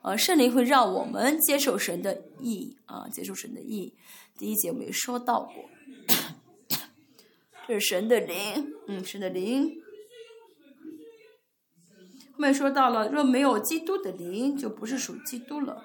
[0.02, 3.94] 呃，圣灵会让我们接受神的意啊，接受神的意，
[4.38, 5.68] 第一节我们也说到过。
[7.68, 9.80] 这是神的灵，嗯，神的灵。
[12.32, 15.84] 后面说到了，若没有基督的灵，就不是属基督了。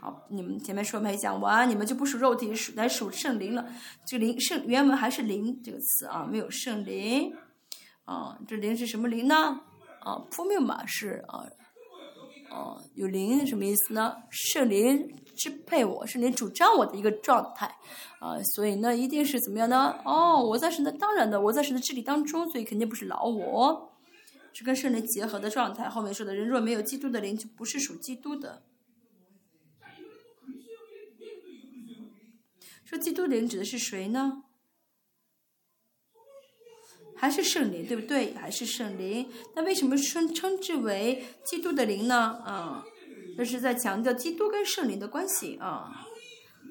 [0.00, 3.68] 好，你们前面说没讲完，你们就不属肉体，属来属圣灵了。
[4.06, 7.34] 这灵圣原文还是灵这个词啊，没有圣灵。
[8.04, 9.60] 啊，这灵是什么灵呢？
[10.00, 11.44] 啊，扑命马是啊，
[12.50, 14.16] 哦，有灵什么意思呢？
[14.30, 15.14] 圣灵。
[15.38, 17.72] 支配我是你主张我的一个状态，
[18.18, 19.96] 啊，所以呢，一定是怎么样呢？
[20.04, 23.92] 哦，我在神的当然的，我在神的治理当中，所以肯定不是老我，
[24.52, 25.88] 是跟圣灵结合的状态。
[25.88, 28.64] 后面说的人若没有基督的灵，就不是属基督的。
[32.84, 34.42] 说基督灵指的是谁呢？
[37.18, 38.32] 还是圣灵，对不对？
[38.34, 39.28] 还是圣灵？
[39.54, 42.16] 那为什么称称之为基督的灵呢？
[42.44, 42.84] 啊？
[43.36, 46.04] 这是在强调基督跟圣灵的关系啊，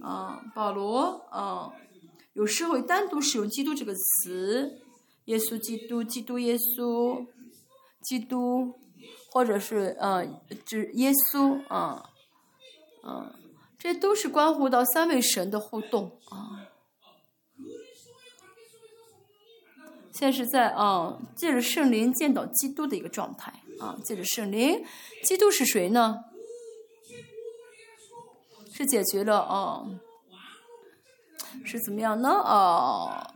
[0.02, 1.72] 啊，保罗啊，
[2.34, 4.82] 有时候单独使用“基督”这个词，
[5.26, 7.26] 耶稣基督、基督耶稣、
[8.02, 8.74] 基督，
[9.32, 10.28] 或者是呃，
[10.66, 12.04] 指耶稣啊，
[13.04, 13.34] 啊，
[13.80, 16.67] 这都是关乎到三位神的互动啊。
[20.18, 24.84] 现在是在啊，借着圣灵见到基督的一个状态啊，借着圣灵，
[25.24, 26.24] 基督是谁呢？
[28.74, 29.86] 是解决了啊？
[31.64, 32.30] 是怎么样呢？
[32.30, 33.32] 啊，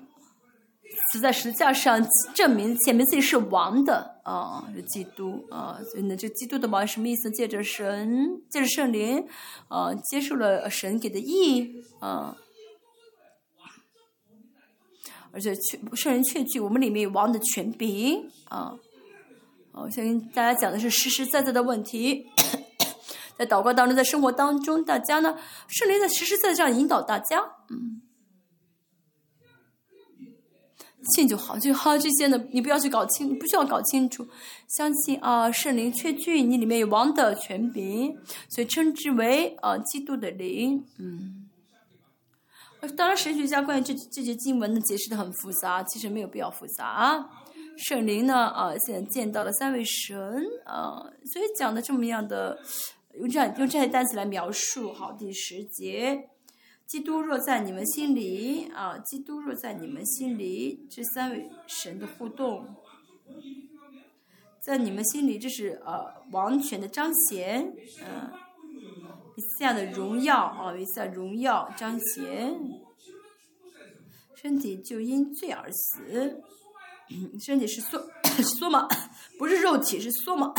[1.11, 2.03] 死在十字架上
[2.33, 5.79] 证明前面自己是王的啊，是基督啊。
[5.91, 7.29] 所以呢，这基督的王什么意思？
[7.29, 9.27] 借着神，借着圣灵
[9.67, 12.35] 啊，接受了神给的义啊，
[15.31, 18.73] 而且确圣人确据我们里面有王的权柄啊。
[19.73, 22.27] 我先跟大家讲的是实实在在的问题。
[23.37, 25.35] 在祷告当中，在生活当中，大家呢，
[25.67, 28.01] 圣灵在实实在在这样引导大家，嗯，
[31.15, 34.27] 信就好，就好这些呢，你不要去搞清，不需要搞清楚，
[34.67, 38.15] 相信啊，圣灵确据你里面有王的权柄，
[38.49, 41.47] 所以称之为啊，基督的灵，嗯。
[42.97, 47.29] 当然，神学家关于这这节经文呢，解释的很复杂，其实没有必要复杂啊。
[47.77, 50.17] 圣灵呢，啊，现在见到了三位神
[50.65, 51.01] 啊，
[51.31, 52.59] 所以讲的这么样的。
[53.19, 56.29] 用这样用这些单词来描述，好，第十节，
[56.87, 62.65] 基督若在你们心里啊，基督若在你们心里，这三位神的互动，
[64.61, 68.31] 在你们心里，这是呃王权的彰显，嗯，
[69.63, 72.53] 样的荣耀啊，一下荣耀彰显，
[74.35, 76.41] 身体就因罪而死，
[77.45, 77.99] 身体是缩
[78.59, 78.87] 缩嘛，
[79.37, 80.53] 不是肉体是缩嘛，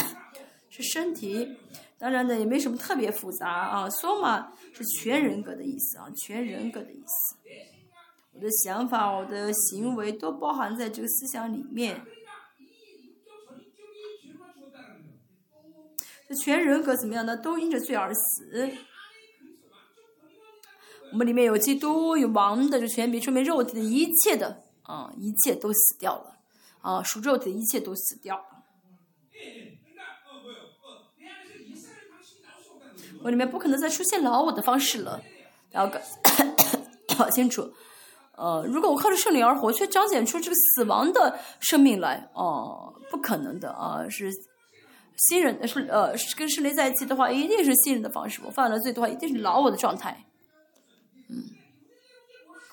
[0.70, 1.56] 是身体。
[1.98, 3.88] 当然呢，也没什么特别复杂啊。
[3.88, 7.36] soma 是全人格的意思啊，全人格的意思。
[8.32, 12.00] 我的想法，我的行为都包含在这个思想里面。
[16.34, 17.36] 全人格怎么样呢？
[17.36, 18.70] 都因着罪而死。
[21.10, 26.38] 我们里面有基督，有王的，就全比说明肉体的一切的啊，一切都死掉了
[26.80, 28.44] 啊，属肉体的一切都死掉了。
[33.22, 35.22] 我里面不可能再出现老我的方式了，
[35.70, 35.92] 然后
[37.16, 37.72] 搞清楚。
[38.34, 44.08] 呃，如果我靠着圣灵而活，却彰显出这个死亡的生命来，哦，不可能的啊！
[44.08, 44.32] 是
[45.16, 48.40] 新人是呃，跟圣灵在一起的话，一定是新人的方式。
[48.44, 50.24] 我犯了罪的话，一定是老我的状态。
[51.28, 51.44] 嗯，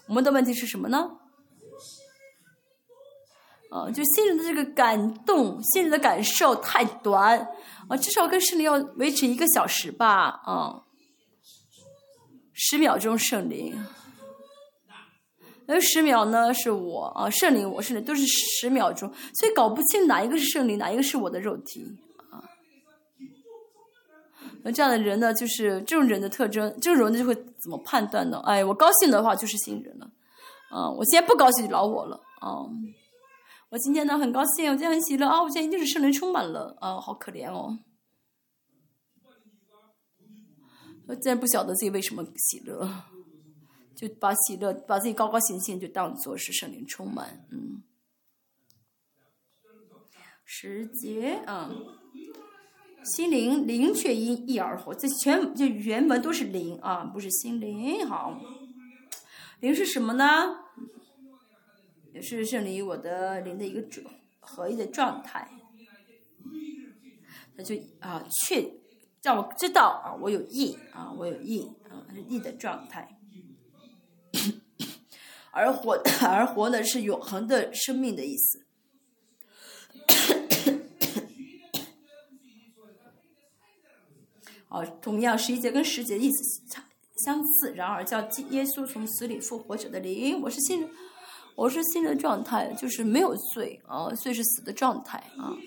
[0.08, 1.18] 我们的问题是什么呢？
[3.70, 7.48] 啊，就新人的这个感动，新人的感受太短
[7.88, 10.86] 啊，至少跟圣灵要维持一个小时吧，啊，
[12.52, 13.86] 十秒钟圣灵，
[15.68, 21.86] 那十秒呢是我啊，圣灵我圣灵都是十秒钟，所以搞不清哪一个是圣灵，哪一个是我的肉体。
[24.62, 28.40] 那这样的人呢，就是这种人的特征，这种人就会怎么判断呢？
[28.46, 30.12] 哎，我高兴的话就是新人了，
[30.70, 32.68] 啊，我现在不高兴就老我了，啊，
[33.70, 37.80] 我今天呢很高兴，我今天很喜乐啊，我现在一定是圣灵充满了，啊，好可怜哦，
[41.08, 42.86] 我竟然不晓得自己为什么喜乐，
[43.96, 47.82] 就把喜乐把自己高高兴兴就当做是圣灵充满，嗯，
[50.44, 51.72] 时节啊。
[53.10, 58.08] 心灵灵却因义而活，这全这原文都是灵啊，不是心灵。
[58.08, 58.40] 好，
[59.60, 60.26] 灵是什么呢？
[62.14, 64.02] 也是圣灵我的灵的一个主
[64.40, 65.50] 合一的状态。
[67.56, 68.74] 那就啊，确
[69.22, 73.20] 让我知道啊，我有义啊，我有义啊，是义的状态。
[75.52, 78.69] 而活 而活呢，是永恒的生命的意思。
[84.70, 86.84] 哦，同样十一节跟十节意思差
[87.26, 88.22] 相似，然而叫
[88.52, 90.90] 耶稣从死里复活者的灵，我是新人，
[91.56, 95.58] 我是新人状态，就是没有罪啊，罪是死的状态啊，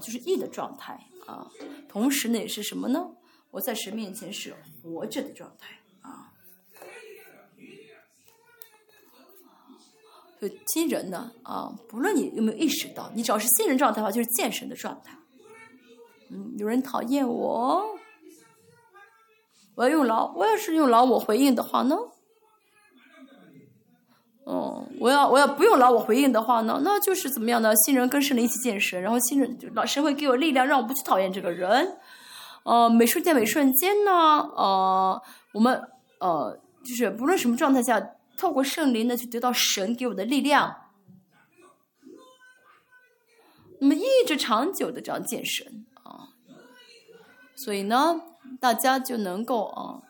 [0.00, 1.46] 就是义的状态啊。
[1.88, 3.10] 同时呢，也是什么呢？
[3.50, 6.32] 我在神面前是活着的状态啊。
[10.38, 15.18] 所以新人呢啊，不论你有没有意识到，你只要是新人状态的话，就是见神的状态。
[16.30, 17.97] 嗯，有人讨厌我。
[19.78, 21.96] 我要用老，我要是用老我回应的话呢？
[24.42, 26.80] 哦，我要我要不用老我回应的话呢？
[26.82, 27.72] 那就是怎么样呢？
[27.76, 31.96] 新人跟圣灵一起健身，然后新人老师会给我力量，让我不去讨厌这个人。
[32.64, 34.10] 呃，每瞬间每瞬间呢，
[34.56, 35.22] 呃，
[35.54, 35.80] 我们
[36.18, 38.04] 呃，就是不论什么状态下，
[38.36, 40.74] 透过圣灵呢，去得到神给我的力量。
[43.80, 46.34] 那么一直长久的这样健身啊，
[47.54, 48.22] 所以呢。
[48.60, 50.02] 大家就能够啊，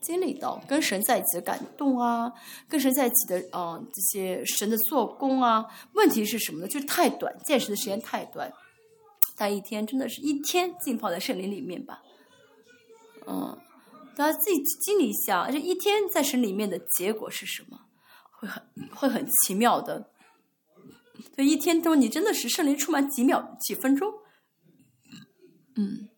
[0.00, 2.32] 经历到跟神在一起的感动啊，
[2.68, 5.66] 跟神在一起的啊这些神的做工啊。
[5.94, 6.68] 问题是什么呢？
[6.68, 8.52] 就是太短，见识的时间太短。
[9.36, 12.02] 但一天真的是一天浸泡在圣灵里面吧，
[13.26, 13.56] 嗯，
[14.16, 17.82] 大家自己经历一下，这一天在神里面的结果是什么？
[18.32, 18.62] 会很
[18.94, 20.10] 会很奇妙的。
[21.36, 24.12] 这一天中，你真的是圣灵充满几秒几分钟，
[25.76, 26.08] 嗯。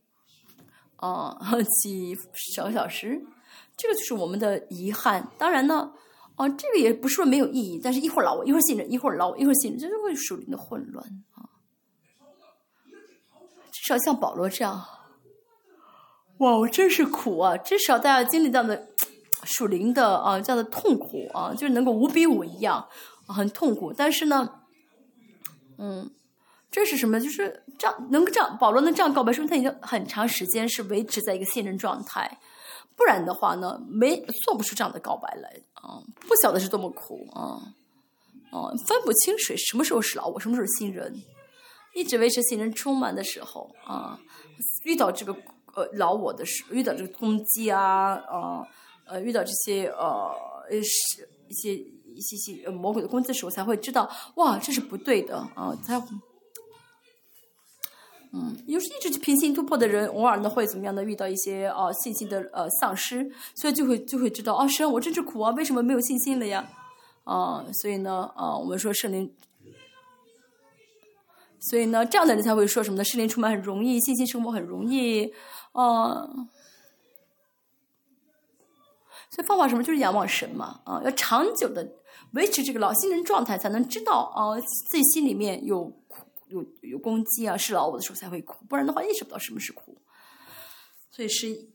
[1.00, 1.36] 哦，
[1.82, 2.14] 几
[2.54, 3.24] 小小时，
[3.76, 5.28] 这个就是我们的遗憾。
[5.38, 5.92] 当然呢，
[6.36, 11.48] 啊，这个也不是说没有意义，但是一会儿老我，一会儿信任，一会儿老我，一会儿信任，这就会属灵的混乱啊。
[13.72, 14.84] 至少像保罗这样，
[16.38, 17.56] 哇，我真是苦啊！
[17.56, 18.88] 至少大家经历到的
[19.44, 22.86] 属灵的啊这样的痛苦啊，就是能够五比五一样，
[23.26, 23.92] 很痛苦。
[23.92, 24.60] 但是呢，
[25.78, 26.10] 嗯。
[26.70, 27.18] 这是什么？
[27.20, 32.38] 就是这样，能够这样，保罗能这样告白，说明他已经很长时间是维持在一个信任状态，
[32.94, 35.98] 不然的话呢，没做不出这样的告白来啊！
[36.20, 37.58] 不晓得是多么苦啊！
[38.52, 41.12] 哦，分不清谁什么时候是老我，什么时候是新人，
[41.96, 44.20] 一直维持信任充满的时候啊，
[44.84, 45.34] 遇到这个
[45.74, 48.66] 呃老我的时，遇到这个攻击啊，呃
[49.06, 50.32] 呃，遇到这些呃
[50.70, 55.76] 是一些一些些魔鬼的攻击的时候，才会知道哇，这是不对的啊！
[55.82, 56.00] 才。
[58.32, 66.68] 嗯，有时一直去平行突破的人，偶尔呢会怎么样呢遇到一些啊信心的呃丧失，所以就会就会知道啊，神，我真是苦啊，为什么没有信心了呀？
[67.24, 69.32] 啊，所以呢啊，我们说圣灵
[71.60, 73.04] 所以呢，这样的人才会说什么呢？
[73.04, 75.32] 圣灵充满很容易，信心生活很容易，
[75.72, 76.28] 啊。
[79.30, 79.82] 所以方法什么？
[79.82, 81.86] 就是仰望神嘛，啊，要长久的
[82.32, 89.96] 维持这个老新人状态，才能知道啊，自己心里面有苦，有有攻击啊，是老我的时候才会哭，不然的话意识不到什么是哭。
[91.10, 91.68] 所以是，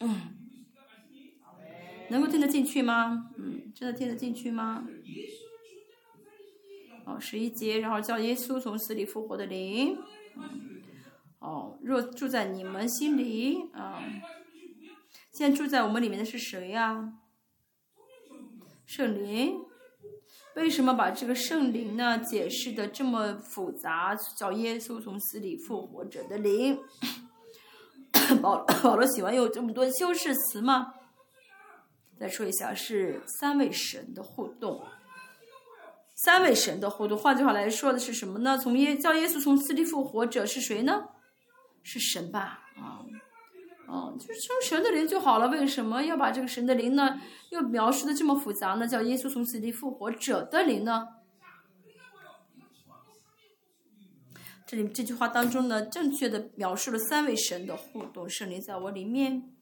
[0.00, 0.36] 嗯，
[2.10, 3.30] 能够听得进去吗？
[3.36, 4.86] 嗯，真的听得进去吗？
[7.04, 9.98] 哦，十一节，然后叫耶稣从死里复活的灵，
[11.38, 14.02] 哦，若住在你们心里，啊，
[15.32, 17.18] 现在住在我们里面的是谁呀？
[18.86, 19.58] 圣灵。
[20.56, 24.16] 为什么把这个圣灵呢解释的这么复杂？
[24.36, 26.78] 叫耶稣从死里复活者的灵。
[28.40, 30.94] 保 保罗喜欢用这么多修饰词吗？
[32.18, 34.82] 再说一下，是三位神的互动。
[36.14, 38.56] 三位神的互动，换句话来说的是什么呢？
[38.56, 41.08] 从耶叫耶稣从死里复活者是谁呢？
[41.82, 42.60] 是神吧？
[42.76, 43.04] 啊，
[43.94, 45.46] 啊，就是称神的灵就好了。
[45.48, 48.88] 为什么要把这个神的灵呢，又描述的这么复杂呢？
[48.88, 51.06] 叫耶稣从死里复活者的灵呢？
[54.66, 58.28] 这里这句话当中呢，正确的描述了三位神的互动。
[58.28, 59.54] 圣灵在我里面。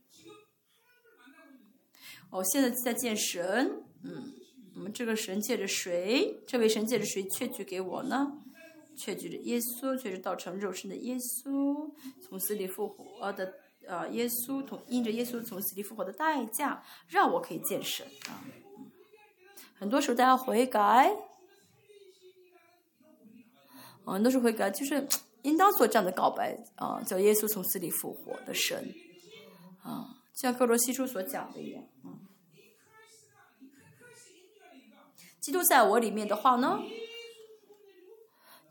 [2.30, 4.32] 哦，现在在见神，嗯。
[4.74, 6.42] 我们这个神借着谁？
[6.46, 8.38] 这位神借着谁确据给我呢？
[8.96, 11.92] 确据着耶稣，确实道成肉身的耶稣，
[12.22, 13.52] 从死里复活的
[13.86, 18.44] 呃耶稣，同因着耶稣从死里复活的代价，让我可以见神啊。
[19.74, 21.14] 很多时候大家悔改，
[24.04, 25.08] 很多时候悔改就是
[25.42, 28.94] 应当做这样的告白啊，叫耶稣从死里复活的神
[29.82, 32.18] 啊，就像克罗西书所讲的一样啊。
[35.40, 36.78] 基督在我里面的话呢？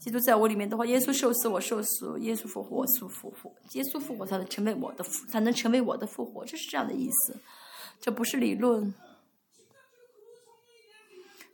[0.02, 3.53] 基督在我里面的话，耶稣受死，我受死；耶稣复活，我复活。
[3.73, 7.40] 耶稣复活才能成为我的复，才能成为我的复活，这是这样的意思。
[7.99, 8.91] 这不是理论。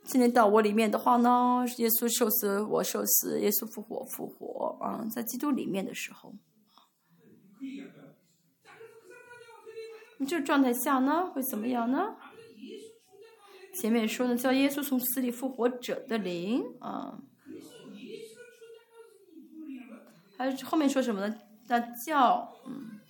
[0.04, 4.78] 今天到我里面的话呢，耶稣受死，我受死；耶稣复活，复活。
[4.80, 6.32] 啊，在基督里面的时候，
[10.16, 12.16] 你这状态下呢，会怎么样呢？
[13.78, 17.20] 前面说呢，叫耶稣从死里复活者的灵啊，
[20.38, 21.36] 还有后面说什么呢？
[21.66, 23.00] 那叫嗯，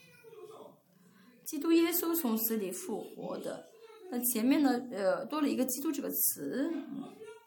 [1.45, 3.69] 基督耶稣从死里复活的。
[4.11, 6.73] 那前面呢，呃，多了一个“基督”这个词，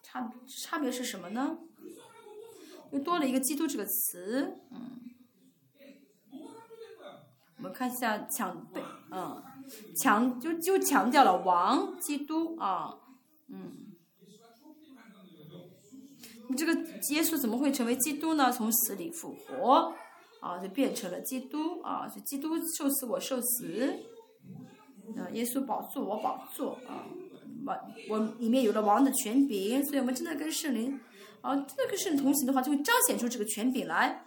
[0.03, 0.31] 差
[0.63, 1.57] 差别是什么呢？
[2.91, 5.01] 又多了一个“基督”这个词，嗯，
[7.57, 9.41] 我们看一下强对，嗯，
[9.97, 12.99] 强就就强调了王基督啊。
[13.49, 13.90] 嗯，
[16.55, 16.73] 这个
[17.09, 18.51] 耶稣怎么会成为基督呢？
[18.51, 19.93] 从死里复活，
[20.39, 23.93] 啊，就变成了基督啊，就基督受死，我受死，
[25.17, 27.05] 啊，耶稣宝座，我宝座啊，
[27.65, 27.77] 王
[28.09, 30.99] 我里面有了王的权柄，所以我们真的跟圣灵，
[31.41, 34.25] 啊，真的跟圣灵同行的话，就会彰显出这个权柄来，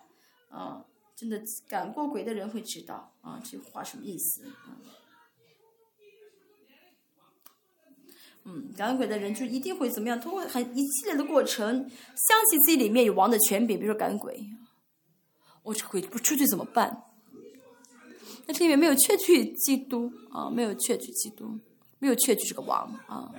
[0.50, 0.84] 啊，
[1.16, 4.76] 真的赶过鬼的人会知道啊，这话什么意思啊？
[8.46, 10.20] 嗯，赶鬼的人就一定会怎么样？
[10.20, 14.46] 通过很一系列的过程，相信自己里面有王的权柄，比如说赶鬼，
[15.62, 17.04] 我这鬼不出去怎么办？
[18.46, 21.58] 那这里面没有确据基督啊，没有确据基督，
[21.98, 23.32] 没有确据这个王啊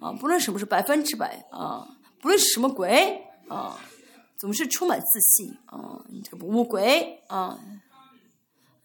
[0.00, 1.88] 啊，不论什么是百分之百啊，
[2.20, 3.76] 不论是什么鬼啊，
[4.38, 7.58] 总是充满自信啊，你这个乌鬼啊，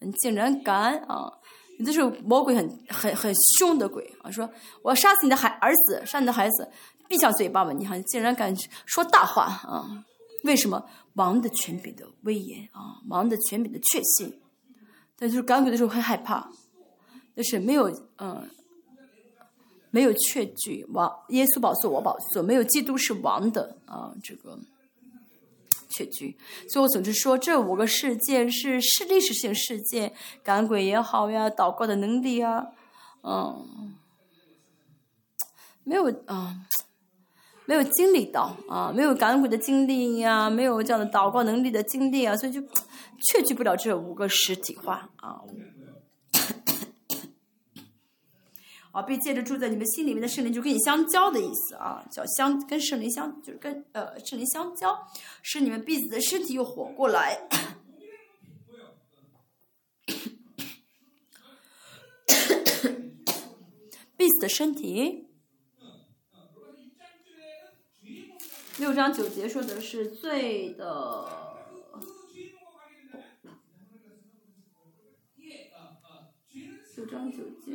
[0.00, 1.32] 你竟然敢啊！
[1.78, 4.48] 有的时候魔鬼很很很凶的鬼啊，说
[4.82, 6.70] 我要杀死你的孩儿子，杀你的孩子，
[7.08, 7.72] 闭上嘴巴吧！
[7.72, 8.54] 你还竟然敢
[8.86, 10.04] 说大话啊？
[10.44, 10.84] 为什么
[11.14, 14.40] 王的权柄的威严啊，王的权柄的确信？
[15.18, 16.50] 但就是赶鬼的时候很害怕，
[17.34, 18.48] 但是没有嗯，
[19.90, 24.58] 没有确据王耶稣宝座我宝座，没有基督是王的啊，这个。
[25.96, 26.36] 确据，
[26.68, 30.12] 所以我总是说，这五个事件是是历史性事件，
[30.42, 32.66] 赶鬼也好呀，祷告的能力啊，
[33.22, 33.94] 嗯，
[35.84, 36.66] 没有啊，
[37.64, 42.60] 没有经历到啊，没有赶鬼的经历呀，没有这样的祷告能力的经历啊，所以就
[43.32, 45.40] 确据不了这五个实体化啊。
[48.96, 55.06] 啊，并借着住在你们心里面的圣灵，就跟你相交的意思啊，叫相跟圣灵相，就是跟呃圣灵相交，
[55.42, 57.46] 使你们彼此的身体又活过来。
[64.16, 65.28] 彼此的身体，
[68.78, 71.44] 六章九节说的是罪的。
[76.96, 77.72] 六章九节，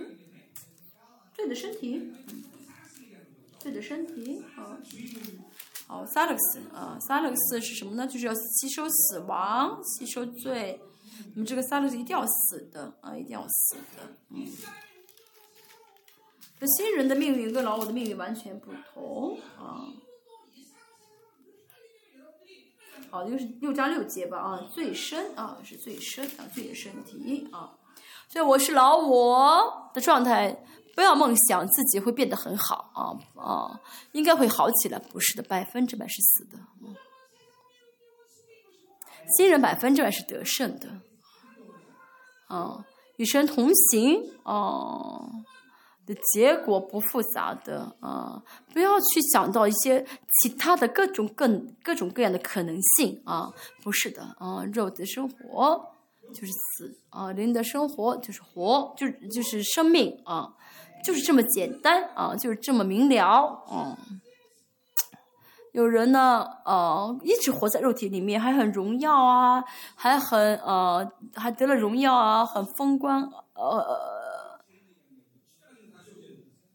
[1.41, 2.13] 罪的身体，
[3.57, 4.77] 罪的身体，好，
[5.87, 8.05] 好，萨勒斯啊，萨勒斯是什么呢？
[8.05, 10.79] 就是要吸收死亡，吸收罪。
[11.33, 14.45] 那么这个萨勒斯一定要死的啊，一定要死的，嗯。
[16.59, 19.89] 这新人的命运跟老我的命运完全不同啊。
[23.09, 27.77] 好，就是六章六节吧啊，最深啊是最深啊，最的身体啊。
[28.29, 30.63] 所以我是老我的状态，
[30.95, 33.81] 不要梦想自己会变得很好啊啊，
[34.11, 36.57] 应该会好起来，不是的，百分之百是死的。
[39.37, 40.89] 新人百分之百是得胜的，
[42.47, 42.85] 啊，
[43.17, 45.29] 与神同行啊。
[46.03, 48.41] 的结果不复杂的啊，
[48.73, 50.03] 不要去想到一些
[50.41, 51.47] 其他的各种各
[51.83, 53.53] 各种各样的可能性啊，
[53.83, 55.93] 不是的啊，肉的生活
[56.33, 60.55] 就是死啊，灵的生活就是活，就就是生命啊，
[61.03, 63.97] 就是这么简单啊，就是这么明了啊。
[65.73, 69.63] 有人呢，呃，一直活在肉体里面，还很荣耀啊，
[69.95, 73.23] 还很呃，还得了荣耀啊，很风光，
[73.53, 74.21] 呃。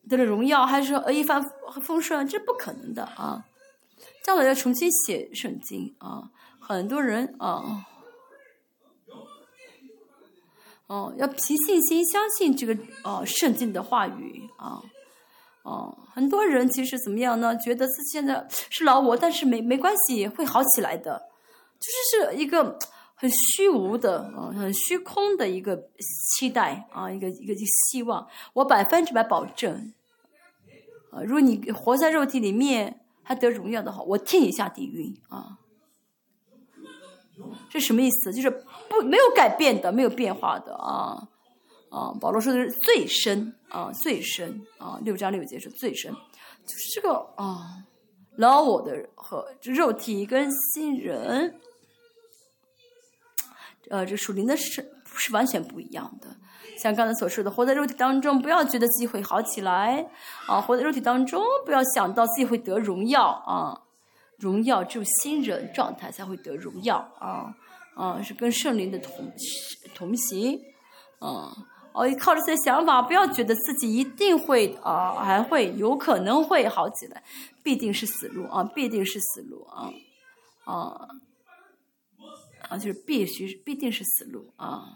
[0.09, 1.43] 得了荣耀，还是呃一帆
[1.82, 2.24] 风顺？
[2.28, 3.44] 这不可能的啊！
[4.23, 6.31] 将来要重新写圣经啊！
[6.61, 7.85] 很多人啊，
[10.86, 14.80] 哦，要凭信心相信这个哦圣经的话语啊！
[15.64, 17.56] 哦，很多人其实怎么样呢？
[17.56, 21.20] 觉得自现在是老我，但是没没关系，会好起来的，
[21.80, 22.78] 就是是一个
[23.16, 25.76] 很虚无的嗯，很虚空的一个
[26.38, 27.54] 期待啊，一个一个
[27.90, 28.28] 希望。
[28.52, 29.92] 我百分之百保证。
[31.10, 35.58] 啊如果你活在肉体里面还得荣耀的话，我替你下地狱啊！
[37.68, 38.32] 这什么意思？
[38.32, 41.28] 就是不没有改变的，没有变化的啊
[41.90, 42.12] 啊！
[42.20, 47.84] 保罗说的是最深啊，最深啊，六章六节是最深，就是这个啊，
[48.36, 51.58] 老我的和肉体跟新人，
[53.90, 56.28] 呃，这属灵的是是完全不一样的。
[56.78, 60.06] 像刚才所说的，活在肉体当中，不要觉得自己会好起来
[60.46, 60.60] 啊！
[60.60, 63.82] 活在肉体当中，不要想到自己会得荣耀啊！
[64.38, 67.56] 荣耀只有新人状态才会得荣耀啊！
[67.94, 69.32] 啊，是跟圣灵的同
[69.94, 70.60] 同行
[71.18, 71.50] 啊！
[71.94, 77.24] 哦，靠这些想法，不要觉得自己一定会啊，还会有可能会好起来，
[77.62, 78.62] 必定是死路啊！
[78.62, 79.90] 必定是死路啊！
[80.64, 81.08] 啊
[82.68, 84.92] 啊，就是必须必定是死路啊！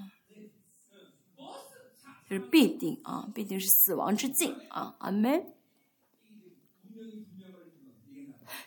[2.28, 5.54] 就是必定啊，必定是死亡之境啊，阿门。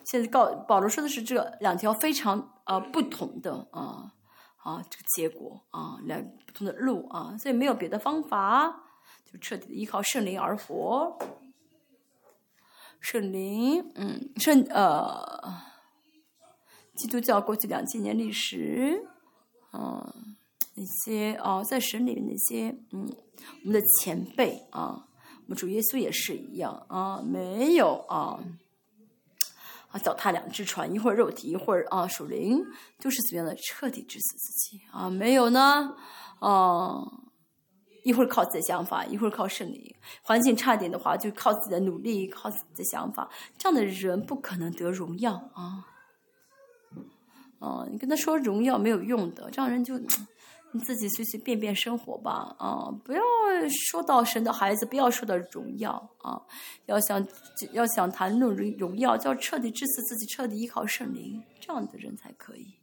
[0.03, 4.14] 现在告保罗说的是这两条非常呃不同的啊
[4.57, 8.84] 啊这个结果啊两不同的路啊，所以没有别的方法，
[9.26, 11.18] 就彻底的依靠圣灵而活。
[12.99, 15.61] 圣灵，嗯，圣呃，
[16.95, 19.05] 基督教过去两千年历史，
[19.73, 20.35] 嗯。
[20.76, 23.07] 那些啊，在神里面那些嗯，
[23.64, 25.05] 我们的前辈啊，
[25.43, 28.43] 我们主耶稣也是一样啊，没有啊
[29.93, 32.59] 啊，脚踏两只船，一会儿肉体，一会儿啊属灵，
[32.99, 35.09] 就是怎么样的彻底致死自己啊？
[35.09, 35.95] 没有呢
[36.39, 36.99] 啊，
[38.03, 45.87] 一会儿靠自己的想法，一会儿靠圣灵，环境差点的话，就靠自己的努力，靠自己的想法，这样的人不可能得荣耀啊！
[47.59, 49.93] 啊，你跟他说荣耀没有用的，这样人就。
[50.75, 53.21] 你自己随随便便生活吧，啊，不要
[53.69, 56.41] 说到神的孩子，不要说到荣耀啊，
[56.87, 57.23] 要想
[57.73, 62.73] 要想谈论荣荣耀，就要彻底致死自己，彻底依靠圣灵，这样的人才可以，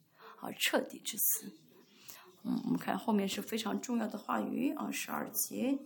[0.40, 1.52] 啊，彻底致死。
[2.44, 5.76] 嗯，我们看后面是非常重要的话语啊，十二节，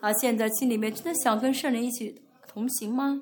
[0.00, 3.20] 他现在心里面真的想跟圣灵一起同行吗？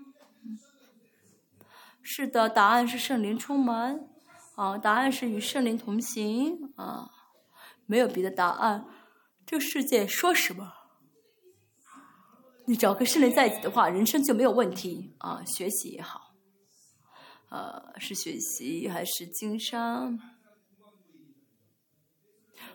[2.03, 4.07] 是的，答案是圣灵充满，
[4.57, 7.11] 啊，答案是与圣灵同行，啊。
[7.89, 8.85] 没有别的答案，
[9.47, 10.75] 这个世界说什么？
[12.67, 15.43] 你只要跟圣灵在一起的话，人生就没有问题啊！
[15.47, 16.35] 学习也好，
[17.49, 20.21] 呃，是学习还是经商？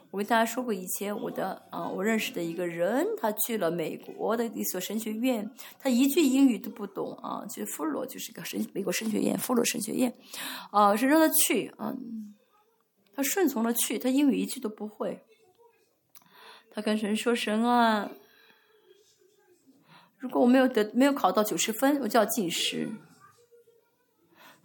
[0.10, 10.12] 我跟大家说过，以前我的啊，我认识的一个人，他去了美国的一所神学院，他一句英语都不懂啊，就弗罗就是个神美国神学院，弗罗神学院，
[10.72, 11.96] 啊，是让他去啊。
[13.16, 15.24] 他顺从了去，他英语一句都不会。
[16.72, 18.12] 他跟神说：“神啊，
[20.18, 22.92] 如果我没有得没有考到九十分，我就要进食。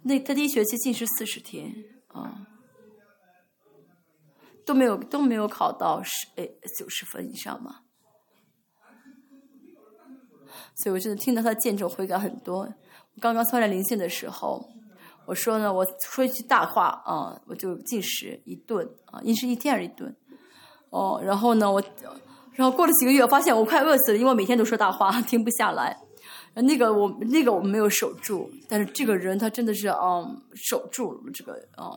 [0.01, 1.71] 那他第一学期进食四十天
[2.07, 2.47] 啊，
[4.65, 7.81] 都没有都没有考到十诶九十分以上嘛。
[10.75, 12.61] 所以我真的听到他见证悔改很多。
[12.61, 14.67] 我刚刚参加灵性的时候，
[15.29, 20.15] 我说呢，我说一句大话啊，我就进食一顿啊，一食一天还是一顿？
[20.89, 21.79] 哦，然后呢，我，
[22.53, 25.95] 然后过了几个月，发现我快饿死了，因为每天都说大话，停不下来。
[26.55, 31.91] 那个我那个我没有守住，但是这个人他真的是嗯守住了这个啊。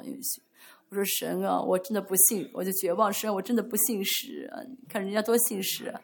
[0.90, 4.76] 我说神啊，我真的不信，我就绝望，神，我真的不信神！
[4.90, 5.98] 看人家多信神。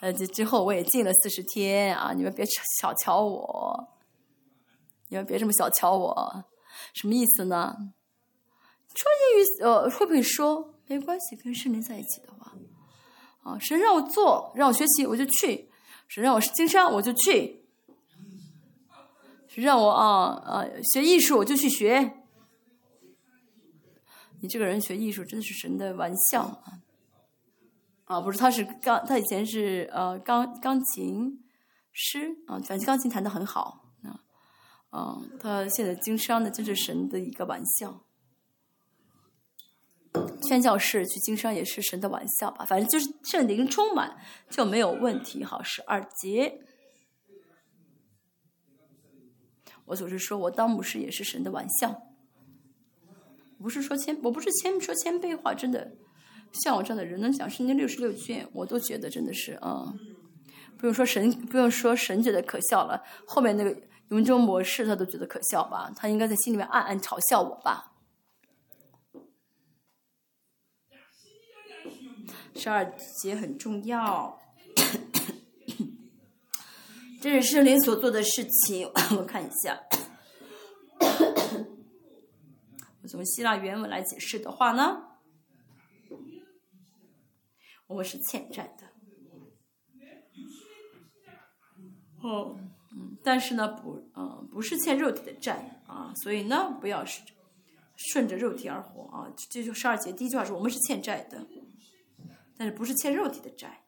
[0.00, 2.12] 呃，这之后我也进了四十天啊！
[2.12, 2.44] 你们别
[2.78, 3.88] 小瞧我，
[5.08, 6.44] 你们别这么小瞧我，
[6.94, 7.76] 什么意思呢？
[8.94, 12.54] 说英语呃会不会说没关系，跟圣灵在一起的话，
[13.42, 15.68] 啊，神让我做，让我学习，我就去；
[16.08, 17.60] 神让我经商，我就去；
[19.48, 20.64] 神让我啊啊
[20.94, 22.22] 学艺术，我就去学。
[24.40, 26.80] 你这个人学艺术真的是神的玩笑啊！
[28.04, 31.42] 啊，不是，他是钢，他以前是呃钢钢琴
[31.92, 33.85] 师啊，反正钢琴弹得很好
[34.96, 38.02] 啊，他现在经商的，就是神的一个玩笑。
[40.48, 44.16] 宣教士去经商也是神的玩笑吧，反正就是圣灵充满
[44.48, 45.44] 就没有问题。
[45.44, 46.60] 好，十二节，
[49.84, 52.02] 我总是说我当牧师也是神的玩笑，
[53.58, 55.92] 不是说谦，我不是谦说谦卑话，真的。
[56.64, 59.92] 像我这样的人能讲圣经六十六卷，我都觉得真的是啊，
[60.78, 63.78] 不用说神，不用说神觉得可笑了，后面那个
[64.10, 65.90] 用这种模式他都觉得可笑吧？
[65.96, 67.94] 他应该在心里面暗暗嘲笑我吧？
[72.54, 72.84] 十二
[73.22, 74.40] 节很重要，
[77.20, 78.90] 这是圣灵所做的事情。
[79.18, 79.82] 我看一下，
[83.02, 85.02] 我从希腊原文来解释的话呢？
[87.88, 88.88] 我们是欠债的，
[92.22, 92.58] 哦，
[92.98, 97.20] 嗯，但是呢，不，嗯，不是欠肉体的债啊，所以呢，不要是
[97.94, 99.30] 顺着肉体而活啊。
[99.50, 101.46] 这就十二节第一句话说，我们是欠债的，
[102.56, 103.84] 但是不是欠肉体的债，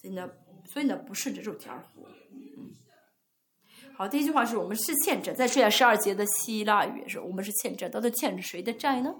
[0.00, 0.30] 所以呢，
[0.66, 2.06] 所以呢，不顺着肉体而活。
[2.30, 2.74] 嗯，
[3.96, 9.14] 好，第一句话是我们是欠债，再说一下十二节的希腊语是，我们是欠债，到底欠着谁的债呢？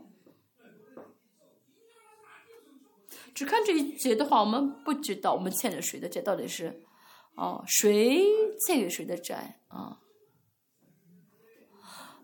[3.35, 6.85] 只看这一节的话，我们不知道我们欠着谁的债，到底是，
[7.35, 8.25] 哦，谁
[8.59, 10.01] 欠给谁的债啊？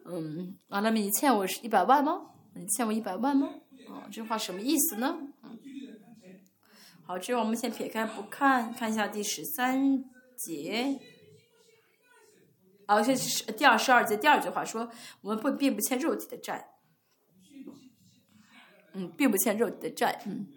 [0.06, 2.30] 嗯，阿拉米，你欠我是一百万吗？
[2.54, 3.54] 你欠我一百万吗？
[3.88, 5.18] 啊，这话什么意思呢？
[5.42, 5.58] 嗯，
[7.04, 10.04] 好，这我们先撇开不看，看一下第十三
[10.36, 10.98] 节。
[12.86, 14.90] 啊，这是第二十二节第二句话说，
[15.20, 16.70] 我们不并不欠肉体的债。
[18.92, 20.22] 嗯，并不欠肉体的债。
[20.26, 20.48] 嗯。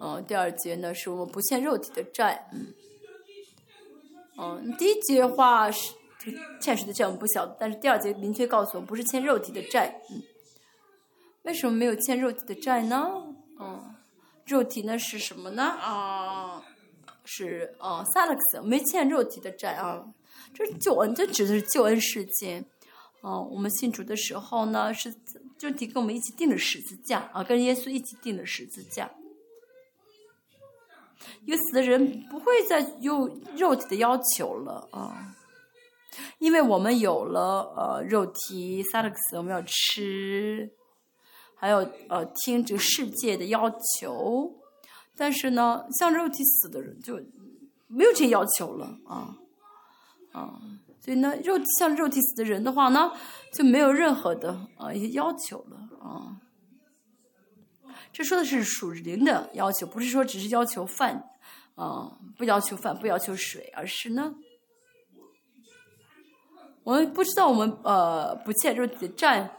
[0.00, 2.74] 嗯，第二节呢是我们不欠肉体的债，嗯，
[4.38, 5.94] 嗯，第一节话是
[6.60, 10.22] 欠谁的债我们不晓得，但是第二节明确告诉我们不是欠肉体的债，嗯，
[11.42, 13.10] 为什么没有欠肉体的债呢？
[13.60, 13.94] 嗯，
[14.44, 15.62] 肉体呢是什么呢？
[15.62, 16.62] 啊，
[17.24, 20.04] 是啊，萨勒克斯没欠肉体的债啊，
[20.52, 22.66] 这是救恩，这指的是救恩事件，
[23.22, 25.14] 啊，我们信主的时候呢是
[25.60, 29.10] 肉体跟我们一起定了十字架啊，跟耶稣一起定了十字架。
[31.44, 35.34] 一个死的人不会再有肉体的要求了啊，
[36.38, 40.70] 因为我们有了呃肉体萨勒克斯，我们要吃，
[41.54, 41.78] 还有
[42.08, 44.54] 呃听这个世界的要求，
[45.16, 47.20] 但是呢，像肉体死的人就
[47.86, 49.36] 没有这些要求了啊
[50.32, 50.60] 啊，
[51.00, 53.12] 所以呢，肉像肉体死的人的话呢，
[53.52, 56.40] 就没有任何的啊一些要求了啊。
[58.16, 61.28] 这说的是属灵的要求，不是说只是要求饭，
[61.74, 64.34] 啊，不要求饭，不要求水，而是呢，
[66.82, 69.58] 我们不知道我们呃不欠肉体的债，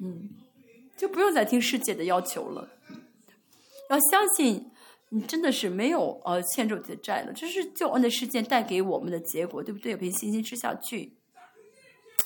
[0.00, 0.30] 嗯，
[0.96, 2.68] 就不用再听世界的要求了，
[3.88, 4.68] 要相信
[5.10, 9.96] 你真的是没有呃欠肉体的债了，这是救恩的事件带给我们的结果，对不对？
[9.96, 11.16] 凭信心吃下去，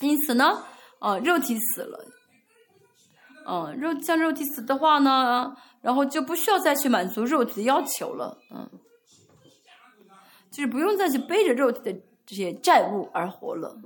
[0.01, 0.65] 因此呢，
[1.01, 2.13] 啊，肉体死了。
[3.47, 8.71] 嗯，肉像肉体死的话呢，然后就不需要再去满足肉体的要求了，嗯，
[10.51, 13.77] 就是不用再去背着肉体的这些债务而活了。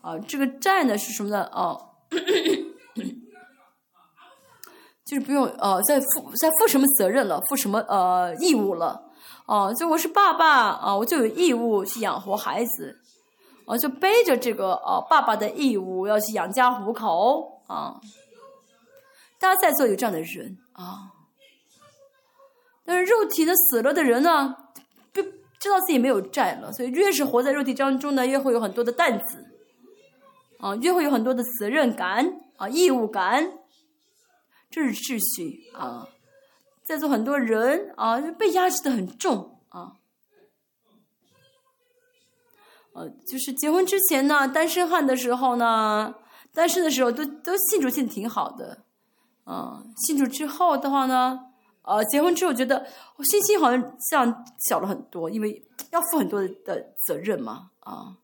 [0.00, 1.42] 啊，这个债呢是什么呢？
[1.52, 1.96] 哦，
[5.04, 9.10] 就是不用呃再负再负什么责任了，负什么呃义务了，
[9.46, 13.00] 哦，就我是爸爸啊，我就有义务去养活孩子，
[13.68, 18.00] 啊，就背着这个呃爸爸的义务要去养家糊口啊。
[19.38, 21.12] 大家在座有这样的人啊，
[22.84, 24.56] 但是肉体的死了的人呢，
[25.12, 25.22] 不
[25.60, 29.46] 知道自己没有债了，所以越是活在肉体当中呢，越会有很多的担子，
[30.58, 33.52] 啊，越会有很多的责任感啊，义务感。
[34.70, 36.08] 这是秩序啊，
[36.84, 39.92] 在座很多人啊，被压制的很重啊。
[42.98, 46.12] 呃，就是结婚之前呢，单身汉的时候呢，
[46.52, 48.82] 单身的时候都都信主信的挺好的，
[49.44, 51.38] 啊，信主之后的话呢，
[51.82, 52.84] 呃，结婚之后觉得
[53.16, 58.16] 我信心好像像小了很多，因为要负很多的责任嘛，啊，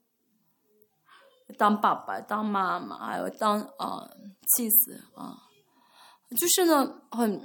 [1.57, 4.11] 当爸爸、当妈妈，还有当啊
[4.57, 5.39] 妻子啊。
[6.37, 7.41] 就是呢，很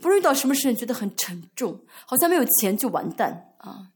[0.00, 3.91] 不是遇到什么事情觉得很沉重，好像没有钱就完蛋啊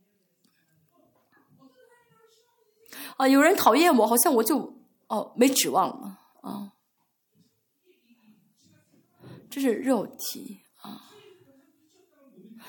[3.16, 3.28] 啊！
[3.28, 4.74] 有人讨厌我，好像我就
[5.08, 6.72] 哦没指望了啊！
[9.50, 11.12] 这是肉体啊，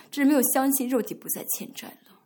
[0.09, 2.21] 这是没有相信肉体不再欠债了，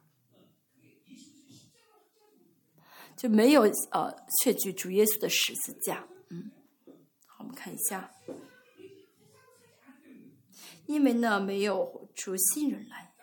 [3.18, 6.08] 就没有呃确据主耶稣的十字架。
[6.30, 6.52] 嗯，
[7.26, 8.12] 好，我们看一下。
[10.88, 13.14] 因为呢，没有出新人来。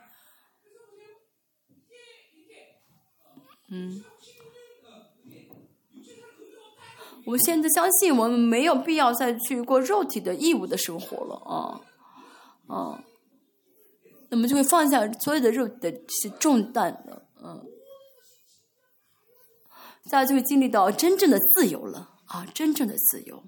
[3.71, 4.03] 嗯，
[7.29, 13.05] 我们现在相信，我们没有必要再去过肉体的义务的生活了啊，啊，
[14.31, 17.63] 那么就会放下所有的肉体的些重担了，嗯，
[20.11, 23.43] 大家就会经历到真正的自由了啊，真正的自由。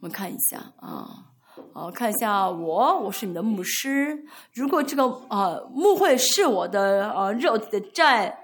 [0.00, 1.26] 们看一下啊。
[1.74, 4.24] 哦，看一下我，我是你的牧师。
[4.54, 8.43] 如果这个呃牧会是我的呃肉体的债，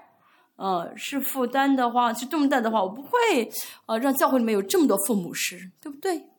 [0.61, 3.09] 呃是负担的话，是重担的话，我不会
[3.87, 6.29] 呃让教会里面有这么多父母师，对不对？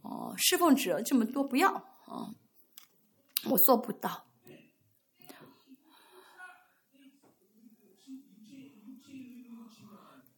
[0.00, 1.70] 哦，侍奉者这么多，不要
[2.06, 2.32] 啊，
[3.50, 4.24] 我做不到。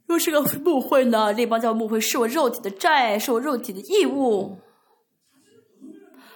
[0.07, 4.59] 若是个牧会呢，那帮叫牧会是我肉体的债，是我肉体的义务。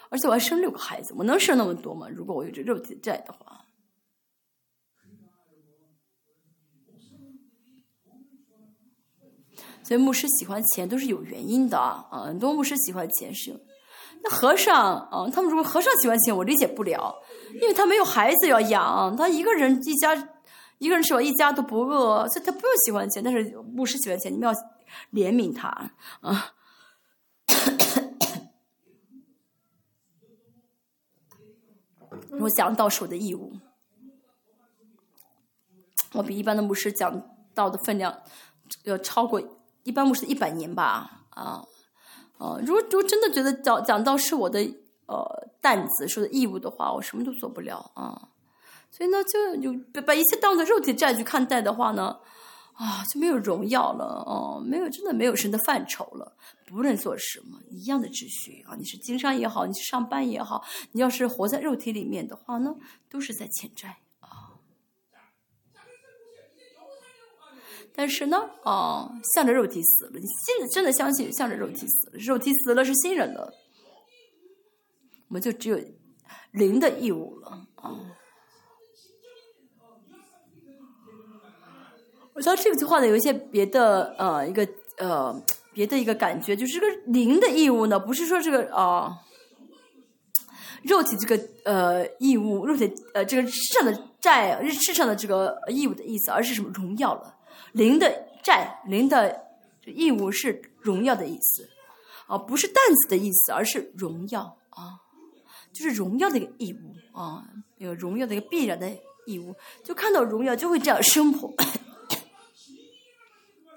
[0.09, 2.07] 而且我还生六个孩子，我能生那么多吗？
[2.09, 3.64] 如果我有这肉体的债的话，
[9.85, 12.07] 所以牧师喜欢钱都是有原因的啊。
[12.11, 13.55] 很多牧师喜欢钱是，
[14.23, 17.15] 那和尚啊，他们如果和尚喜欢钱，我理解不了，
[17.61, 20.29] 因为他没有孩子要养，他一个人一家
[20.79, 23.23] 一个人吃饱一家都不饿，所以他不用喜欢钱。
[23.23, 24.55] 但是牧师喜欢钱，你们要
[25.13, 25.69] 怜悯他
[26.21, 26.55] 啊。
[32.41, 33.53] 我讲道是我的义务，
[36.15, 37.23] 我比一般的牧师讲
[37.55, 38.23] 道的分量
[38.83, 39.41] 要超过
[39.85, 41.65] 一般牧师一百年吧，啊，
[42.39, 44.61] 啊，如果如果真的觉得讲讲到是我的
[45.07, 48.29] 呃担子，是我的义务的话，我什么都做不了啊，
[48.91, 52.19] 所以呢，就就把一切当做肉体债去看待的话呢。
[52.77, 56.37] 啊，就没有荣耀了哦，没有真的没有神的范畴了。
[56.67, 58.75] 不论做什么，一样的秩序啊。
[58.77, 62.75] 你是经商也好，你是上班也好，你要是活在肉体里面的话呢，
[63.09, 64.59] 都是在欠债啊。
[67.97, 73.55] 但是呢，啊，向着肉体死了，你真的真的相信向着肉体死了，肉体死了是新人了，
[75.29, 75.79] 我们就只有
[76.51, 77.95] 灵的义务了啊。
[82.33, 84.69] 我知道这个句话呢，有一些别的呃一个
[84.99, 85.41] 呃
[85.73, 89.19] 别的一个感觉，就是这个灵的义务呢，不是说这个啊
[90.83, 97.37] 肉体这个呃义务，肉体呃这个世上的债，世上的这个义务的意思，而是什么荣耀了？
[97.75, 99.47] 灵的债，灵的
[99.85, 101.69] 义务是荣耀的意思
[102.27, 105.01] 啊，不是担子的意思，而是荣耀啊，
[105.73, 107.45] 就是荣耀的一个义务啊，
[107.79, 108.89] 有荣耀的一个必然的
[109.27, 111.53] 义务，就看到荣耀就会这样生活。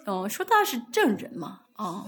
[0.05, 2.05] 嗯，说他是证人嘛，啊，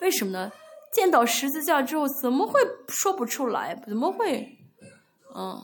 [0.00, 0.50] 为什么呢？
[0.92, 2.58] 见到十字架之后，怎么会
[2.88, 3.74] 说不出来？
[3.86, 4.58] 怎么会？
[5.34, 5.62] 嗯，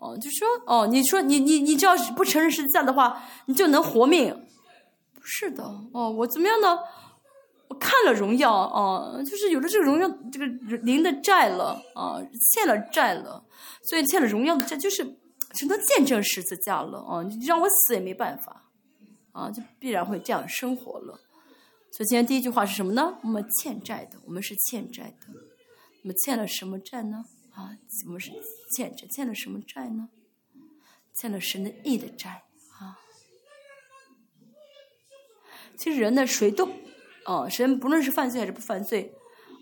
[0.00, 4.34] 哦，就说哦，你说你你你只要是不承认十字架的话，你就能活命？
[5.14, 5.62] 不是的，
[5.92, 6.78] 哦，我怎么样呢？
[7.68, 10.46] 我看了荣耀，哦，就是有了这个荣耀，这个
[10.78, 12.18] 灵的债了，啊，
[12.52, 13.44] 欠了债了，
[13.84, 15.04] 所以欠了荣耀的债，就是
[15.52, 18.56] 只能见证十字架了，啊，你让我死也没办法。
[19.32, 21.14] 啊，就必然会这样生活了，
[21.92, 23.16] 所以今天第一句话是什么呢？
[23.22, 25.28] 我们欠债的，我们是欠债的。
[26.02, 27.24] 我们欠了什么债呢？
[27.54, 28.30] 啊，我们是
[28.76, 30.08] 欠着欠了什么债呢？
[31.14, 32.44] 欠了神的义的债
[32.78, 32.98] 啊。
[35.76, 36.68] 其实人呢，谁都，
[37.24, 39.14] 啊，神不论是犯罪还是不犯罪，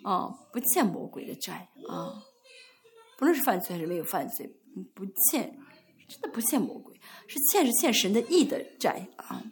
[0.03, 2.23] 啊，不欠魔鬼的债啊。
[3.17, 4.55] 不论是犯罪还是没有犯罪，
[4.95, 5.59] 不欠，
[6.09, 6.95] 真的不欠魔鬼，
[7.27, 9.43] 是欠是欠神的义的债啊。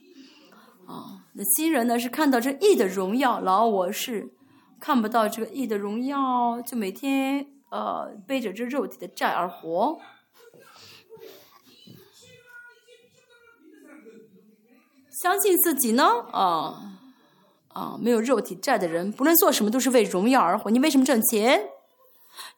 [0.86, 4.32] 啊，那新人呢是看到这义的荣耀，然后我是
[4.78, 10.00] 看不到这个义的荣耀，就每天呃背着这肉体的债而活。
[15.22, 16.04] 相信自己呢？
[16.32, 16.98] 啊
[17.68, 20.70] 啊，没有肉体债的人，不论做什么都是为荣耀而活。
[20.70, 21.68] 你为什么挣钱？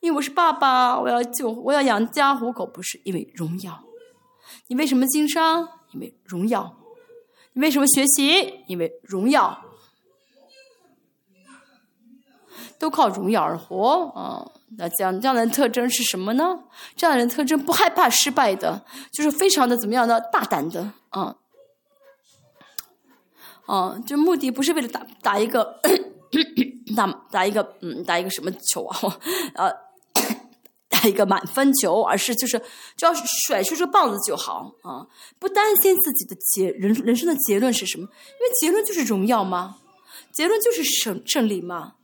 [0.00, 3.84] 因为我是爸爸，我要就我要养家糊口，不是因为荣耀。
[4.68, 5.68] 你为什么经商？
[5.92, 6.76] 因为荣耀。
[7.54, 8.64] 你为什么学习？
[8.66, 9.64] 因为荣耀。
[12.78, 14.52] 都靠荣耀而活啊！
[14.76, 16.58] 那这样这样的人特征是什么呢？
[16.94, 21.36] 这样的人特征不害怕失败的，就是非常的怎么样的大胆的啊。
[23.66, 25.80] 啊，就目的不是为了打打一个
[26.96, 28.98] 打打一个嗯打一个什么球啊，
[29.54, 29.72] 呃
[30.88, 32.58] 打一个满分球，而是就是
[32.96, 33.12] 只要
[33.46, 35.06] 甩出这棒子就好啊，
[35.38, 39.76] 不担心自己的结人人生的结论是什么，因为结论就是荣耀嘛，
[40.32, 41.94] 结论就是胜胜利嘛，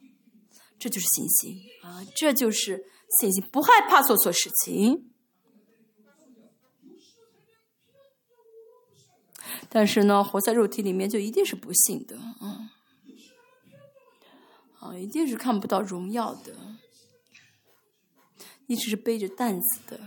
[0.85, 2.85] 这就是信心啊，这就是
[3.19, 5.11] 信心，不害怕做错事情。
[9.70, 12.70] 但是呢，活在肉体里面就一定是不幸的，啊，
[14.78, 16.55] 啊，一定是看不到荣耀的，
[18.66, 19.98] 一直是背着担子的，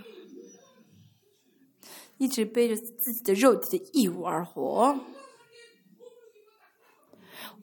[2.20, 5.00] 一直背着自己的肉体的义务而活。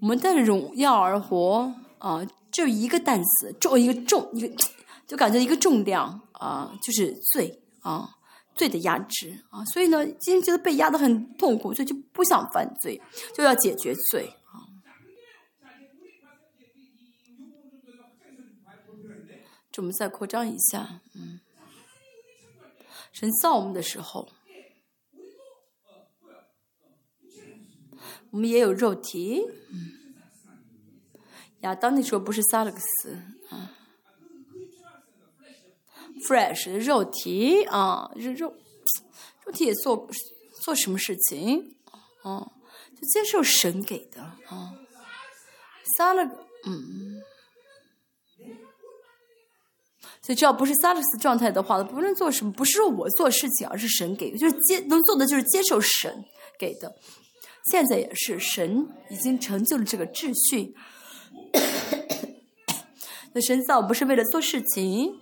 [0.00, 4.64] 我们带着荣耀而活，啊，就一个担子，重一个重一个，
[5.06, 8.08] 就感觉一个重量，啊，就是罪，啊。
[8.56, 13.02] 罪的压制啊，所以呢，今天觉得被压得很痛苦，所以就不想犯罪，
[13.34, 14.62] 就要解决罪啊。
[19.72, 21.40] 这我们再扩张一下，嗯，
[23.10, 24.30] 神造我们的时候，
[28.30, 30.03] 我们也有肉体，嗯，
[31.64, 33.18] 亚当那时候不是萨勒克斯
[33.48, 33.72] 啊。
[36.28, 38.54] fresh 肉体啊，肉肉
[39.44, 40.08] 肉体也做
[40.62, 41.74] 做什么事情
[42.22, 42.52] 啊？
[42.94, 44.74] 就接受神给的啊。
[45.96, 46.22] 萨勒
[46.66, 47.20] 嗯，
[50.22, 56.24] 所以只要不是撒了斯状态的话，不论做什么，不是说我做事情，而是神给，就是接能做的就是接受神
[56.58, 56.94] 给的。
[57.70, 60.74] 现在也是神已经成就了这个秩序。
[63.34, 65.20] 那神造不是为了做事情。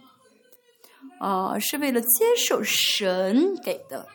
[1.18, 4.08] 啊，是为了接受神给的，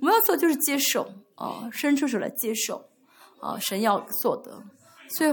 [0.00, 2.88] 我们要做就是接受啊，伸出手来接受
[3.40, 4.64] 啊，神要做的，
[5.08, 5.32] 所以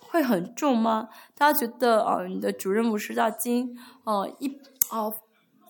[0.00, 1.08] 会很重吗？
[1.36, 4.48] 大家觉得啊，你的主任牧师大金啊，一
[4.90, 5.06] 啊，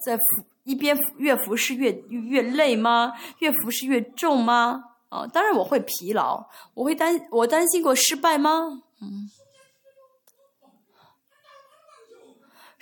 [0.03, 0.23] 在服
[0.65, 3.13] 一边越服侍越越累吗？
[3.41, 4.85] 越服侍越重吗？
[5.11, 8.83] 啊，当然我会疲劳，我会担我担心过失败吗？
[9.03, 9.29] 嗯。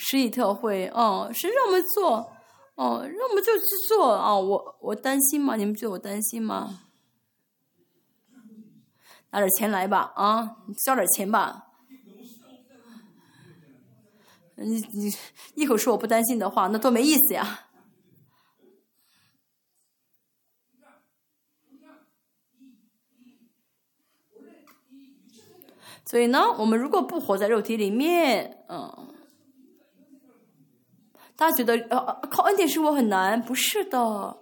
[0.03, 2.33] 十里特会，哦，谁让我们做，
[2.75, 4.35] 哦，让我们就去做啊！
[4.35, 5.57] 我我担心吗？
[5.57, 6.85] 你们觉得我担心吗？
[9.31, 11.67] 拿点钱来吧，啊，交点钱吧。
[14.57, 15.13] 你你
[15.55, 17.67] 一口说我不担心的话，那多没意思呀！
[26.07, 29.10] 所以呢，我们如果不活在肉体里面，嗯。
[31.41, 33.41] 大家觉得呃靠恩典生活很难？
[33.41, 34.37] 不是的，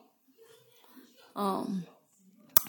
[1.37, 1.85] 嗯，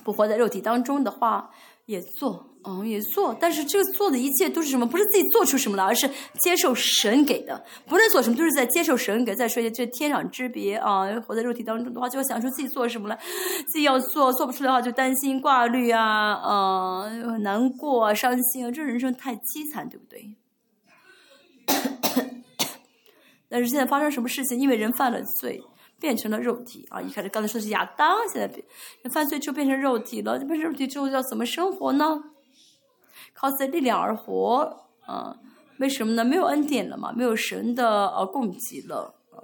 [0.04, 1.50] 不活在肉体当中的话，
[1.88, 3.36] 也做，嗯，也做。
[3.42, 4.86] 但是这个做的一切都是什么？
[4.86, 6.08] 不是自己做出什么来，而是
[6.44, 7.66] 接受神给的。
[7.88, 9.34] 不论做什么，都是在接受神给。
[9.34, 11.08] 再说一下，这天壤之别啊！
[11.22, 13.20] 活在肉体当中的话，就要想出自己做什么来，
[13.68, 20.36] 自己要做，做不出来的话就担心挂虑啊，嗯，难过，伤心啊，这人生太凄惨，对不对？
[23.50, 24.60] 但是现在发生什么事情？
[24.60, 25.62] 因为人犯了罪，
[26.00, 27.02] 变成了肉体啊！
[27.02, 28.64] 一开始刚才说是亚当，现在变
[29.12, 30.38] 犯罪就变成肉体了。
[30.40, 32.24] 变成肉体之后要怎么生活呢？
[33.34, 35.36] 靠自己力量而活啊？
[35.80, 36.24] 为什么呢？
[36.24, 39.40] 没有恩典了嘛，没有神的呃供给了啊，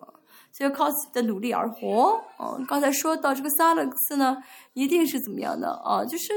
[0.52, 2.58] 所以靠自己的努力而活啊。
[2.68, 4.38] 刚才说到这个萨勒克斯呢，
[4.74, 6.04] 一定是怎么样的啊？
[6.04, 6.34] 就是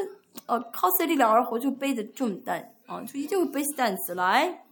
[0.47, 4.67] 呃靠自己力量而活，就背着重担啊，就一定会背起担子来，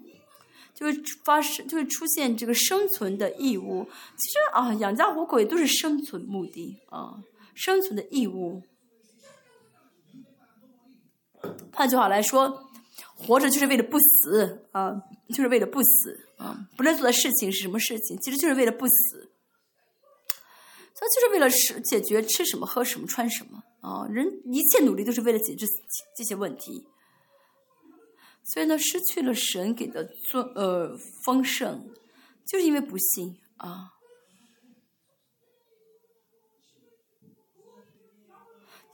[0.76, 0.92] 就会
[1.24, 3.88] 发生，就会出现这个生存的义务。
[4.18, 7.16] 其实啊，养家糊口也都是生存目的啊，
[7.54, 8.62] 生存的义务。
[11.72, 12.68] 换句话来说，
[13.14, 16.68] 活着就是为了不死啊，就是为了不死啊。
[16.76, 19.30] 不论做的事情是什么事情，其实就是为了不死。
[20.98, 25.66] 他就是为了吃解决吃什么喝什么穿什么啊，人一切努力都是为了解决
[26.16, 26.86] 这些问题。
[28.52, 31.88] 所以呢，失去了神给的尊呃丰盛，
[32.46, 33.90] 就是因为不信啊，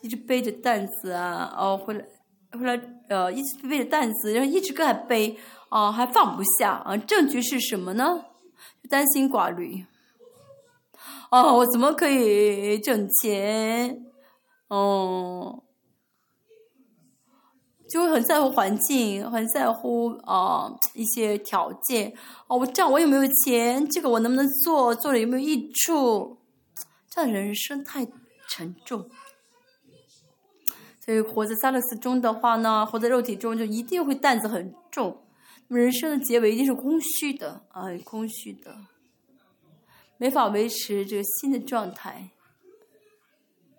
[0.00, 2.04] 一直背着担子啊，哦，回来
[2.52, 2.74] 回来
[3.08, 5.38] 呃，一直背着担子，然后一直搁还背
[5.68, 6.96] 啊，还放不下啊。
[6.96, 8.24] 证据是什么呢？
[8.88, 9.84] 担心寡虑。
[11.30, 14.02] 哦，我怎么可以挣钱？
[14.68, 15.62] 哦，
[17.92, 22.10] 就会很在乎环境，很在乎啊一些条件。
[22.46, 23.86] 哦，我这样我有没有钱？
[23.90, 24.94] 这个我能不能做？
[24.94, 26.38] 做了有没有益处？
[27.10, 28.06] 这样人生太
[28.48, 29.10] 沉重。
[31.04, 35.18] 所以活在萨勒斯中的话呢，活在肉体中就一定会担子很重。
[35.68, 38.74] 人生的结尾一定是空虚的啊，空虚的。
[40.16, 42.30] 没法维持这个新的状态，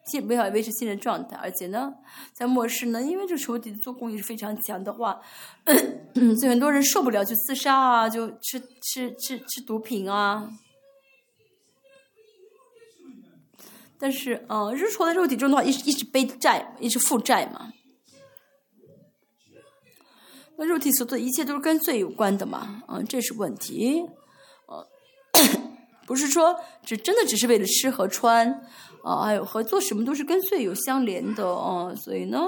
[0.05, 1.93] 既没法维持新的状态，而且呢，
[2.33, 5.21] 在末世呢，因为这仇敌的做工也是非常强的话，
[6.39, 10.49] 所以很多人受不了就自杀啊，就吃吃吃吃毒品啊。
[13.97, 17.71] 但是，嗯，日活在肉体中的话，一直一直背债，一直负债嘛。
[20.57, 24.05] 那肉体所做的一切都是跟罪有关的嘛，嗯，这是问题，
[24.67, 24.85] 嗯。
[26.05, 28.61] 不是说只真的只是为了吃和穿，
[29.03, 32.39] 啊，还有和做什么都是跟罪有相连的啊，所以呢，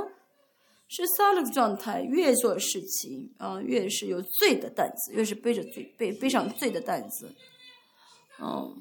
[0.88, 7.36] 是撒了个状态，越做事情啊，越是有罪的担子，越是背着罪背背上罪的担子，
[8.40, 8.74] 嗯，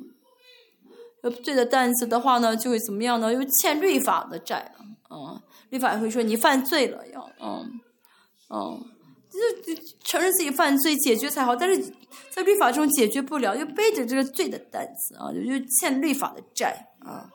[1.25, 3.33] 有罪的担子的话呢，就会怎么样呢？
[3.33, 7.81] 又欠律法的债了，啊，律法会说你犯罪了，要，嗯，
[8.51, 8.91] 嗯。
[9.67, 9.75] 就
[10.05, 11.93] 承认自己犯罪解决才好，但是
[12.31, 17.29] 在律法中解决不了，又背着这个罪的担子啊，又欠律法的债啊。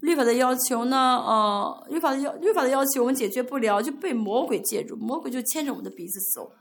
[0.00, 6.52] 律法的要求呢，啊，律法的要律法的要求我们解决不了，就被魔鬼介入，魔鬼就牵着我们的鼻子走。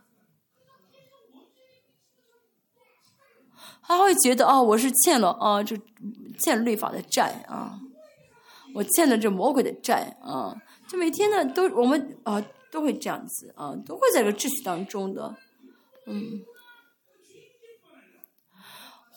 [3.81, 5.75] 他会觉得啊，我是欠了啊，就
[6.43, 7.79] 欠律法的债啊，
[8.75, 10.55] 我欠了这魔鬼的债啊，
[10.87, 12.43] 就每天呢都我们啊。
[12.71, 15.35] 都会这样子啊，都会在这个秩序当中的，
[16.05, 16.39] 嗯，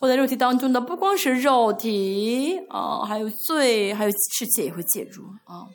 [0.02, 5.68] 活在肉体当中的不光是肉体啊，还有罪，还有世界也会介入啊，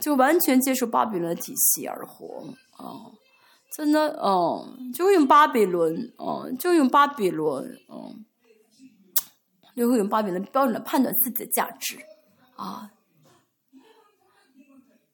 [0.00, 2.42] 就完全接受巴比伦的体系而活
[2.78, 3.12] 啊，
[3.76, 8.24] 真的，嗯，就用巴比伦，嗯，就用巴比伦，嗯，
[9.76, 11.98] 就会用巴比伦标准来判断自己的价值
[12.56, 12.90] 啊。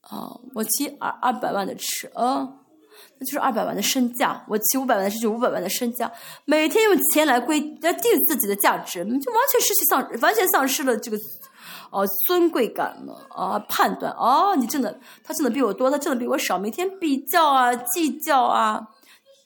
[0.02, 2.60] 啊，我骑二二百万的车啊，
[3.18, 6.10] 那就是二百万的身价；我骑五百万的车，就五百万的身价。
[6.44, 11.16] 每天用钱来规来定自己的价值，就完全失去丧，完全丧失了这个，
[11.90, 13.58] 呃，尊贵感了啊！
[13.68, 18.88] 判断哦，你挣的，他挣的比我多，他挣的比我少，每天比较啊，计较啊，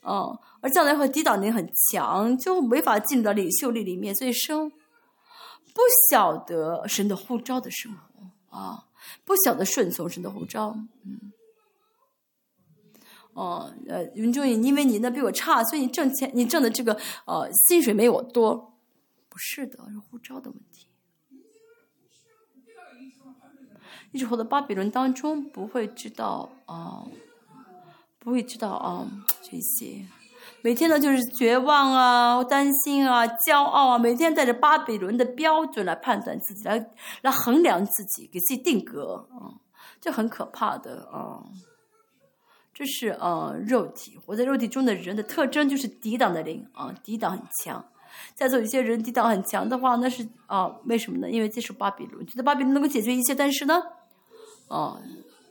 [0.07, 8.85] 嗯，而这样的话抵挡力很强，就没法进入到领袖力里面，所以生不晓得神的呼召的生活啊。
[9.25, 11.33] 不晓得顺从神的呼召，嗯，
[13.41, 16.93] 哦，呃，云中因为你那比我差，所以你挣钱，你挣的这个
[17.25, 18.75] 呃薪水没我多，
[19.31, 20.89] 不是的，是护照的问题。
[24.13, 27.07] 一直活在巴比伦当中，不会知道啊，
[28.19, 29.09] 不会知道啊
[29.41, 30.05] 这些。
[30.61, 36.91] 每天呢，就是绝望啊，担心啊，骄傲啊，每天带着巴比伦的标准来判断自己，来
[37.23, 39.57] 来衡量自己，给自己定格啊，
[39.99, 41.41] 这很可怕的啊。
[42.81, 47.85] 这是呃，肉体活在肉体中的人的特征就是抵挡的灵啊，抵挡很强。
[48.35, 51.31] 在座有些人抵挡很强的话，那是啊，为什么呢？
[51.31, 53.83] 因为接受巴比伦，觉得巴比伦能够解决一切，但是呢，
[54.69, 54.99] 哦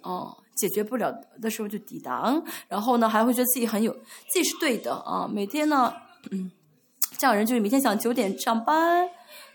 [0.01, 0.37] 哦。
[0.55, 5.29] 解决不了的时候就抵挡，然后呢还会觉得自己很有自己是对的啊。
[5.31, 5.93] 每天呢，
[6.31, 6.51] 嗯，
[7.17, 9.07] 这样人就是每天想九点上班，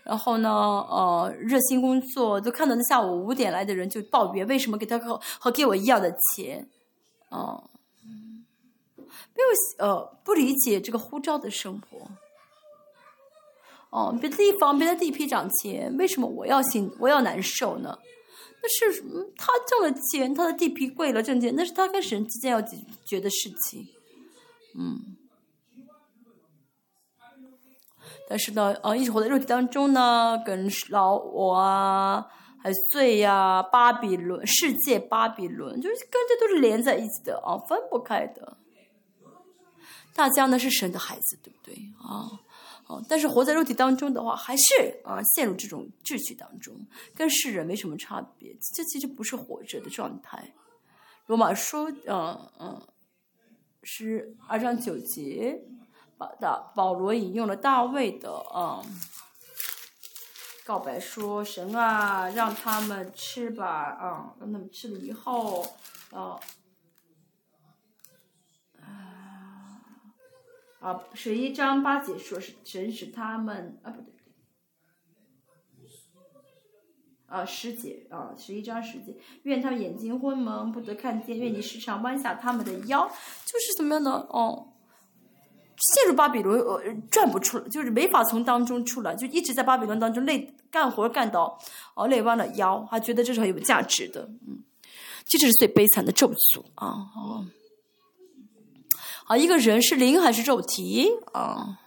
[0.03, 6.67] 然后呢，呃，热心工作，都看到那下午五点来的人就抱怨为什么给他和和给我一样的钱，
[7.29, 7.63] 啊，
[8.95, 12.09] 没有呃不理解这个呼召的生活，
[13.89, 17.97] 哦，别的地方别的地皮涨钱，为什么我要心我要难受呢？
[18.61, 19.03] 那是
[19.37, 23.87] 他挣了钱，他的地皮贵了，挣钱，那是他跟神之间要解决的事情。
[24.77, 25.17] 嗯。
[28.27, 32.25] 但是呢，啊，一直活在肉体当中呢，跟老我啊，
[32.65, 38.57] 还罪呀，巴比伦世界，巴比伦，就是跟这都是连在一起的啊，分不开的。
[40.15, 42.25] 大家呢是神的孩子，对不对啊？
[42.87, 46.75] 哦，但是活在肉体当中的话，还是啊陷入这种秩序当中，
[47.13, 48.51] 跟世人没什么差别。
[48.73, 50.55] 这其实不是活着的状态。
[51.27, 52.81] 罗马书，嗯嗯，
[53.83, 55.61] 是二章九节。
[56.17, 58.81] 把大保罗引用了大卫的啊
[60.65, 65.61] 告白说：“神啊，让他们吃吧，啊，让他们吃了以后，
[66.11, 66.39] 啊，
[70.79, 74.11] 啊，十一章八节说是神使他们啊不对，
[77.27, 83.07] 啊十节啊十一章十节，愿他们眼睛昏蒙不得看见，愿你时常弯下他们的腰，
[83.45, 84.71] 就是怎么样的哦。”
[85.77, 86.81] 陷入巴比伦，呃，
[87.11, 91.57] 转不出来，就是没法从当中出来，就一直在巴比伦当中累干活干到，
[91.93, 94.61] 哦，累弯了腰，还觉得这是很有价值的，嗯，
[95.25, 97.45] 这就是最悲惨的咒诅啊，哦，
[99.27, 101.79] 啊，一个人是灵还是肉体啊？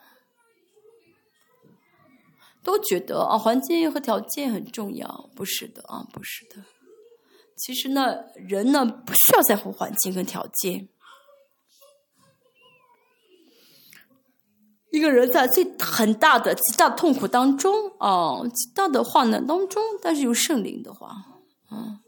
[2.65, 6.65] 都觉得啊，环境和条件很重要，不是的啊，不是的，
[7.57, 10.89] 其实呢，人呢不需要在乎环境跟条件。
[14.91, 21.09] 一个人在最很大的极大的痛苦当中啊，极大的患难当中，但是有圣灵的话，
[21.69, 22.01] 啊，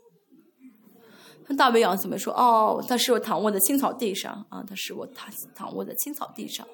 [1.59, 2.33] 大卫王怎么说？
[2.33, 6.67] 哦，他是我躺卧在青草地上啊，他是我躺躺卧在青草地上。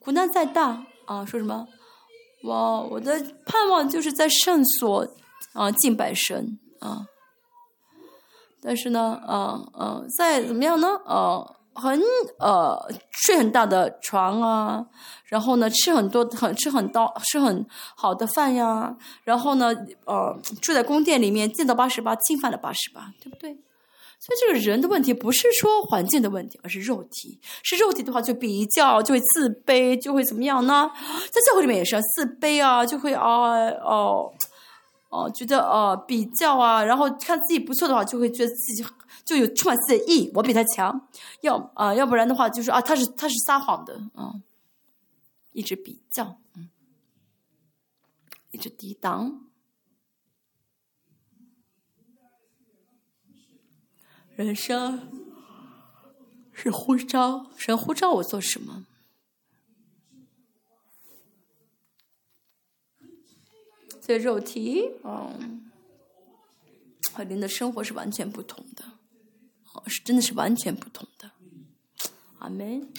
[0.00, 1.66] 苦难再大啊，说什么？
[2.44, 5.06] 哇，我的盼望就是在圣所
[5.54, 7.06] 啊敬拜神啊。
[8.60, 10.88] 但是呢，啊啊，再怎么样呢？
[11.06, 11.56] 啊。
[11.74, 12.00] 很
[12.38, 12.78] 呃
[13.10, 14.84] 睡很大的床啊，
[15.24, 17.66] 然后呢吃很多很吃很多吃很
[17.96, 19.74] 好的饭呀，然后呢
[20.04, 23.52] 呃住在宫殿里面见到八十八侵犯了八十八，对不对？
[24.20, 27.40] 所以这个人的问题不是说环境的问题，而是肉体。
[27.64, 30.88] 是肉体的话就比较就会自卑，就会怎么样呢？
[31.30, 33.24] 在教会里面也是自卑啊，就会啊
[33.84, 34.30] 哦
[35.08, 38.84] 哦觉得呃比较啊，然后看自己不错的话，就会觉得自己。
[39.32, 41.08] 就有充满自己的意，我比他强，
[41.40, 44.42] 要啊，要不然的话就是啊，他是他是撒谎的啊，
[45.52, 46.68] 一直比较，嗯，
[48.50, 49.46] 一直抵挡，
[54.36, 55.08] 人生
[56.52, 58.84] 是呼召，神呼召我做什么？
[64.02, 65.70] 所以肉体，嗯，
[67.14, 68.84] 和灵的生活是完全不同的。
[69.86, 71.30] 是真的是完全不同的，
[72.38, 72.92] 阿门。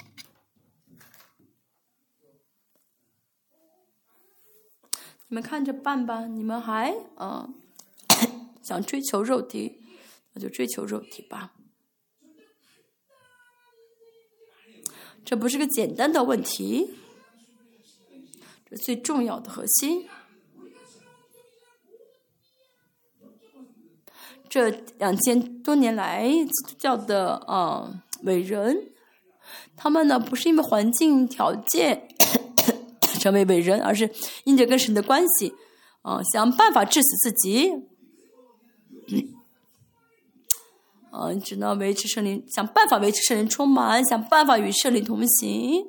[5.27, 7.49] 你们看着办吧，你们还啊
[8.61, 9.81] 想追求肉体，
[10.33, 11.55] 那就追求肉体吧。
[15.25, 16.93] 这不是个简单的问题，
[18.69, 20.07] 这最重要的核心。
[24.53, 27.91] 这两千多年来，基督教的啊
[28.21, 28.91] 伟人，
[29.75, 32.07] 他们呢不是因为环境条件
[33.19, 35.55] 成为伟人，而是因着跟神的关系
[36.03, 37.71] 啊，想办法治死自己，
[41.09, 45.87] 啊，只能维持圣灵，想办法维持圣灵充满，想办法与圣灵同行，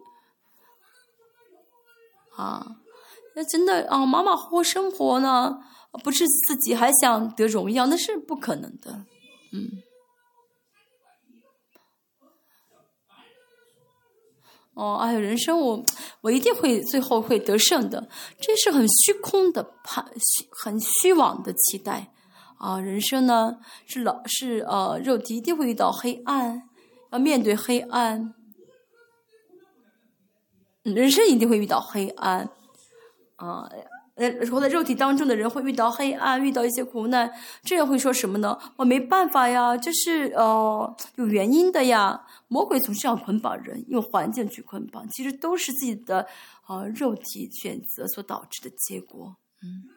[2.34, 2.76] 啊，
[3.36, 5.62] 那真的啊，马马虎虎生活呢。
[6.02, 9.04] 不是自己还想得荣耀，那是不可能的。
[9.52, 9.82] 嗯。
[14.74, 15.84] 哦，哎呀，人生我
[16.22, 18.08] 我一定会最后会得胜的，
[18.40, 20.04] 这是很虚空的盼，
[20.50, 22.12] 很虚妄的期待。
[22.58, 26.68] 啊，人生呢是老是呃肉体一定会遇到黑暗，
[27.12, 28.34] 要面对黑暗。
[30.82, 32.50] 人生一定会遇到黑暗。
[33.36, 33.68] 啊。
[33.70, 33.84] 呃，
[34.14, 38.58] 呃活在肉体当中的人会遇到黑暗，遇到一些苦难，这样会说什么呢？
[38.76, 42.26] 我没办法呀，这是呃有原因的呀。
[42.48, 46.26] 魔鬼总是要捆绑人，用环境去捆绑，其实都是自己的
[46.68, 49.34] 呃肉体选择所导致的结果。
[49.62, 49.88] 嗯，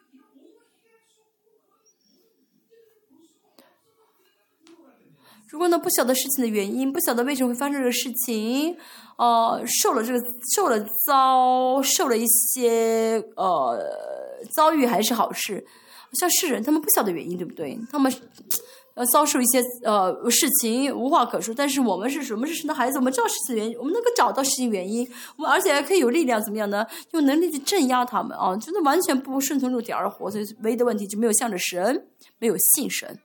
[5.49, 8.75] 如果呢不晓得事情的原因，不晓得为什么会发生这个事情。
[9.17, 10.19] 呃，受了这个，
[10.55, 13.79] 受了遭受了一些呃
[14.53, 15.65] 遭遇还是好事，
[16.13, 17.79] 像世人，他们不晓得原因，对不对？
[17.91, 18.13] 他们
[18.93, 22.99] 呃遭受一些呃事情无话可说，但是我们是什么是神的孩子？
[22.99, 26.85] 我们知道事情原因，我们能够找到事情原因，我们而且还可以有力量怎么样呢？
[27.13, 28.55] 用能力去镇压他们啊！
[28.57, 32.05] 真的完全不顺从肉体而活，所以唯一的问题就没有向着神，
[32.37, 33.17] 没有信神。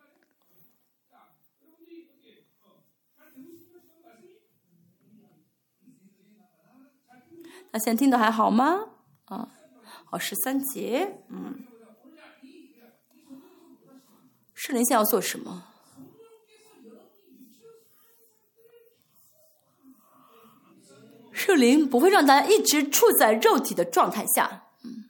[7.73, 8.91] 那现在听的还好吗？
[9.25, 9.49] 啊，
[10.05, 11.65] 好，十三节，嗯，
[14.53, 15.69] 圣灵现在要做什么？
[21.33, 25.09] 圣灵不会让大家一直处在肉体的状态下，嗯。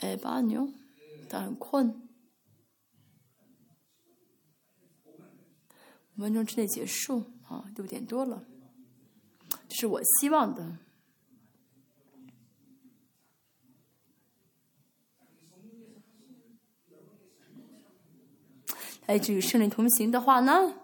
[0.00, 0.70] 哎，八牛，
[1.28, 2.05] 他很困。
[6.16, 8.42] 五分钟之内结束啊，六点多了，
[9.68, 10.78] 这是我希望的。
[19.04, 20.74] 哎，至于圣灵同行的话呢，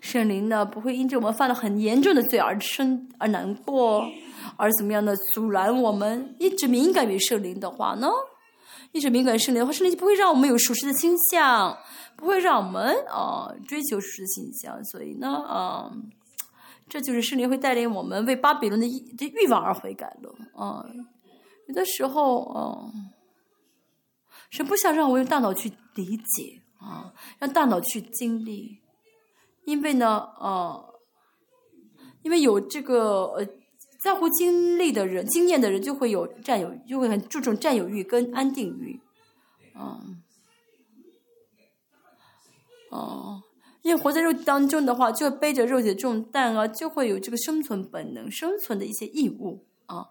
[0.00, 4.04] 圣灵呢不会因着我们犯了很严重的罪而生而难过，
[4.56, 8.08] 而怎么样的阻拦我们一直敏感于圣灵的话呢？
[8.92, 11.76] 一直敏感圣灵的话，圣灵就不会让我们有属实的倾向，
[12.16, 14.82] 不会让我们啊追求属实的倾向。
[14.86, 15.92] 所以呢，啊，
[16.88, 18.86] 这就是圣灵会带领我们为巴比伦的
[19.16, 20.34] 的欲望而悔改了。
[20.54, 20.84] 啊，
[21.66, 22.90] 有的时候，啊，
[24.50, 28.80] 神不想让我用大脑去理解啊，让大脑去经历，
[29.64, 30.82] 因为呢，啊，
[32.22, 33.46] 因为有这个呃。
[33.98, 39.00] 在乎经历的人、经验的人，就会有占有，就会很注重占有欲跟安定欲，
[39.74, 40.00] 啊，
[42.90, 43.42] 哦，
[43.82, 50.10] 因为活在肉体当中的话，就背着肉体的重担啊，就会有这个生存本能、生存的一些义务啊。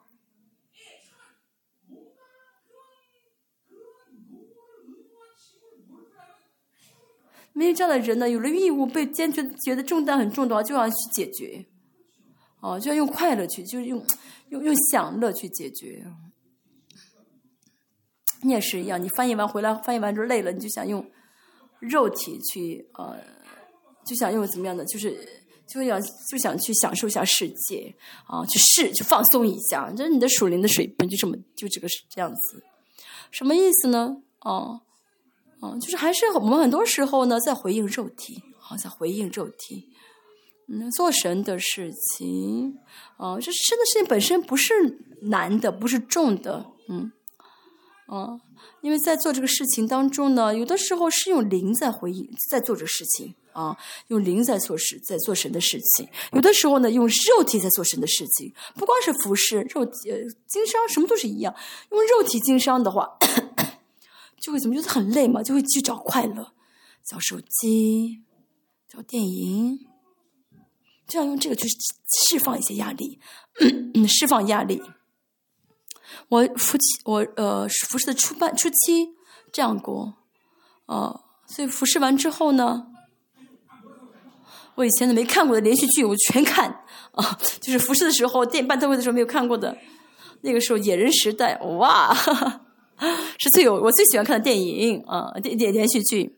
[7.53, 11.65] 没有这样的人呢，有了义务，被坚决觉得重担很重的话，就要去解决。
[12.67, 14.05] 哦，就要用快乐去，就是用
[14.49, 16.05] 用用享乐去解决。
[18.41, 21.09] 你也是一样，你翻译完回来，翻译完之后累了，你就想用
[21.79, 23.17] 肉体去呃，
[24.05, 25.17] 就想用怎么样的，就是
[25.65, 29.89] 就想就想去享受一下世界啊，去试，去放松一下。
[29.91, 32.63] 就是你的属灵的水平，就这么就这个是这样子。
[33.31, 34.17] 什么意思呢？
[34.41, 34.81] 哦
[35.61, 39.93] 哦，就是还是我们很多时候呢，在回应肉体啊，在回应肉体。
[40.69, 42.77] 嗯，做神的事情，
[43.15, 47.11] 啊，这神的事情本身不是难的，不是重的，嗯，
[48.07, 48.41] 啊，
[48.81, 58.53] 因为在做这个事情当中呢，有的时候是用灵在回应，在做这个事情，啊，用灵在做事，在做神的事情；有的时候呢，用肉体在做神的事情。
[58.75, 60.11] 不光是服饰，肉体
[60.47, 61.55] 经商什么都是一样。
[61.91, 63.17] 用肉体经商的话，
[64.41, 65.41] 就会怎么觉得很累嘛？
[65.41, 66.51] 就会去找快乐，
[67.05, 68.21] 找手机，
[68.89, 69.87] 找电影。
[71.07, 71.67] 就要用这个去
[72.29, 73.19] 释放一些压力，
[74.07, 74.81] 释放压力。
[76.29, 79.15] 我夫妻，我呃服侍的初半初期
[79.51, 80.15] 这样过，
[80.87, 82.87] 呃，所以服侍完之后呢，
[84.75, 89.77] 我以前都没看过的连续剧我全看啊，就是服侍的时候电影办特会的时候没有看过的，
[90.41, 92.13] 那个时候《野人时代》哇，
[93.39, 96.37] 是最有我最喜欢看的电影啊，电电连续剧，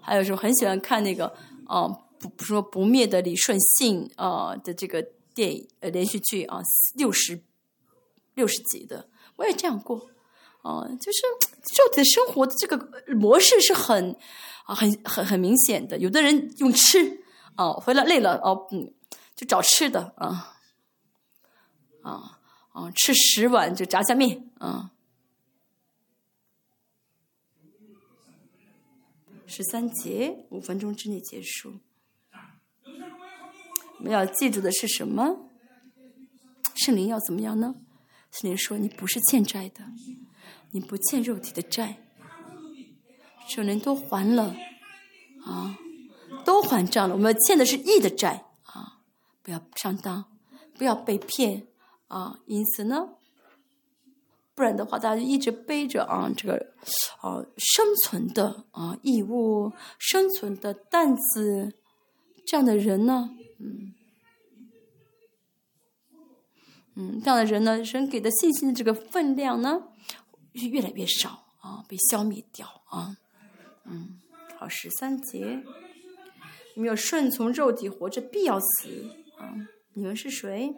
[0.00, 1.32] 还有时候很喜欢看那个
[1.66, 2.00] 哦。
[2.28, 5.02] 不说不灭的李顺信啊的这个
[5.34, 6.60] 电影呃连续剧啊
[6.94, 7.42] 六十
[8.34, 10.10] 六十集的我也这样过
[10.62, 14.16] 啊就是肉体生活的这个模式是很
[14.64, 17.22] 啊很很很明显的有的人用吃
[17.56, 18.92] 啊回来累了哦嗯
[19.34, 20.56] 就找吃的啊
[22.02, 22.38] 啊
[22.72, 24.90] 啊吃十碗就炸酱面啊
[29.46, 31.74] 十三节五分钟之内结束。
[33.98, 35.48] 我们要记住的是什么？
[36.74, 37.76] 圣灵要怎么样呢？
[38.32, 39.84] 圣灵说：“你不是欠债的，
[40.72, 41.98] 你不欠肉体的债，
[43.46, 44.56] 圣灵都还了
[45.44, 45.78] 啊，
[46.44, 47.14] 都还账了。
[47.14, 48.98] 我们欠的是义的债啊，
[49.44, 50.24] 不要上当，
[50.76, 51.68] 不要被骗
[52.08, 52.40] 啊。
[52.46, 53.10] 因此呢，
[54.56, 56.72] 不然的话，大家就一直背着啊这个
[57.20, 61.72] 啊生存的啊义务、生存的担子，
[62.44, 63.94] 这样的人呢。”嗯，
[66.94, 69.88] 嗯，这样的人呢，人给的信心的这个分量呢，
[70.54, 73.16] 是越来越少啊，被消灭掉啊。
[73.84, 74.20] 嗯，
[74.58, 75.62] 好，十三节，
[76.74, 79.54] 你们要顺从肉体活着，必要死啊。
[79.92, 80.74] 你们是谁？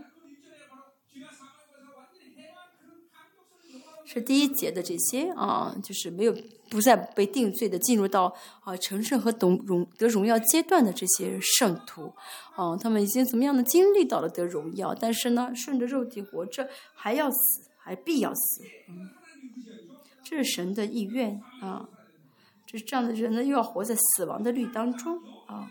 [4.09, 6.37] 是第一节的这些啊，就是没有
[6.71, 12.15] 不再被定罪的，进入到啊成圣和得荣得荣耀阶段的这些圣徒，
[12.55, 19.11] 啊，他们已经怎么样的经历到了得荣耀，但是呢，顺着肉体活着还要死，还必要死，嗯，
[20.23, 21.89] 这是神的意愿啊，
[22.65, 25.19] 这这样的人呢，又要活在死亡的律当中
[25.49, 25.69] 啊，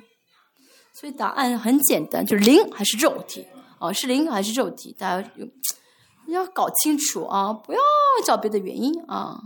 [0.94, 3.48] 所以答案很简单，就是灵还是肉体
[3.80, 3.94] 啊？
[3.94, 4.94] 是灵还是肉体？
[5.00, 5.48] 大家有。
[6.28, 7.54] 要搞清楚啊！
[7.54, 7.80] 不要
[8.26, 9.42] 找别的原因啊！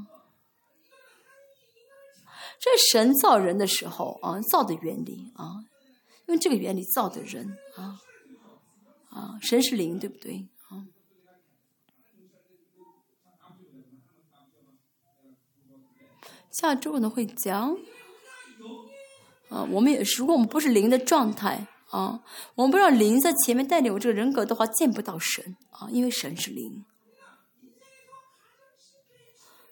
[2.60, 5.64] 这神造人的时候啊，造的原理啊，
[6.28, 8.00] 用这个原理造的人啊
[9.10, 10.86] 啊，神是灵，对不对啊？
[16.52, 17.78] 下周呢会讲
[19.50, 21.68] 啊，我们也是，如果我们不是灵的状态。
[21.92, 22.22] 啊，
[22.56, 26.86] 我们不知道灵在前面带领我这个人格的话，见不到神啊，因为神是灵。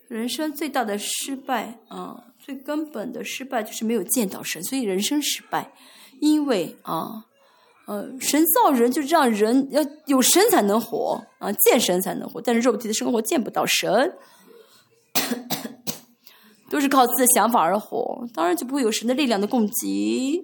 [0.07, 5.73] 人生最大的失败啊，最根本的失败就是没有见到神，所以人生失败。
[6.19, 7.25] 因为啊，
[7.85, 14.17] 呃，神造人就让人要有神才能活啊，见神才能活，但是肉体的生活见不到神，
[16.71, 20.43] 都是靠自己的想法而活，当然就不会有神的力量的供给。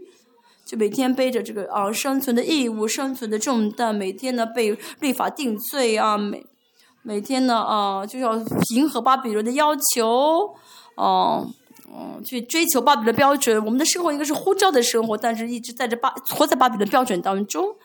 [0.66, 6.46] 就每天背着这个啊生存的义务、生存的重担，每天呢被律法定罪啊，每
[7.02, 8.38] 每天呢啊就要
[8.74, 10.56] 迎合巴比伦的要求，
[10.96, 11.48] 哦，
[11.88, 13.64] 嗯，去追求巴比伦标准。
[13.66, 17.76] 我们的生活应该是呼召的生活，但是一直在这巴活在巴比伦标准当中，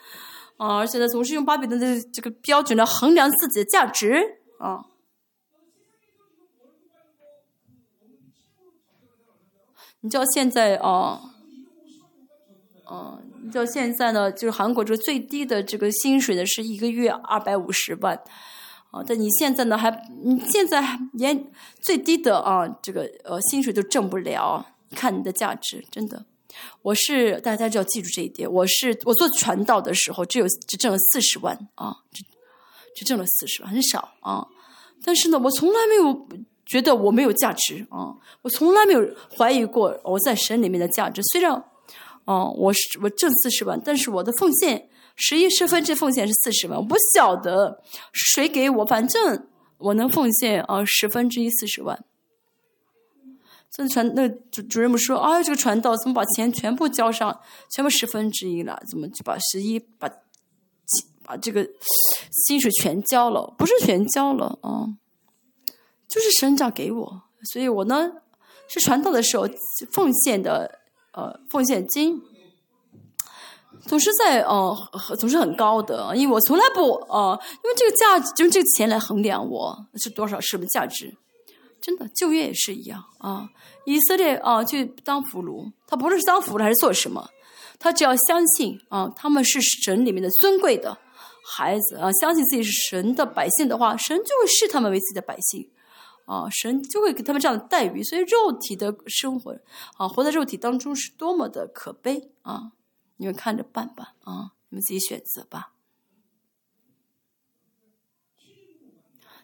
[0.57, 1.76] 啊，而且呢总是用巴比的
[2.12, 4.84] 这个标准来衡量自己的价值啊。
[10.00, 11.20] 你知道现在啊？
[12.91, 18.18] 嗯，到现在呢，就是韩国这个最低的这个薪水呢，是一个月二百五十万，
[18.91, 19.91] 啊，但你现在呢还，
[20.23, 21.50] 你现在连
[21.83, 26.25] 最低的啊这个呃薪水都挣不了，看你的价值，真的，
[26.81, 32.25] 我是大家就要记住这一点，我是我做传道的时候只有只挣了四十万啊，只
[32.94, 34.49] 只挣了四十万，很少啊，
[35.05, 36.26] 但是呢，我从来没有
[36.65, 41.62] 觉得我没有价值啊，我从来没有怀疑过我在神里面的价值，虽然。
[42.28, 47.82] 哦，我是我挣四十万，但是我的奉献十一十分之奉献是四十万，我不晓得
[48.12, 49.48] 谁给我，反正
[49.78, 52.05] 我能奉献啊十分之一四十万。
[53.70, 57.40] 这传那主主任们说，啊，这个传道怎么把钱全部交上，
[57.70, 58.78] 全部十分之一了？
[58.90, 60.10] 怎么就把十一把
[61.24, 61.66] 把这个
[62.47, 63.55] 薪水全交了？
[63.57, 64.84] 不是全交了啊，
[66.07, 68.12] 就是神长给我，所以我呢
[68.68, 69.48] 是传道的时候
[69.90, 70.77] 奉献的。
[71.19, 72.23] 呃，奉献金
[73.87, 74.77] 总是在呃，
[75.19, 81.17] 总是很高的，因为我从来不呃，因为这个价值，用这个钱来衡量我是多少什么价值，
[81.81, 83.49] 真的就业也是一样啊。
[83.85, 87.29] 以色列啊，去当俘虏，他不是当俘虏还是做什么，
[87.81, 90.97] 他只要相信啊，他们是神里面的尊贵的
[91.45, 95.69] 孩子啊，相信自己是神的百姓的话，神就会视他们为自己的百姓。
[96.28, 99.58] 啊，神就会给他们这样的待遇，所以肉体的生活
[99.97, 102.73] 啊，活在肉体当中是多么的可悲啊！
[103.16, 105.73] 你们看着办吧，啊，你们自己选择吧。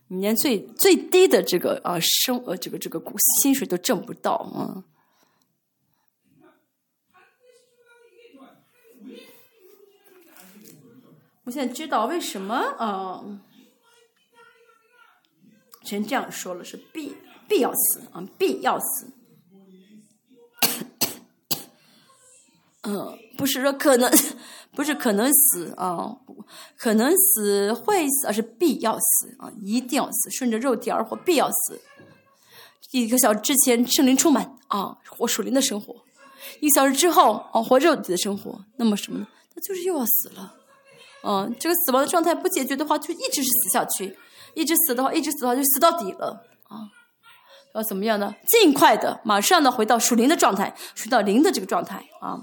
[0.09, 3.03] 你连最最低的这个啊生呃这个这个
[3.43, 4.85] 薪水都挣不到啊！
[11.45, 13.25] 我现在知道为什么啊。
[15.85, 17.15] 先这样说了，是必
[17.47, 19.07] 必要死啊，必要死。
[22.83, 24.11] 嗯，不是说可能，
[24.73, 26.19] 不是可能死啊，
[26.77, 31.81] 可能死会死，而是必要死啊，一定要死，顺着肉体而活，必要死。
[32.91, 35.95] 一个小时之前圣灵充满啊，活属灵的生活；
[36.61, 38.65] 一个小时之后啊，活肉体的生活。
[38.77, 39.27] 那么什么呢？
[39.55, 40.55] 他就是又要死了。
[41.23, 44.17] 嗯，这个死亡的状态不解决的话，就一直是死下去。
[44.55, 46.89] 一直死的话，一直死的话就死到底了啊！
[47.75, 48.35] 要怎么样呢？
[48.47, 52.41] 尽快的，马上呢回到属灵的状态，回到灵的这个状态啊！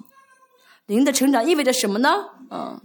[0.88, 2.09] 灵的成长意味着什么呢？
[2.49, 2.81] 嗯，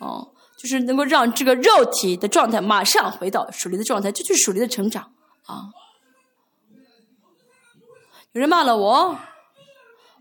[0.00, 5.12] 哦，就是能够让这个肉体的状态马上回到属灵的状态，这就是属灵的成长
[5.44, 5.68] 啊！
[8.32, 9.18] 有人骂了我，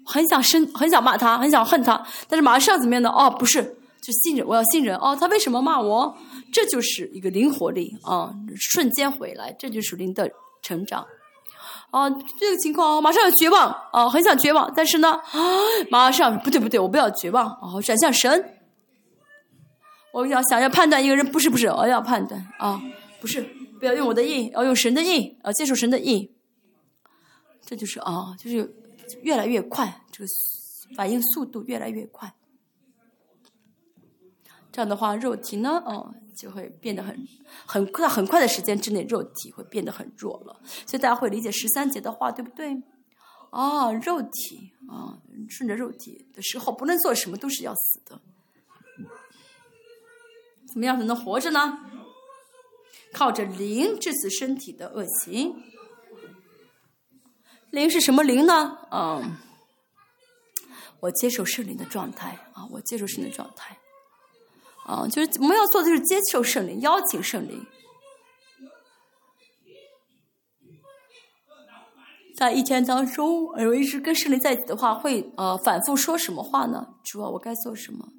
[0.06, 3.10] 很想生，很想骂他，很想恨他，但是马上怎么样呢？
[3.10, 3.78] 哦，不是。
[4.06, 5.18] 就信任，我要信任哦。
[5.20, 6.16] 他为什么骂我？
[6.54, 10.30] 这就是一个灵活力啊，瞬间回来，这就是灵的
[10.62, 11.04] 成长。
[11.90, 15.42] 啊，这个情况马上要绝望啊，很想绝望，但是呢，啊，
[15.90, 18.52] 马上不对不对，我不要绝望啊，转向神。
[20.14, 22.80] 我要想要判断一个人，不是不是，我要判断啊，
[23.20, 23.42] 不是，
[23.80, 26.32] 不要用我的意，要用神的意，啊，接受神的意。
[27.66, 28.72] 这就是啊，就是
[29.24, 30.30] 越来越快，这个
[30.96, 32.32] 反应速度越来越快。
[34.76, 37.26] 这样的话，肉体呢，哦，就会变得很
[37.66, 40.60] 很快，很快的时间之内，肉体会变得很弱了。
[40.86, 42.84] 所以大家会理解十三节的话，对不对？
[43.52, 48.20] 啊，肉体啊，顺着肉体的时候，不论做什么都是要死的。
[50.74, 51.80] 怎么样才能活着呢？
[53.14, 55.56] 靠着灵致死身体的恶行。
[57.70, 58.78] 灵是什么灵呢？
[58.92, 59.38] 嗯，
[61.00, 63.80] 我接受圣灵的状态啊，我接受圣灵的状态。
[64.86, 67.66] 啊，就是我们要做的就是接受圣灵，邀请圣灵，
[72.38, 76.96] 在一天当中，我一直跟圣灵在一起的话，会呃反复说什么话呢？
[77.04, 78.10] 主啊，我该做什么？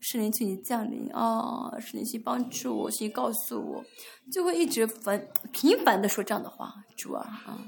[0.00, 1.72] 圣灵，请你降临啊！
[1.80, 3.84] 圣灵，请帮助我，请告诉我，
[4.30, 6.72] 就会一直反频繁的说这样的话。
[6.96, 7.58] 主啊啊，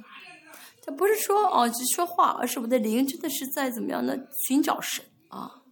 [0.85, 5.63] 他不是说哦只说话，而是我的灵真的是在怎么样的寻找神啊。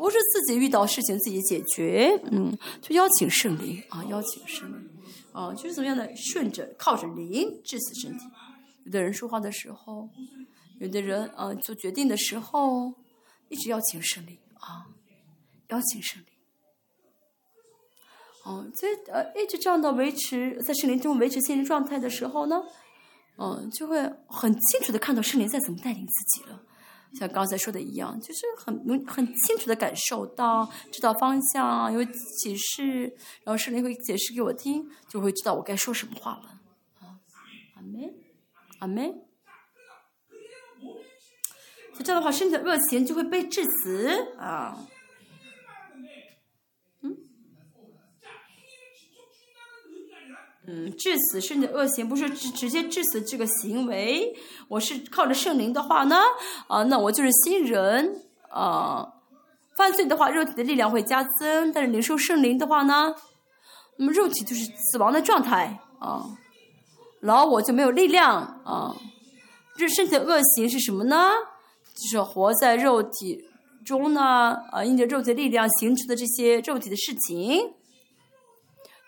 [0.00, 4.88] 不是自己遇到事情自己解决，嗯，就邀请圣灵啊，邀请圣灵，
[5.30, 8.24] 啊，就是怎么样的顺着靠着灵致死身体。
[8.86, 10.08] 有的人说话的时候，
[10.78, 12.94] 有的人啊做决定的时候，
[13.50, 14.88] 一直邀请圣灵啊，
[15.68, 16.26] 邀请圣灵。
[18.46, 22.62] 哦，这呃一直这样的维持在圣灵中维持心灵状态的时候呢，
[23.36, 26.62] 嗯，就会很清楚的看到圣灵在怎么带领自己了。
[27.14, 33.14] 像刚才说的一样，就是很能很清楚的感受到，知道方向，有启示，
[33.44, 36.60] 然后圣灵会解释给我听，就会知道我该说什么话了。
[37.00, 37.18] 啊，
[37.76, 38.14] 阿门，
[38.78, 39.22] 阿门。
[42.02, 44.86] 这样的话，身体的恶行就会被制止啊。
[50.72, 54.32] 嗯，致死甚至恶行不是直直接致死这个行为，
[54.68, 56.16] 我是靠着圣灵的话呢，
[56.68, 59.14] 啊，那我就是新人啊。
[59.74, 63.12] 犯罪的话，肉体的力量会加增，但是领受圣灵的话呢，
[63.96, 66.24] 那么肉体就是死亡的状态啊，
[67.20, 68.94] 然后我就没有力量啊。
[69.76, 71.30] 这身体的恶行是什么呢？
[71.94, 73.44] 就是活在肉体
[73.84, 77.72] 中呢，啊，因着肉体力量形成的这些肉体的事情。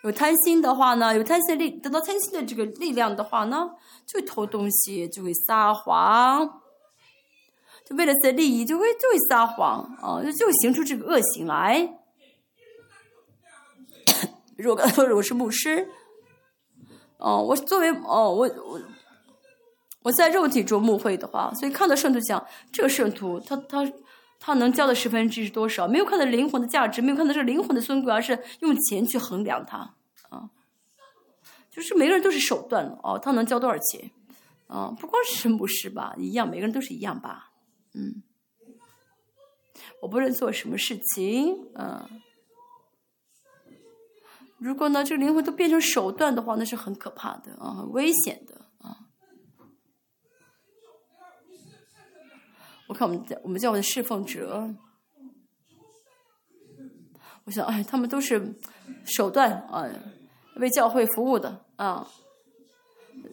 [0.03, 3.69] 有贪心的话呢，有贪心力得到贪心的这个力量的话呢，
[4.05, 6.61] 就会偷东西，就会撒谎，
[7.85, 9.81] 就为了些利益就会就会撒谎。
[10.01, 11.99] 啊，就会行出这个恶行来。
[14.57, 15.87] 如果如果是牧师，
[17.17, 18.81] 哦，我作为哦我我
[20.03, 23.89] 我在肉体中牧会的话，所以看到圣徒讲这个圣徒他他
[24.45, 25.87] 他能交的十分之是多少？
[25.87, 29.95] 没有看到灵魂的价值，没有看到这灵魂的尊贵，而是用钱去衡量他。
[31.71, 34.11] 就是每个人都是手段哦，他能交多少钱？
[34.67, 37.51] 啊，不光是牧师吧，一样，每个人都是一样吧？
[37.93, 38.21] 嗯，
[40.01, 42.21] 我不论做什么事情，嗯，
[44.57, 49.07] 如果呢，这个灵魂都变成手段的话，那是很可怕的啊，很危险的啊。
[52.93, 54.73] 看我们我们教会的侍奉者，
[57.45, 58.55] 我想，哎，他们都是
[59.05, 59.89] 手段啊。
[60.57, 62.07] 为教会服务的啊，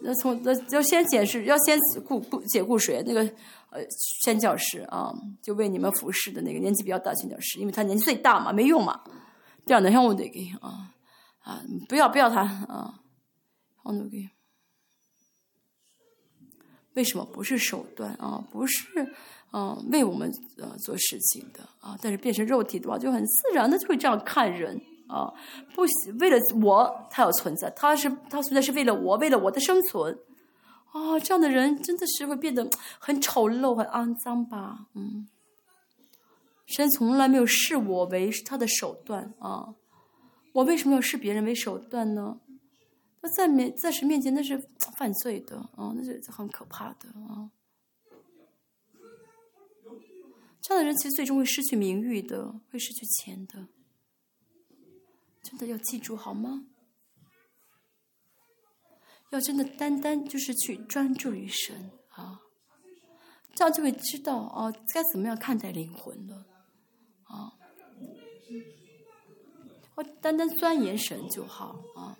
[0.01, 3.03] 那从那要先解释，要先顾顾解雇谁？
[3.07, 3.21] 那个
[3.69, 3.85] 呃，
[4.23, 9.03] 宣教师啊，就为你们服侍的那个年纪比较大宣教师，因为他年纪最大嘛，没用嘛。
[9.67, 10.95] 这样的让我得给啊
[11.41, 13.03] 啊，不要不要他啊，
[13.83, 14.31] 我得给。
[16.95, 18.43] 为什么不是手段啊？
[18.51, 19.15] 不是
[19.53, 21.97] 嗯为我们呃做事情的啊？
[22.01, 24.81] 但是变成肉体的话，就很自然的就会这样看人。
[25.09, 25.27] 啊，
[25.75, 25.83] 不
[26.21, 30.17] 为了我，他要存在，他是他存在是为了我，为了我的生存。
[30.93, 32.69] 啊，这样的人真的是会变得
[33.01, 34.87] 很丑陋、很肮脏吧？
[34.95, 35.29] 嗯，
[36.67, 39.75] 神从来没有视我为他的手段啊，
[40.53, 42.39] 我为什么要视别人为手段呢？
[43.21, 44.63] 那在面在神面前那是
[44.97, 47.51] 犯罪的啊，那是很可怕的啊。
[50.71, 53.67] 这样的人其实最终会失去名誉的，会失去钱的。
[55.43, 56.65] 真的要记住好吗？
[59.31, 62.41] 要真的单单就是去专注于神啊，
[63.53, 66.47] 这样就会知道啊，该怎么样看待灵魂了
[67.25, 67.59] 啊。
[69.97, 72.17] 我单单钻研神就好啊。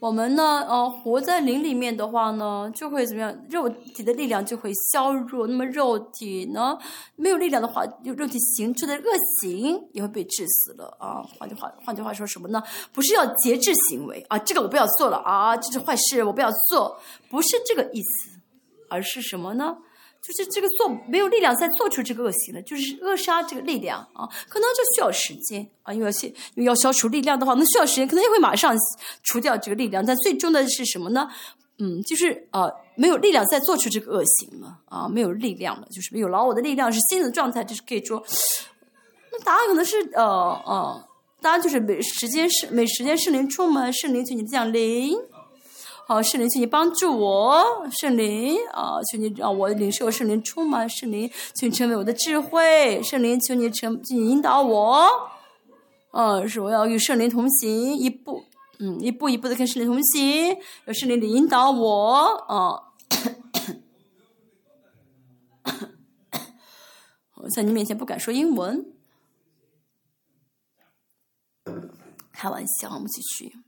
[0.00, 3.34] 我们呢，呃，活在灵里面的话呢，就会怎么样？
[3.48, 5.46] 肉体的力量就会削弱。
[5.46, 6.78] 那么肉体呢，
[7.16, 9.02] 没有力量的话，就肉体行出的恶
[9.40, 11.22] 行也会被致死了啊。
[11.38, 12.62] 换句话，换句话说什么呢？
[12.92, 16.98] 不是要节制行为啊，这个我不要做了啊，这是坏事，我不要做，
[17.30, 18.40] 不是这个意思，
[18.90, 19.78] 而是什么呢？
[20.26, 28.74] 就是这个做没有力量再做出这个恶行了，就是扼杀这个力量啊，可能就需要时间啊，因为要因为要消除力量的话，那需要时间，可能也会马上
[29.22, 31.28] 除掉这个力量，但最终的是什么呢？
[31.78, 38.24] 嗯，就是啊，没有力量再做出这个恶行了啊，没有力量了，就是没有老我的力量是新的状态，就是可以说，
[39.30, 41.08] 那答案可能是呃呃，
[41.42, 45.18] 答案就是每时间是每时间圣灵充满，圣灵请你降临。
[46.06, 55.08] 好，圣灵，请你帮助我，圣灵啊，求你让我领受圣灵充满，圣灵，请你成为我的智慧，圣灵，求你成，请你引导我，
[56.12, 58.44] 嗯，是我要与圣灵同行，一步，
[58.80, 62.92] 嗯，一步一步的跟圣灵同行，有圣灵的引导我，啊，
[67.36, 68.92] 我 在你面前不敢说英文，
[72.30, 73.63] 开玩笑，我们继续。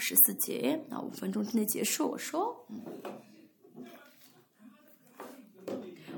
[0.00, 2.08] 十四节，那五分钟之内结束。
[2.08, 2.80] 我说，嗯，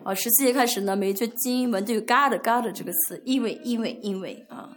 [0.05, 4.77] 哦，十四节开始呢，每一句经文都有 “God God” 这个词，因为因为因为啊，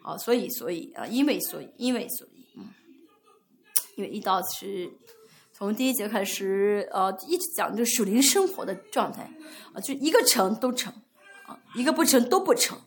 [0.00, 2.68] 好，所以所以啊，因为所以因为所以，嗯，
[3.96, 4.88] 因为一到是
[5.52, 9.28] 从第一节开始，呃，一直讲这个属灵生活的状态
[9.72, 10.92] 啊，就一个成都成
[11.46, 12.78] 啊，一个不成都不成，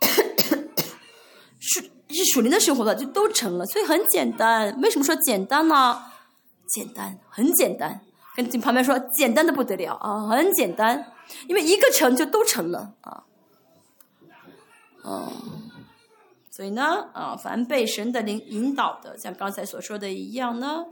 [1.60, 1.93] 是。
[2.16, 4.80] 这是属灵的生活的就都成了，所以很简单。
[4.80, 6.00] 为什么说简单呢？
[6.68, 8.00] 简单，很简单。
[8.36, 11.12] 跟旁边说，简单的不得了啊，很简单。
[11.48, 13.24] 因为一个成就都成了啊。
[15.04, 15.32] 嗯，
[16.50, 20.84] 所以呢，啊，凡被神的灵引导的，像刚才所说的一样呢，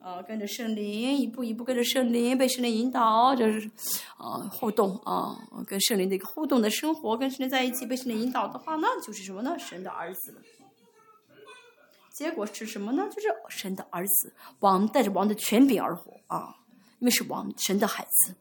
[0.00, 3.70] 啊，跟着圣灵一步一步跟着圣灵被圣灵引导，就是
[4.16, 9.56] 啊互动啊，跟圣灵的一个互动的生活，跟圣灵在一起被圣灵引导的话，那就是什么呢？
[9.58, 10.34] 神的儿子。
[12.18, 13.08] 结果是什么呢？
[13.08, 16.52] 就是神的儿子，王带着王的权柄而活啊！
[16.98, 18.34] 因为是王神的孩子。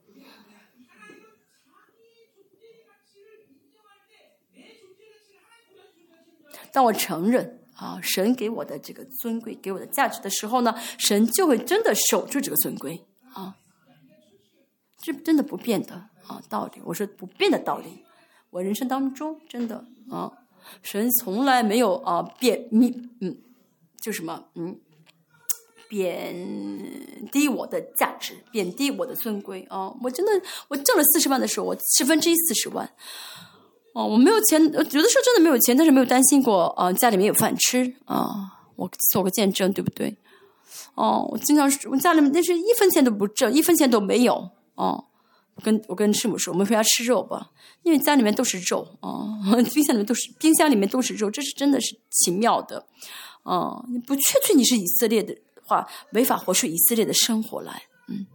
[6.72, 13.58] 当我承认啊，神给我的这个尊贵，给我的价值的时候呢，神就会真的守住这个尊贵啊！
[14.98, 18.04] 这真的不变的啊道理，我说不变的道理，
[18.50, 20.34] 我人生当中真的啊，
[20.82, 22.90] 神从来没有啊变，你
[23.22, 23.44] 嗯。
[24.02, 24.80] 就什么嗯，
[25.90, 26.36] 贬
[27.32, 29.94] 低我的价值，贬低我的尊贵啊！
[30.02, 30.32] 我真的，
[30.68, 32.90] 我挣了四十万的时候，我十分之一四十万，
[33.94, 38.54] 哦，我没有钱，有的时候真的没有钱，但是没有担心过啊，家里面有饭吃啊！
[38.76, 40.18] 我做个见证，对不对？
[40.96, 45.06] 哦，我经常我家里面那是一分钱都不挣，一分钱都没有哦。
[45.64, 47.50] 跟我跟师母说，我们回家吃肉吧，
[47.82, 49.34] 因为家里面都是肉啊，
[49.74, 52.86] 冰箱里面都是冰箱里面都是肉，这是真的是奇妙的。
[53.48, 57.84] 哦，你不确定你是以色列的话，没法活出以色列的生活来。
[58.10, 58.28] 嗯，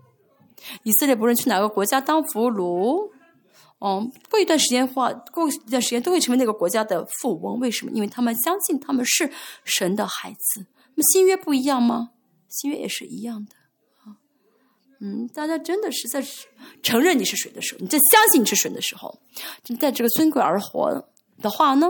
[0.84, 3.10] 以色列不论去哪个国家当俘虏，
[3.78, 7.60] 哦，过一段时间话，过一段时间都会成为那个国家的富翁。
[7.60, 7.92] 为什么？
[7.92, 9.31] 因为他们相信他们是
[9.65, 10.65] 神的孩子。
[10.94, 12.12] 那么新约不一样吗？
[12.49, 13.52] 新约也是一样的。
[15.00, 16.24] 嗯，大家真的是在
[16.82, 19.20] 承认你是谁的时候，你在相信你是谁的时候，
[19.62, 21.07] 就在这个尊贵而活
[21.42, 21.89] 的话呢，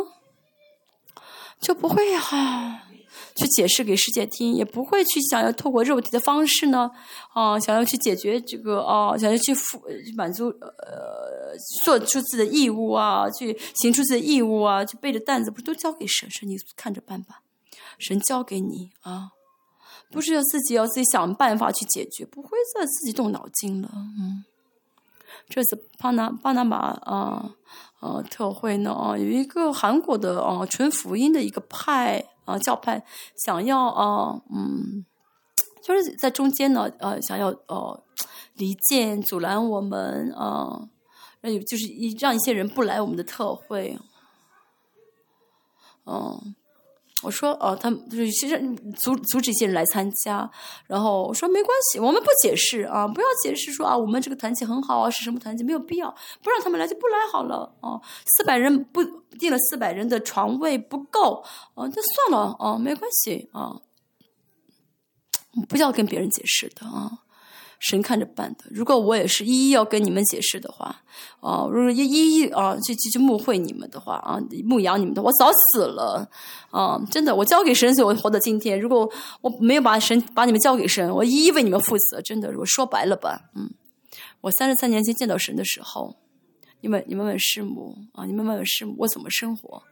[1.61, 2.89] 就不会哈。
[3.35, 6.91] 去解释给世界听，也不会去想要透过肉体的方式呢，
[7.33, 9.83] 啊，想要去解决这个啊，想要去付
[10.17, 16.31] 满足呃，做出自己的义务啊，去行出自己的义务啊，去背着担子，不都交给神？
[16.31, 17.41] 神你看着办吧，
[17.99, 19.31] 神交给你啊，
[20.11, 23.89] 不是要自己要自己想办法去解决，不会再自己动脑筋了。
[23.95, 24.45] 嗯，
[25.49, 27.55] 这次巴拿巴拿马啊
[28.01, 32.27] 啊特会呢啊，有一个韩国的啊纯福音的一个派。
[32.53, 33.05] 啊，教派
[33.37, 35.05] 想要啊，嗯，
[35.83, 38.03] 就是在中间呢，呃，想要呃
[38.55, 40.89] 离间、阻拦我们啊，
[41.67, 43.99] 就是一让一些人不来我们的特会，
[46.07, 46.55] 嗯。
[47.23, 48.61] 我说哦，他们就是其实
[49.01, 50.51] 阻阻止一些人来参加，
[50.87, 58.03] 然后我说没关系，我们不解释啊，不要解释说啊，我们这个团体很好啊，是什么团体没有必要，不让他们来就不来好了哦。
[58.37, 59.03] 四百人不
[59.39, 61.45] 订了四百人的床位不够
[61.75, 63.81] 哦，那算了哦，没关系啊，
[65.69, 67.21] 不要跟别人解释的啊。
[67.83, 68.65] 神看着办的。
[68.71, 71.03] 如果我也是一一要跟你们解释的话，
[71.41, 76.29] 啊，如果一一一啊去去去牧会你们的话啊，牧养你们的，我早死了
[76.71, 76.97] 啊！
[77.11, 78.81] 真的，我交给神，所以我活到今天。
[78.81, 82.23] 如果我没有把神把你们交给神，我一一为你们负责。
[82.23, 83.69] 真的，我说白了吧，嗯，
[84.43, 86.17] 我三十三年前见到神的时候，
[86.83, 89.83] 你们你们问师母啊，你们问问师母，我怎么生活？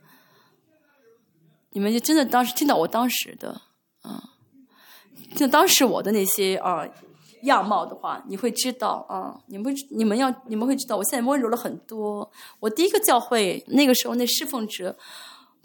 [1.73, 3.61] 你们就真的当时听到我当时的
[4.03, 4.31] 啊。
[5.37, 6.85] 就当时我的那些啊
[7.43, 12.31] 样貌的话，你会知道啊，你们你们要你们会知道，我现在温柔了很多。
[12.59, 14.97] 我第一个教会那个时候，那侍奉者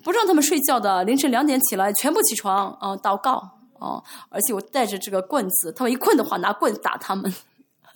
[0.04, 3.34] 不让他们睡觉的，凌晨两点起来全部起床啊祷告
[3.80, 7.34] 啊，而且我带着这个棍子，他们一困的话拿棍子打他们，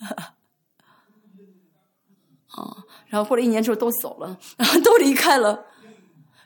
[2.48, 5.66] 啊，然后过了一年之后都走了，然 后都离开了，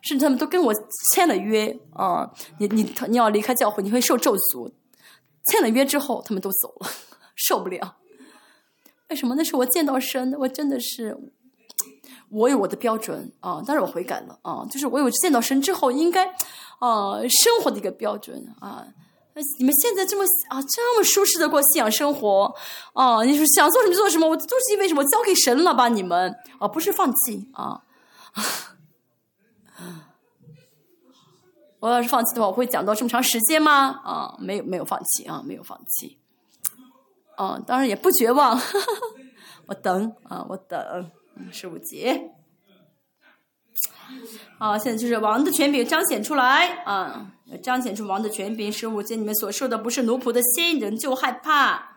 [0.02, 0.74] 甚至他们都跟我
[1.14, 4.70] 签了约啊，你你你要离开教会，你会受咒诅。
[5.50, 6.88] 签了约之后，他们都走了，
[7.46, 7.96] 受不了。
[9.10, 9.34] 为什么？
[9.34, 11.16] 那是我见到神的，我真的是，
[12.30, 13.62] 我有我的标准啊。
[13.66, 16.26] 但是我悔改了啊，就是我有见到神之后应该
[16.78, 18.86] 啊生活的一个标准啊。
[19.58, 22.54] 你们现在这么啊这么舒适的过信仰生活
[22.92, 25.04] 啊，你说想做什么就做什么，我都是因为什么？
[25.04, 25.88] 交给神了吧？
[25.88, 27.82] 你们啊，不是放弃啊。
[31.80, 34.00] 我要是放弃的话，我会讲到这么长时间吗？
[34.04, 36.18] 啊，没有，没有放弃啊，没有放弃。
[37.36, 38.58] 啊，当然也不绝望，
[39.66, 41.10] 我等啊，我等
[41.50, 42.30] 十五节。
[44.58, 47.32] 啊，现在就是王的权柄彰显出来啊，
[47.62, 48.70] 彰显出王的权柄。
[48.72, 51.90] 十五节，你们所受的不是奴仆的心，人就害怕。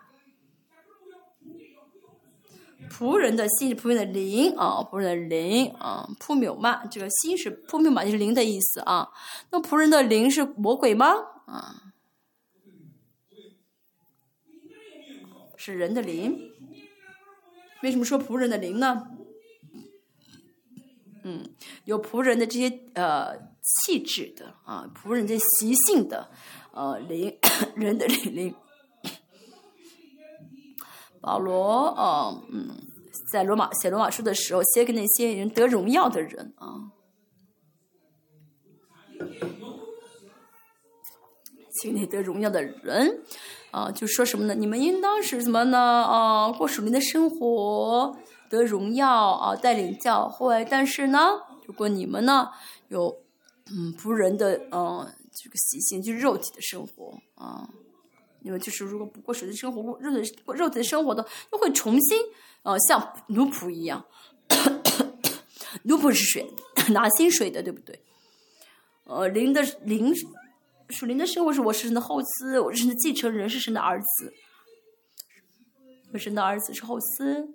[2.90, 9.10] 仆人的心是仆人的灵啊，仆人的灵啊，扑谬嘛，这个心是扑谬嘛，就是灵的意思啊。
[9.52, 11.14] 那仆人的灵是魔鬼吗？
[11.46, 11.76] 啊，
[15.68, 16.50] 是人的灵。
[17.84, 19.06] 为什么说仆人的灵呢？
[21.26, 26.32] 嗯，有仆人的这些呃气质的啊，仆人这习性的
[26.72, 27.38] 呃灵，
[27.76, 28.56] 人的灵灵。
[31.20, 32.78] 保罗，啊，嗯，
[33.34, 36.94] 在罗马写罗马书的时候，写给那些人得荣耀的人啊，
[41.82, 43.26] 写给那得荣耀的人
[43.72, 44.56] 啊，就说什么呢？
[44.56, 45.78] 你们应当是什么呢？
[45.78, 48.18] 啊，过属灵的生活，
[48.50, 50.66] 得荣耀啊，带领教会。
[50.70, 51.20] 但是呢，
[51.66, 52.50] 如果你们呢
[52.88, 53.22] 有
[53.70, 57.70] 嗯仆人的嗯这个习性，就是肉体的生活啊。
[58.42, 62.22] 你们就是如果不过水的生活，过肉体过肉体的生活的，又会重新
[62.64, 64.06] 呃像奴仆一样，
[65.84, 66.50] 奴仆是谁？
[66.92, 68.02] 拿薪水的，对不对？
[69.04, 70.14] 呃，灵的灵
[70.90, 74.34] 属灵的生活是我是神的后嗣，我是神的继承人，是神的儿子。
[76.14, 77.48] 我神的儿子是后嗣，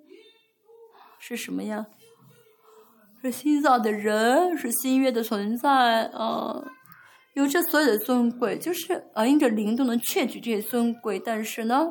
[1.18, 1.86] 是什么呀？
[3.22, 6.62] 是心脏的人，是新约的存在啊。
[7.34, 11.88] 有这所有的尊贵，就是呃，因着灵都能窃取这些尊贵，但是呢，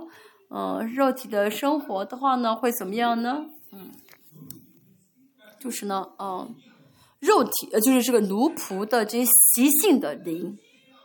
[0.53, 3.45] 嗯，肉体的生活的话呢，会怎么样呢？
[3.71, 3.91] 嗯，
[5.59, 6.55] 就是呢，嗯，
[7.19, 10.59] 肉体呃，就是这个奴仆的这些习性的灵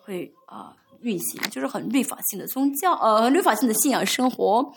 [0.06, 4.72] 会啊运行，就是很律法性的宗教，呃，律法性的信仰生活，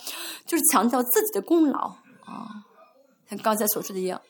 [0.45, 2.65] 就是强调自己的功劳啊，
[3.29, 4.21] 像刚才所说的一样，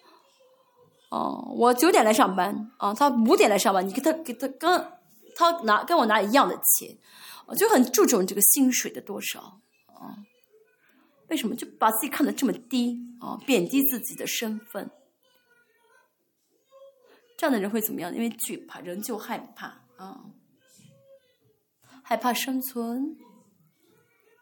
[1.09, 4.93] 哦，我九点来上班啊，他五点来上班，你给他给他跟。
[5.35, 6.97] 他拿跟我拿一样的钱，
[7.45, 10.19] 我就很注重这个薪水的多少啊？
[11.29, 13.39] 为什么就把自己看得这么低啊？
[13.45, 14.91] 贬低自己的身份，
[17.37, 18.13] 这样的人会怎么样？
[18.13, 20.19] 因为惧怕，人就害怕啊，
[22.09, 23.15] 害怕生存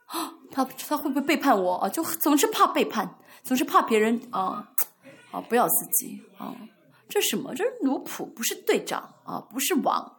[0.06, 1.90] 啊， 他他会不会背叛我啊？
[1.90, 4.72] 就总是怕背叛，总是怕别人啊
[5.32, 6.56] 啊不要自己啊？
[7.10, 7.54] 这什么？
[7.54, 10.16] 这是奴仆，不是队长啊，不是王。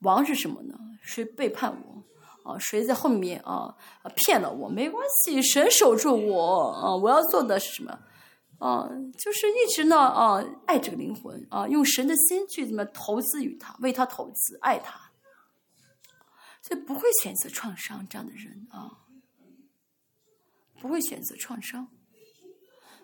[0.00, 0.74] 王是什么呢？
[1.00, 2.50] 谁背叛我？
[2.50, 4.68] 啊，谁在后面啊啊骗了我？
[4.68, 6.96] 没关系，神守住我啊！
[6.96, 7.96] 我要做的是什么？
[8.58, 15.09] 啊，就是一直呢啊爱这个灵魂啊，用神的心去怎么投资于他，为他投资，爱他，
[16.70, 18.92] 所以不会选择创伤这样的人啊，
[20.80, 21.88] 不会选择创伤。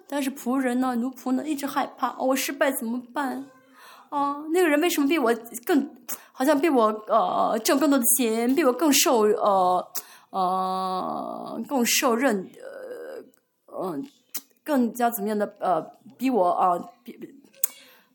[0.07, 3.51] 但是仆人呢，奴仆呢，一直害怕，我失败怎么办？
[4.11, 5.97] 哦，那个人为什么比我更，
[6.31, 9.93] 好像比我呃挣更多的钱，比我更受呃
[10.31, 12.49] 呃更受任
[13.67, 14.09] 呃嗯
[14.63, 15.83] 更加怎么样的呃
[16.17, 17.19] 比我啊比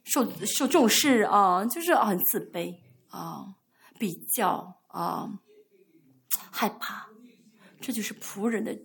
[0.05, 2.73] 受受重视啊，就是很自卑
[3.09, 3.47] 啊，
[3.99, 5.29] 比较啊
[6.51, 7.07] 害怕，
[7.79, 8.77] 这就是仆人的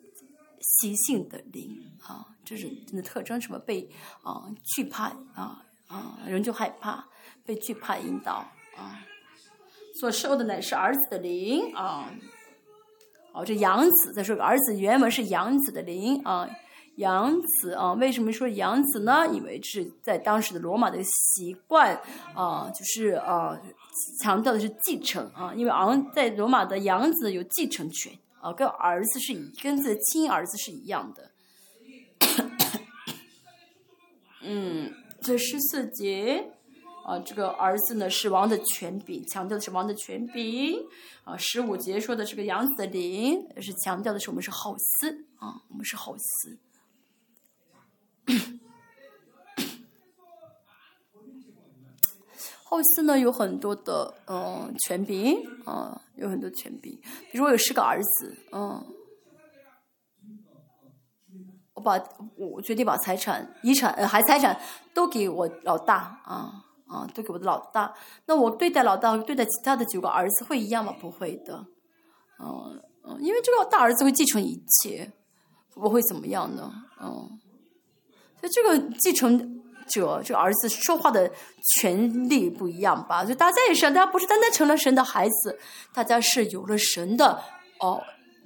[0.61, 3.89] 习性的灵啊，这是真的特征，什么被
[4.23, 7.07] 啊惧怕啊啊人就害怕，
[7.45, 9.01] 被惧怕引导啊，
[10.01, 12.11] 所受的乃是儿子的灵啊，
[13.33, 16.49] 哦这养子再说儿子原文是养子的灵啊。
[16.97, 19.27] 养子啊，为什么说养子呢？
[19.33, 22.01] 因为是在当时的罗马的习惯
[22.35, 23.61] 啊，就是啊，
[24.23, 25.53] 强调的是继承啊。
[25.55, 31.31] 因为昂在罗马的养子有继承权啊，跟儿子是一跟自己的亲儿子是一样的。
[34.41, 36.53] 嗯，这十四节
[37.05, 40.79] 啊，这个儿子呢是王的权柄，强调的是王的权柄
[41.25, 41.37] 啊。
[41.37, 46.57] 十五节说的这个养子的灵，是强调的是我们是后嗣啊，我们是后嗣。
[52.69, 57.01] 后世呢有很多的嗯权柄啊，有很多权柄。
[57.31, 58.85] 比如我有十个儿子，嗯，
[61.75, 62.03] 我把
[62.37, 64.61] 我决定把财产、遗产、呃还财产
[64.93, 67.95] 都给我老大啊啊，都给我的老大。
[68.27, 70.93] 那我对待老大，对待其他的九个儿子会一样吗？
[71.01, 71.67] 不会的，
[72.41, 75.13] 嗯嗯，因为这个大儿子会继承一切，
[75.77, 76.73] 我会怎么样呢？
[77.01, 77.39] 嗯。
[78.49, 79.39] 这个继承
[79.89, 81.31] 者，这个儿子说话的
[81.77, 83.25] 权利不一样吧？
[83.25, 85.59] 就大家也是，大家不是单单成了神的孩子，
[85.95, 87.41] 大家是有了神的
[87.81, 88.03] 哦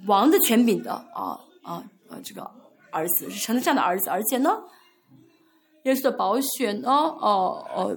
[0.07, 2.19] 王的权柄的啊啊啊！
[2.23, 2.51] 这个
[2.91, 4.63] 儿子是成了这样的儿子，而且呢，
[5.85, 7.97] 耶稣的宝血呢，哦哦，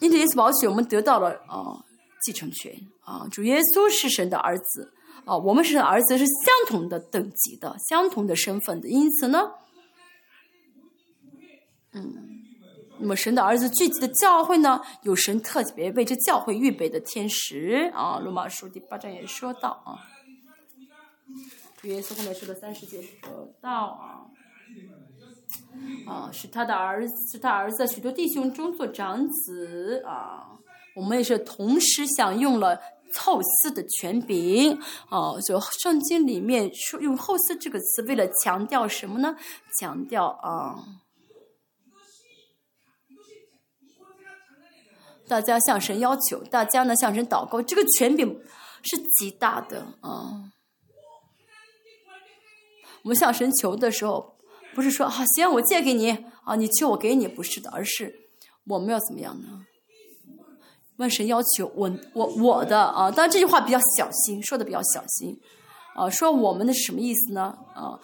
[0.00, 1.78] 因着耶稣宝血，我们得到了啊
[2.24, 2.72] 继承权
[3.04, 3.26] 啊。
[3.30, 4.92] 主耶稣是神的儿子
[5.24, 9.52] 啊，我们是儿子，是相同的等级的，相同的身份的，因此呢。
[11.92, 12.42] 嗯，
[12.98, 18.18] 那么神的儿子聚集的教会呢，有神特别为这教会预备的天使啊。
[18.18, 19.98] 罗马书第八章也说到啊，
[21.76, 24.30] 主耶稣后面说的三十节说到啊，
[26.06, 30.58] 啊是他的儿子，是他儿子许多弟兄中做长子啊。
[30.94, 32.78] 我们也是同时享用了
[33.14, 34.78] 后嗣的权柄
[35.08, 35.40] 啊。
[35.40, 39.36] 就圣经里面说用后嗣这个词，为了强调什么呢？
[39.80, 40.76] 强调啊。
[45.30, 48.36] 大家向神要求，大家呢向神祷告，这个权柄
[48.82, 50.50] 是极大的啊。
[53.02, 54.34] 我们向神求的时候，
[54.74, 56.10] 不是说啊行，我借给你
[56.42, 58.12] 啊，你求我给你，不是的，而是
[58.66, 59.64] 我们要怎么样呢？
[60.96, 65.40] 问神要求我我我的啊，当然这句话比较小心，说的比较小心
[65.94, 66.10] 啊。
[66.10, 67.56] 说我们的什么意思呢？
[67.72, 67.96] 啊，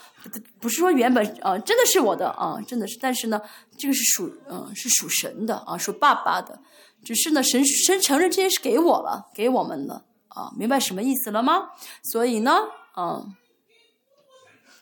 [0.60, 3.42] 不是说原本啊，真的是我的啊，真的是，但是呢，
[3.76, 6.60] 这个是属嗯是属神的啊，属爸爸的。
[7.06, 11.70] 只是呢，神神承认这些是给我了，给我们了啊，明白什么意思了吗？
[12.02, 12.58] 所以呢，
[12.94, 13.24] 啊，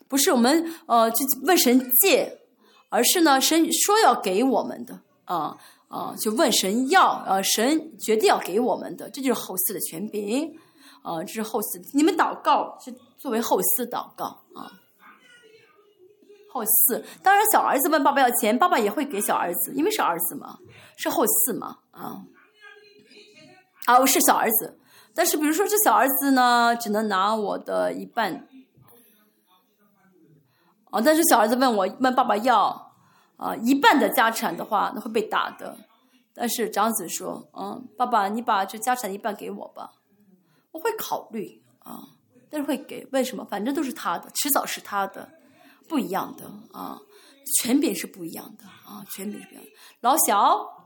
[0.09, 2.41] 不是我们呃去问神借，
[2.89, 10.57] 而是呢，神说要给我们的啊啊，就问神要啊，神决定要给我们的，这就是后嗣的权柄
[11.03, 14.81] 啊，这是后嗣，你们祷告是作为后嗣祷告啊。
[16.51, 20.59] 后嗣，当然小儿子问爸爸要钱，爸爸也会给小儿子，因为是儿子嘛，
[20.97, 22.24] 是后嗣嘛，啊，
[23.86, 24.78] 啊，我是小儿子，
[25.14, 28.47] 但是比如说这小儿子呢，只能拿我的一半，
[30.90, 32.92] 啊，但是小儿子问我问爸爸要
[33.36, 35.78] 啊一半的家产的话，那会被打的，
[36.34, 39.92] 但是长子说，嗯，爸爸你把这家产一半给我吧，
[40.73, 42.02] 我会考虑啊，
[42.50, 43.44] 但是会给，为什么？
[43.44, 45.31] 反正都是他的，迟早是他的。
[45.86, 46.98] 不一样的啊，
[47.60, 49.70] 权柄是不一样的啊，权柄是不一样的。
[50.00, 50.83] 老小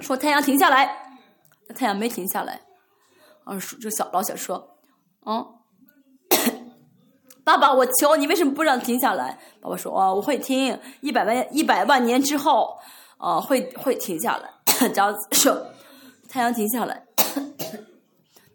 [0.00, 1.16] 说：“太阳停下来。”
[1.74, 2.60] 太阳没停下来。
[3.44, 4.78] 啊，这小老小说
[5.26, 5.46] ：“嗯，
[7.44, 12.78] 爸爸，我求你，为什么不让停下来？”爸爸说：“哦，我会停，一百万一百万年之后，
[13.18, 14.50] 啊，会会停下来。”
[14.80, 15.66] 这样子说
[16.28, 17.06] ：“太阳停下来，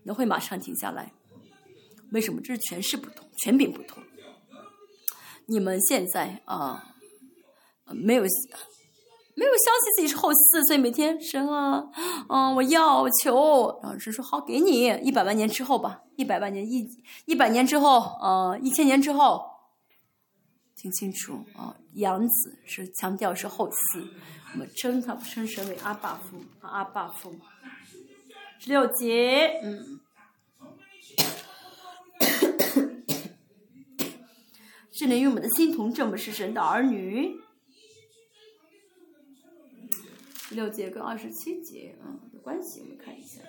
[0.03, 1.11] 能会马上停下来。”
[2.11, 2.41] 为什么？
[2.41, 4.01] 这是权势不同，权柄不同。
[5.47, 6.95] 你们现在啊，
[7.85, 8.23] 没有
[9.35, 11.83] 没有相信自己是后嗣，所以每天神啊，
[12.30, 16.88] 嗯，我要求，然后神说好，给你一百万年之后吧，一百万年一
[17.25, 19.45] 一百年之后，呃，一千年之后，
[20.75, 24.07] 听清楚啊，养子是强调是后嗣，
[24.53, 27.35] 我们称他称神为阿爸父，阿爸父。
[28.59, 29.99] 十六节，嗯。
[34.97, 37.35] 是能与我们的心同证明是神的儿女。
[40.48, 43.41] 十六节跟二十七节嗯的关系，我们看一下。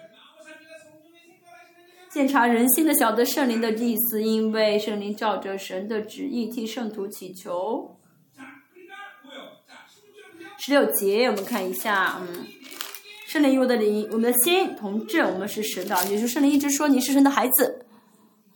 [2.10, 7.98] 检查人心的晓得圣灵的意思，因为圣灵照着神的旨意替圣徒祈求。
[10.58, 12.46] 十六节，我们看一下，嗯，
[13.26, 17.84] 圣灵与我的灵，我们的心同证，我们是神的，也就是圣灵一直说你是神的孩子，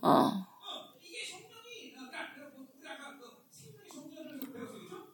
[0.00, 0.44] 嗯。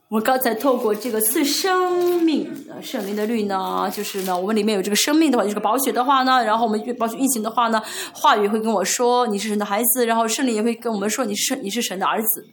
[0.09, 12.47] 我刚才透过这个赐生命的圣灵的律呢，就是呢，我们里面有这个生命的话，就是个宝血的话呢，然后我们宝血运行的话呢，话语会跟我说你是神的孩子，然后圣灵也会跟我们说你是你是神的儿子，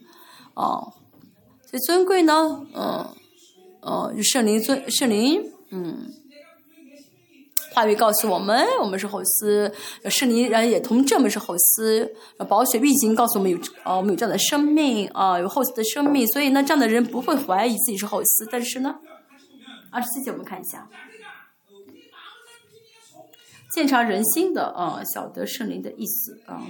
[0.54, 0.92] 哦，
[1.70, 3.06] 所以尊贵呢，嗯，
[3.82, 6.12] 哦，圣灵尊圣灵，嗯。
[7.74, 9.72] 话语告诉我们，我们是后嗣，
[10.08, 12.08] 圣灵人也同证明是后嗣。
[12.48, 18.48] 宝血运行告诉我们有啊，我们有这样的生命啊，有后嗣的生命，所以呢，这样的人不会怀疑自己是后嗣。
[18.48, 18.94] 但是呢，
[19.90, 20.88] 二十七节我们看一下，
[23.72, 26.62] 鉴察人心的啊，晓得圣灵的意思啊。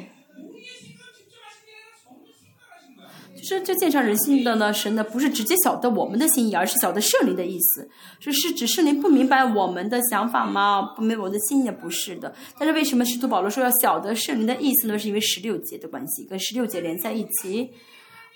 [3.46, 7.88] 这这鉴察人心的呢，神呢不是直接晓得我们的心意，而是晓得圣灵的意思。
[8.18, 10.80] 这是指圣灵不明白我们的想法吗？
[10.96, 12.34] 不明白我的心也不是的。
[12.58, 14.98] 但是为什么使徒保罗说要晓得圣灵的意思呢？
[14.98, 17.70] 是因为十六节的关系，跟十六节连在一起。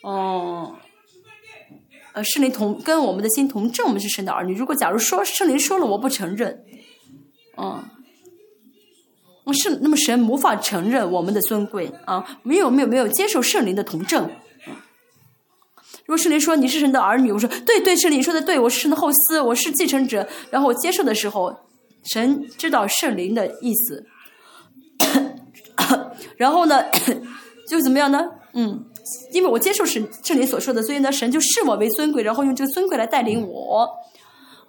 [0.02, 0.76] 哦，
[2.12, 4.54] 呃，圣灵同跟我们的心同证，我们是神的儿女。
[4.54, 6.64] 如果假如说圣灵说了我不承认，
[7.56, 7.82] 嗯，
[9.54, 12.38] 是那么神无法承认我们的尊贵啊？
[12.42, 14.30] 没有没有没有接受圣灵的同证。
[16.08, 20.26] 如果圣灵说你是神的儿女，我说对对，圣灵说的对，我是神的后嗣，我是继承者。
[20.50, 21.54] 然后我接受的时候，
[22.02, 24.06] 神知道圣灵的意思，
[26.38, 26.82] 然后呢，
[27.68, 28.26] 就怎么样呢？
[28.54, 28.86] 嗯，
[29.34, 33.86] 因为我接受是圣灵所说的，所以呢，神就视我为尊贵，然后用这个尊贵来带领我。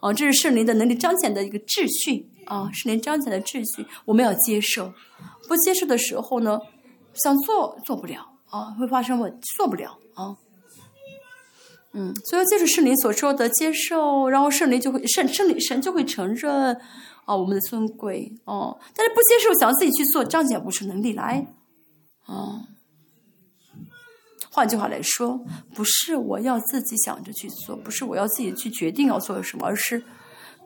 [0.01, 4.91] 啊，这是圣灵的能力彰显的一个秩序啊，圣灵彰显的秩序，我们要接受。
[5.47, 6.59] 不接受的时候呢，
[7.13, 10.35] 想做做不了啊，会发生我做不了啊。
[11.91, 16.79] 嗯，所以接受圣灵所说的接受，然后圣灵就会圣圣灵神就会承认
[17.25, 18.79] 啊我们的尊贵哦。
[18.95, 21.47] 但是不接受，想要自己去做，彰显不出能力来。
[22.27, 22.61] 哦，
[24.51, 25.43] 换句话来说，
[25.73, 30.03] 不是我要自己想着去做，不是我要自己去决定要做什么，而是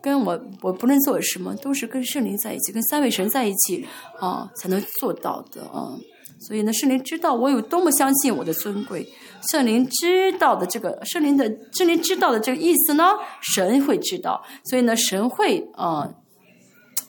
[0.02, 3.86] 跟我我不论做什么，都是跟圣灵在一起，跟三位神在一起
[4.20, 5.96] 啊才能做到的啊。
[6.40, 9.12] 所以呢，圣灵知道我有多么相信我的尊贵。
[9.50, 14.42] 圣灵知道的这个圣灵的圣灵知道的这个意思呢，神会知道。
[14.64, 16.14] 所以呢，神会啊，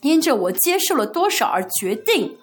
[0.02, 2.38] 因着我接受了多少而决定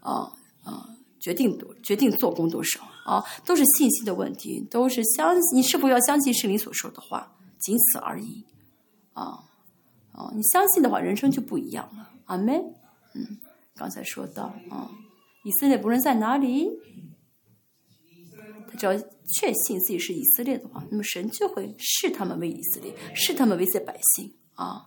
[0.00, 0.32] 啊
[0.64, 0.88] 啊，
[1.20, 8.44] 决定多决定做工多少啊，都是信息的问题，都是相你是否要相信圣灵所说的话，仅此而已
[9.14, 9.44] 啊
[10.12, 12.10] 啊，你相信的话，人生就不一样了。
[12.26, 12.56] 阿门。
[13.14, 13.38] 嗯，
[13.74, 14.90] 刚才说到啊，
[15.44, 16.70] 以色列不论在哪里。
[18.70, 24.86] 他只要确信自己是以色列的话，那么神就会视他们为以色列，视他们为些百姓啊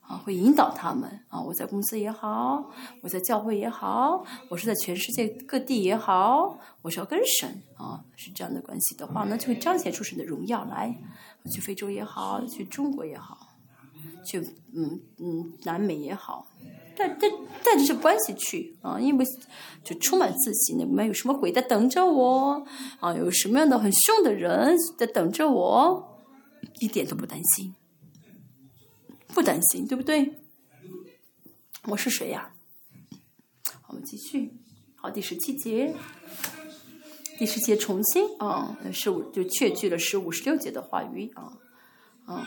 [0.00, 1.40] 啊，会引导他们啊。
[1.40, 2.70] 我在公司也好，
[3.02, 10.94] 我在教会也好，我是在全世界各地也好，我是要跟神啊，是这样的关系的话，那就会彰显出神的荣耀来。
[11.52, 13.48] 去非洲也好，去中国也好，
[14.26, 14.38] 去
[14.74, 16.46] 嗯嗯南美也好。
[16.96, 17.28] 带带
[17.64, 19.24] 带着这关系去啊，因为
[19.82, 22.66] 就充满自信，里面有什么鬼在等着我
[23.00, 23.14] 啊？
[23.14, 26.20] 有什么样的很凶的人在等着我？
[26.80, 27.74] 一点都不担心，
[29.28, 30.38] 不担心，对不对？
[31.84, 32.52] 我是谁呀？
[33.88, 34.52] 我们继续，
[34.94, 35.94] 好，第十七节，
[37.38, 41.52] 第十节重新啊，十五就确据了十五十六节的话语啊
[42.26, 42.46] 啊，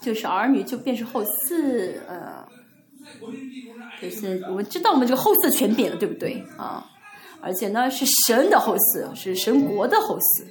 [0.00, 2.46] 就是儿女就便是后嗣呃。
[4.02, 6.84] 就是我们知道我们这个后嗣权柄了，对不对啊？
[7.40, 10.44] 而且呢，是神的后嗣，是神国的后嗣。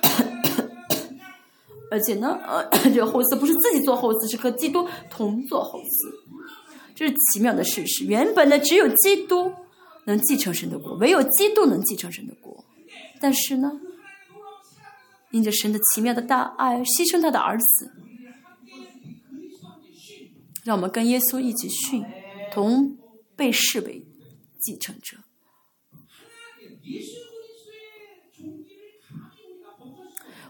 [1.90, 6.12] 而且呢，呃， 这个后嗣不是自己做后嗣，是和基督同做后嗣。
[6.94, 8.04] 这是奇妙的事实。
[8.04, 9.52] 原本呢，只有基督
[10.04, 12.64] 能继承神的国，唯有基督能继承神的国。
[13.20, 13.70] 但是呢，
[15.30, 17.92] 因着神的奇妙的大爱，牺牲他的儿子。
[20.68, 22.04] 让我们跟耶稣一起训，
[22.52, 22.98] 同
[23.34, 24.06] 被视为
[24.60, 25.16] 继承者。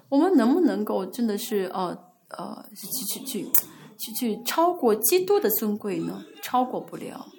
[0.09, 1.97] 我们能不能够真的是呃
[2.31, 3.53] 呃去去去
[3.97, 6.25] 去去超过基督的尊贵呢？
[6.43, 7.31] 超过不了，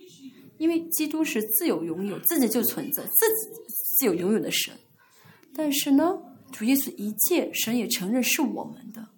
[0.57, 3.61] 因为基督是自由拥有，自己就存在，自己
[3.97, 4.73] 自由拥有的神。
[5.53, 6.17] 但是呢，
[6.53, 9.09] 主耶稣一切神也承认是我们的，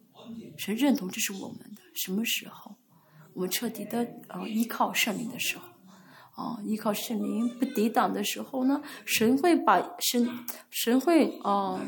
[0.57, 1.81] 神认同这是我们的。
[1.93, 2.77] 什么时候？
[3.33, 5.63] 我们彻底的呃依靠圣灵的时候，
[6.43, 10.29] 啊，依靠圣灵不抵挡的时候呢，神会把神
[10.69, 11.79] 神会啊，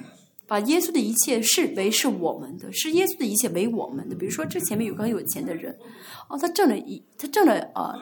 [0.48, 4.16] 把耶稣的一切视为是我们的，是耶稣的一切为我们的。
[4.16, 5.78] 比如说，这前面有个很有钱的人，
[6.30, 7.96] 哦，他挣了一他挣了啊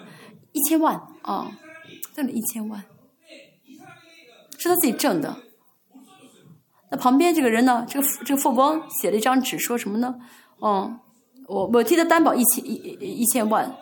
[0.52, 1.58] 一千万啊，
[2.14, 2.84] 挣了一千万，
[4.58, 5.38] 是他自己挣的。
[6.92, 10.16] 那旁边这个人呢，这个这个富翁写了一张纸，说什么呢？
[10.60, 11.00] 哦，
[11.52, 12.74] 我我替他担保一千一
[13.22, 13.76] 一千万。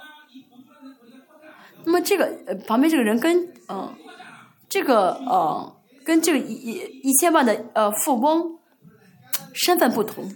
[1.86, 3.94] 那么这个呃旁边这个人跟嗯
[4.68, 6.72] 这个呃跟这个一一
[7.04, 8.58] 一千万的呃富翁
[9.54, 10.30] 身份不同。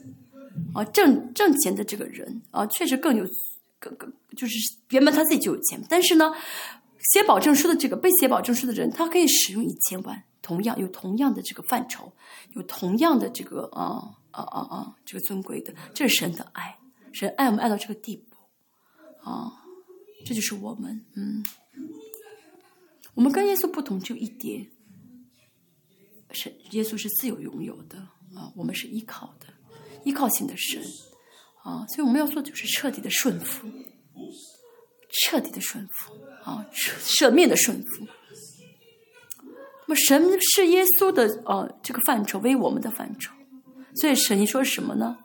[0.76, 3.24] 啊挣挣钱的这个人啊确实更有
[3.80, 4.54] 更更就是
[4.90, 6.32] 原本他自己就有钱，但是呢
[7.12, 12.14] 写保证书的这个被写保证书的人他可以使用一千万，同样有同样的这个范畴，
[12.56, 16.78] 有同样的这个啊啊啊啊这个尊贵的，这是神的爱，
[17.14, 18.36] 神爱我们爱到这个地步
[19.30, 19.62] 啊。
[20.26, 21.44] 这就是我们，嗯，
[23.14, 24.72] 我们跟耶稣不同就一点，
[26.32, 27.98] 是耶稣是自由拥有的
[28.34, 29.48] 啊，我们是依靠的，
[30.06, 30.82] 依靠性的神
[31.64, 33.68] 啊，所以我们要做的就是彻底的顺服，
[35.26, 36.14] 彻底的顺服
[36.46, 38.08] 啊，舍舍命的顺服。
[39.86, 43.34] 那么神是耶稣的呃这个范畴为我们的范畴，
[43.96, 45.23] 所以神你说什么呢？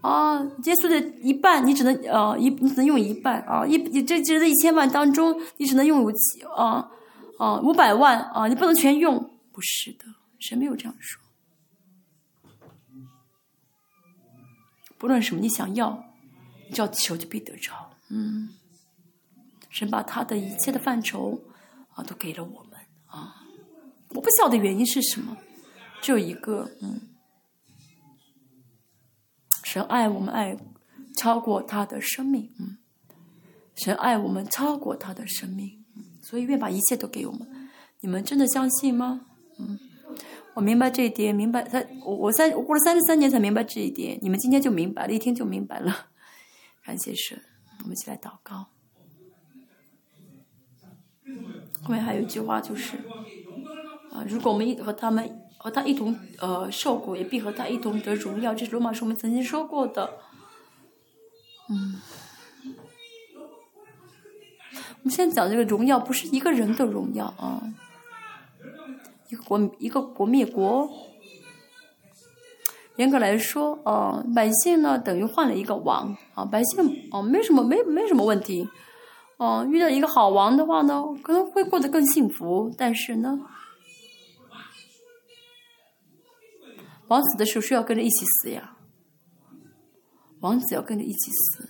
[0.00, 6.90] 啊，耶稣的一半，你只能呃一你只能用一半啊，一你这这一千万当中，你只能用有几啊
[7.38, 9.18] 啊五百万啊，你不能全用，
[9.52, 10.06] 不是的，
[10.38, 11.20] 神没有这样说。
[14.96, 16.02] 不论什么你想要，
[16.68, 18.48] 你只要求就必得着，嗯，
[19.68, 21.42] 神把他的一切的范畴
[21.94, 22.72] 啊都给了我们
[23.06, 23.34] 啊，
[24.10, 25.36] 我不晓得原因是什么，
[26.00, 27.08] 只有一个，嗯。
[29.72, 30.56] 神爱我们，爱
[31.16, 32.76] 超过他的生命，嗯，
[33.76, 37.46] 神爱我们超过他的生命，嗯，所以愿把一切都给我们。
[38.00, 39.26] 你们真的相信吗？
[39.60, 39.78] 嗯，
[40.54, 46.08] 我明白这一点，明白他，我我三我过了三十三年才明白这一点，你们今天就明白了，一听就明白了。
[46.84, 47.40] 感谢神，
[47.78, 48.66] 我们一起来祷告。
[51.80, 52.96] 后面还有一句话就是，
[54.10, 55.46] 啊，如果我们一和他们。
[55.62, 58.54] 和他一同呃受苦，也必和他一同得荣耀。
[58.54, 60.14] 这是罗马书我们曾经说过的。
[61.68, 62.00] 嗯，
[64.72, 67.62] 我们现在讲这个荣耀，不是一个人的荣耀啊，
[69.28, 70.88] 一个国一个国灭国。
[72.96, 78.66] 严格来说，呃，百姓呢等于换了一个王啊，百姓哦没什么没没什么问题，
[79.36, 83.38] 哦遇到一个好王的话呢，可能会过得更幸福，但是呢。
[87.10, 88.76] 王子的时候是要跟着一起死呀，
[90.38, 91.68] 王子要跟着一起死。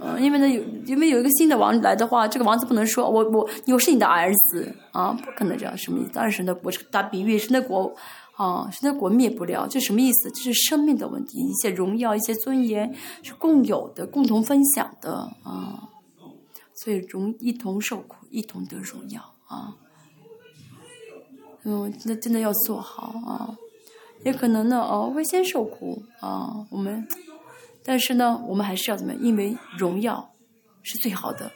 [0.00, 6.12] 嗯，因为呢有，因为有一个新的王来的话，这个王子不能说我我我是你的儿子啊，不可能这样，什么意思？
[6.12, 7.92] 当然神的国是打比喻，神的国
[8.36, 10.30] 啊，神的国灭不了，这什么意思？
[10.30, 15.88] 这是生命的问题，一些荣耀，一些尊严是共有的，共同分享的啊，
[16.76, 19.74] 所以荣一同受苦，一同得荣耀啊。
[21.64, 23.56] 嗯，那真的要做好啊！
[24.24, 26.66] 也可能呢，哦，会先受苦啊。
[26.70, 27.06] 我们，
[27.84, 29.22] 但是呢，我们还是要怎么样？
[29.22, 30.30] 因为荣耀
[30.82, 31.50] 是最好的。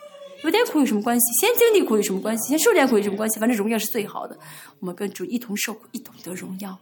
[0.44, 1.32] 有点苦有什么关系？
[1.40, 2.48] 先经历苦有什么关系？
[2.48, 3.38] 先受点苦有什么关系？
[3.38, 4.36] 反正荣耀是最好的。
[4.80, 6.76] 我们跟主一同受苦，一同得荣耀。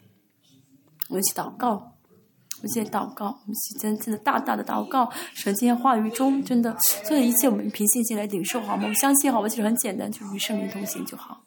[1.08, 5.10] 我们一起祷告，我们先祷告，我们起真正的大大的祷告。
[5.34, 6.74] 神今天话语中真的
[7.04, 8.86] 所有一切，我们凭信心来领受好吗？
[8.88, 9.48] 我相信好吗？
[9.48, 11.42] 其实很简单，就是与圣灵同行就好。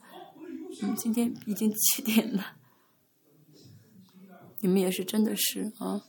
[0.82, 2.56] 嗯，今天已经七点了，
[4.62, 6.02] 你们也是真的是啊，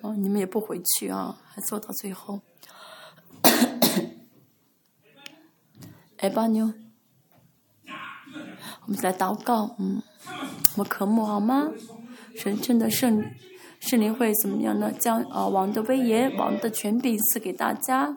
[0.00, 2.40] 哦，你们也不回去啊，还做到最后。
[6.18, 6.74] 哎，巴妞，
[8.86, 10.02] 我们来祷告，嗯，
[10.76, 11.70] 我们渴慕好吗？
[12.36, 13.24] 神圣的圣
[13.80, 14.90] 圣灵会怎么样呢？
[14.92, 18.16] 将啊王的威严、王的权柄赐给大家，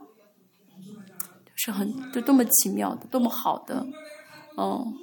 [1.56, 3.86] 是很就多么奇妙的，多么好的，
[4.56, 4.94] 哦。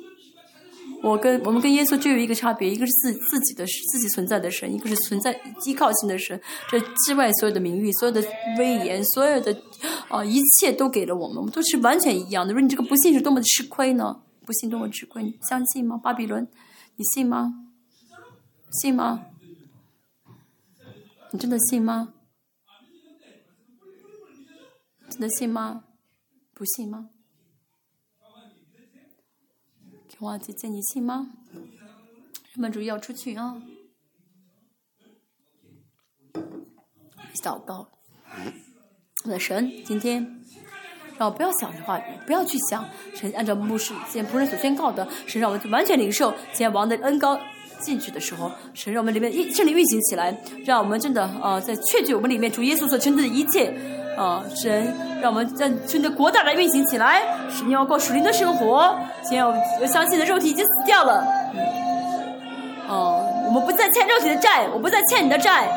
[1.03, 6.41] 我跟我们跟耶稣就有一个差别，一个是自自己的自己存在的神，一个是存在依靠性的神。
[6.71, 8.23] 这之外所有的名誉、所有的
[8.57, 9.57] 威严、所有的
[10.09, 12.53] 啊一切都给了我们，我们都是完全一样的。
[12.53, 14.23] 说你这个不信是多么的吃亏呢？
[14.47, 15.23] 不信多么吃亏？
[15.25, 15.97] 你相信吗？
[15.97, 16.47] 巴比伦，
[16.97, 17.53] 你信吗？
[18.81, 19.27] 信吗？
[21.33, 22.15] 你真的信吗？
[25.11, 25.85] 真的信吗？
[26.55, 27.11] 不信吗？
[30.23, 31.33] 哇，姐姐，你信吗？
[31.53, 33.61] 人们注意要出去啊！
[37.43, 37.89] 祷告，
[39.25, 40.41] 的神今天。
[41.19, 42.89] 让我不要想的话，不要去想。
[43.17, 47.37] 神按照牧师见仆人所宣告的，神让我完全领受见王的恩高
[47.83, 53.75] 进去的时候，神让我们里面运圣灵运行起来，让我们真的啊，在确据我们里面主耶稣所成就的一切
[54.17, 57.21] 啊，神让我们在真的国大来运行起来。
[57.67, 61.27] 你要过属灵的生活，先要要相信的肉体已经死掉了。
[62.89, 65.69] 哦，我们不再欠肉体的债，我不再欠你的债，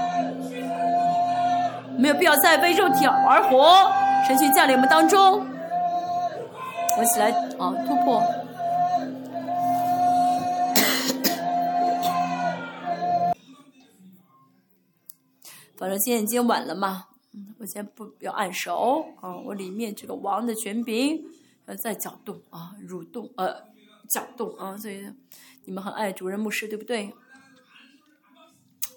[1.98, 3.92] 没有必要再为肉体而活。
[4.28, 8.22] 神去降临我们当中，我们起来啊突破。
[15.78, 17.08] 反正现在已经晚了嘛，
[17.60, 21.24] 我先不要按手啊，我里面这个王的权柄
[21.66, 23.62] 呃在搅动啊，蠕动呃
[24.10, 25.06] 搅动啊，所以
[25.66, 27.14] 你们很爱主任牧师对不对？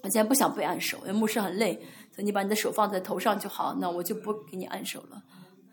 [0.02, 1.74] 我现在不想被按手，因为牧师很累。
[2.12, 5.22] 所以你把你的手放在头上就好，那我就不给你按手了。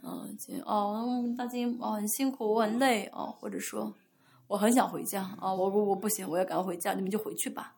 [0.04, 3.94] 嗯，哦，大金哦，很辛苦，我很累哦，或者说
[4.48, 7.76] 我很想回家啊，我我我不行，我要赶快回家，你们就回去吧。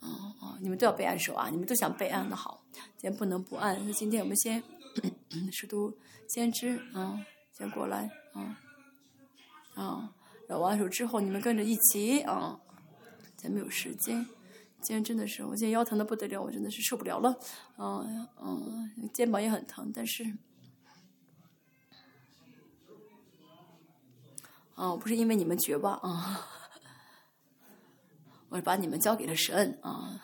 [0.00, 3.84] 哦哦，你们都要备案手啊，你们都想备案的好，今天不能不按。
[3.86, 4.62] 那今天我们先
[5.52, 5.96] 使徒
[6.28, 7.20] 先知啊，
[7.52, 8.58] 先过来啊
[9.74, 10.14] 啊，
[10.46, 12.58] 然后按手之后，你们跟着一起啊，
[13.36, 14.26] 咱没有时间。
[14.80, 17.36] 今天真的是，我今天腰疼的不得了，我真的是受不了了，
[17.78, 20.24] 嗯嗯，肩膀也很疼，但是，
[24.76, 26.46] 啊，不是因为你们绝望啊，
[28.50, 30.18] 我是把你们交给了神啊，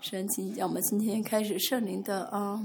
[0.00, 2.62] 神，请让我们今天开始圣灵的啊。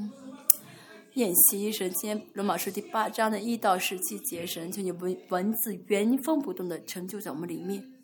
[1.15, 7.98] 演习神今天罗马书第八章的一到十七节，神求你文文字原封不动的成就在我们里面。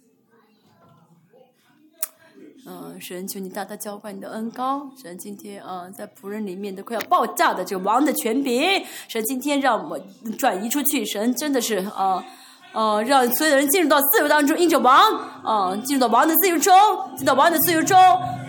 [2.68, 10.02] 嗯，神求你大大浇灌你的恩高，神今天啊，在仆人里面都快要爆炸的这个王的权柄，神今天让我们
[10.38, 12.26] 转移出去，神真的是啊
[12.74, 15.00] 啊，让所有的人进入到自由当中，印着王
[15.44, 16.74] 啊，进入到王的自由中，
[17.16, 17.96] 进到王的自由中。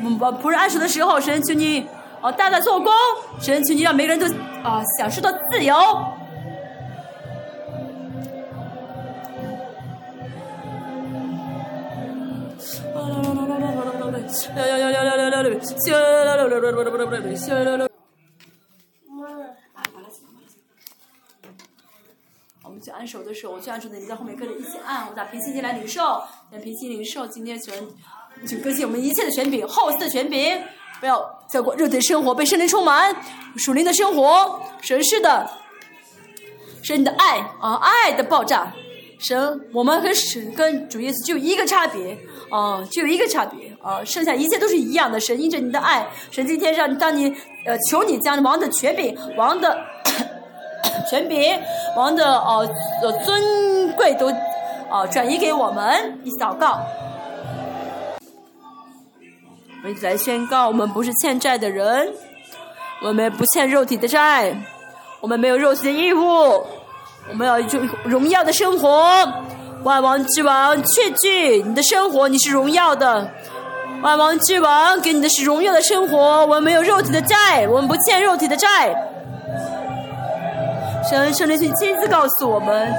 [0.03, 1.87] 我们把仆人安守的时候，神求你。
[2.23, 2.91] 哦，大大做工，
[3.39, 4.27] 神求你让每个人都
[4.67, 5.77] 啊享受到自由。
[22.65, 27.87] 我们去按手的时候，我去按手的，你在后面跟着一起按，我打平心静来领受，让平心领受，今天全
[28.47, 30.61] 就更新我们一切的权柄，后世的权柄。
[30.99, 33.15] 不要再过肉体生活，被圣灵充满，
[33.57, 35.49] 属灵的生活，神是的，
[36.83, 38.73] 神的爱啊，爱的爆炸，
[39.19, 42.17] 神，我们和神跟主耶稣就一个差别
[42.51, 45.19] 啊，就有一个差别啊，剩下一切都是一样的。
[45.19, 49.79] 神因着你的爱，神今天让你当你呃求你将王的权柄、王的
[51.11, 51.59] 权柄、
[51.97, 52.69] 王的呃
[53.25, 54.31] 尊贵都
[54.91, 56.81] 啊转移给我们，一起祷告。
[59.83, 62.13] 我们来宣告，我们不是欠债的人，
[63.03, 64.55] 我们不欠肉体的债，
[65.21, 66.67] 我们没有肉体的义务，
[67.29, 69.07] 我们要就荣耀的生活。
[69.83, 73.31] 万王之王，确据你的生活，你是荣耀的。
[74.03, 78.95] 万王之王给你的是荣耀的生活，我们没有肉体的债，我们不欠肉体的债。
[81.09, 82.93] 神圣灵请亲自告诉我们，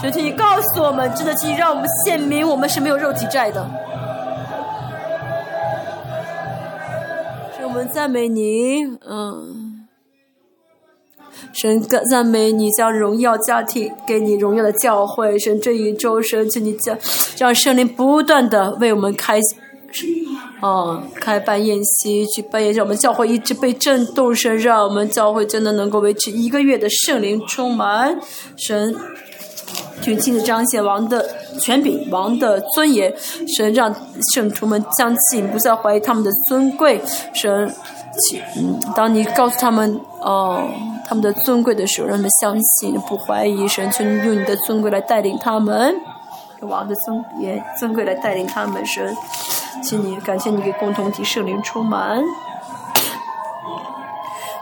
[0.00, 3.68] 神请你告诉我们，真的请让我们显明，我们是没有肉体债的。
[7.58, 9.71] 是我们赞美你，嗯，
[11.52, 16.96] 神赞赞美你，将荣耀家庭给你荣耀的教会，神这一周，神请你将
[17.38, 19.40] 让圣灵不断的为我们开，
[20.60, 28.18] 啊，开办宴席，去办宴，让我们教会一直被震动，神让我们教会真的能够维持一个月的圣灵充满，
[28.56, 28.94] 神。
[30.02, 31.24] 去亲自彰显王的
[31.60, 33.14] 权柄、王的尊严，
[33.56, 33.94] 神让
[34.34, 37.00] 圣徒们相信，不再怀疑他们的尊贵。
[37.32, 37.72] 神，
[38.56, 40.62] 嗯，当你告诉他们哦，
[41.06, 43.66] 他们的尊贵的时候，让他们相信，不怀疑。
[43.66, 45.94] 神，求你用你的尊贵来带领他们，
[46.60, 48.84] 用王的尊严、尊贵来带领他们。
[48.84, 49.16] 神，
[49.82, 52.22] 请你感谢你给共同体圣灵充满。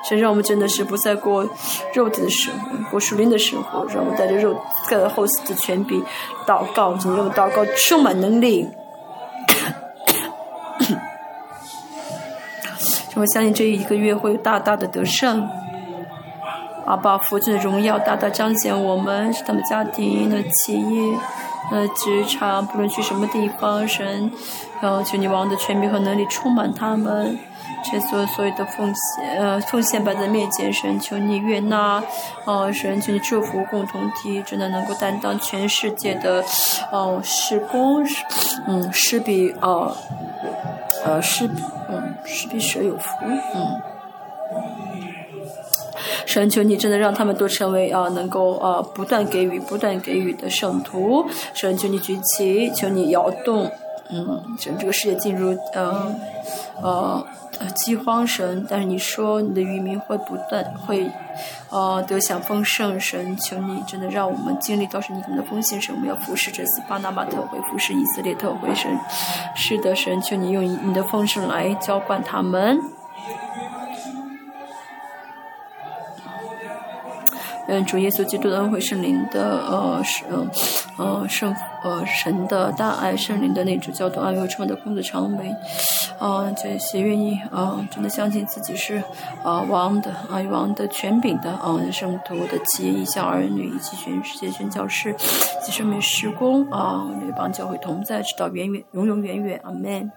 [0.08, 1.46] 神让我们真的是不再过
[1.94, 4.54] 肉体的生活，过属灵的生活，让我们带着肉
[4.88, 6.02] 带着后世的权柄
[6.46, 8.68] 祷告，请用祷告充满能力。
[13.16, 15.46] 我相信这一个月会有大大的得胜，
[16.86, 21.18] 阿爸父亲的荣耀大大彰显我们，是他们家庭的企业
[21.70, 24.30] 呃职场，不论去什么地方，神，
[24.80, 27.38] 然后求你王的权柄和能力充满他们。
[27.82, 32.02] 这所所有的奉献，呃，奉献摆在面前，神求你悦纳，
[32.44, 36.44] 哦，神求你祝福共同体，真的能够担当全世界的，
[36.92, 38.04] 哦，施工，
[38.66, 39.96] 嗯，施比，哦，
[41.04, 41.48] 呃，施，
[41.88, 43.80] 嗯，施比舍有福，嗯。
[46.26, 51.26] 神求你真的让他们都成为啊，能够啊不断给予、不断给予的圣徒。
[51.54, 53.68] 神求你举起，求你摇动，
[54.10, 56.14] 嗯，神这个世界进入呃
[56.82, 57.26] 呃
[57.60, 61.08] 呃饥荒神，但是你说你的渔民会不断会
[61.68, 62.98] 呃得享丰盛。
[62.98, 68.90] 神求你真的让我们经历到是你们的丰盛神，我们要服侍这次巴拿马特会，服侍以色列特会神。
[69.54, 72.78] 是的，神求你用你的丰盛来浇灌他们。
[77.72, 80.24] 嗯，主耶稣基督的恩惠圣灵的呃是
[80.98, 85.54] 呃圣呃神的大爱圣灵的那种教导爱又充满的公子长美，
[86.18, 89.00] 啊这些愿意啊真的相信自己是
[89.44, 95.14] 啊王的啊王的权柄的啊圣徒的企业意向儿女以及全世界宣教士
[95.64, 100.10] 及圣命施工啊，那帮教会同在直到远远永永远远，阿门。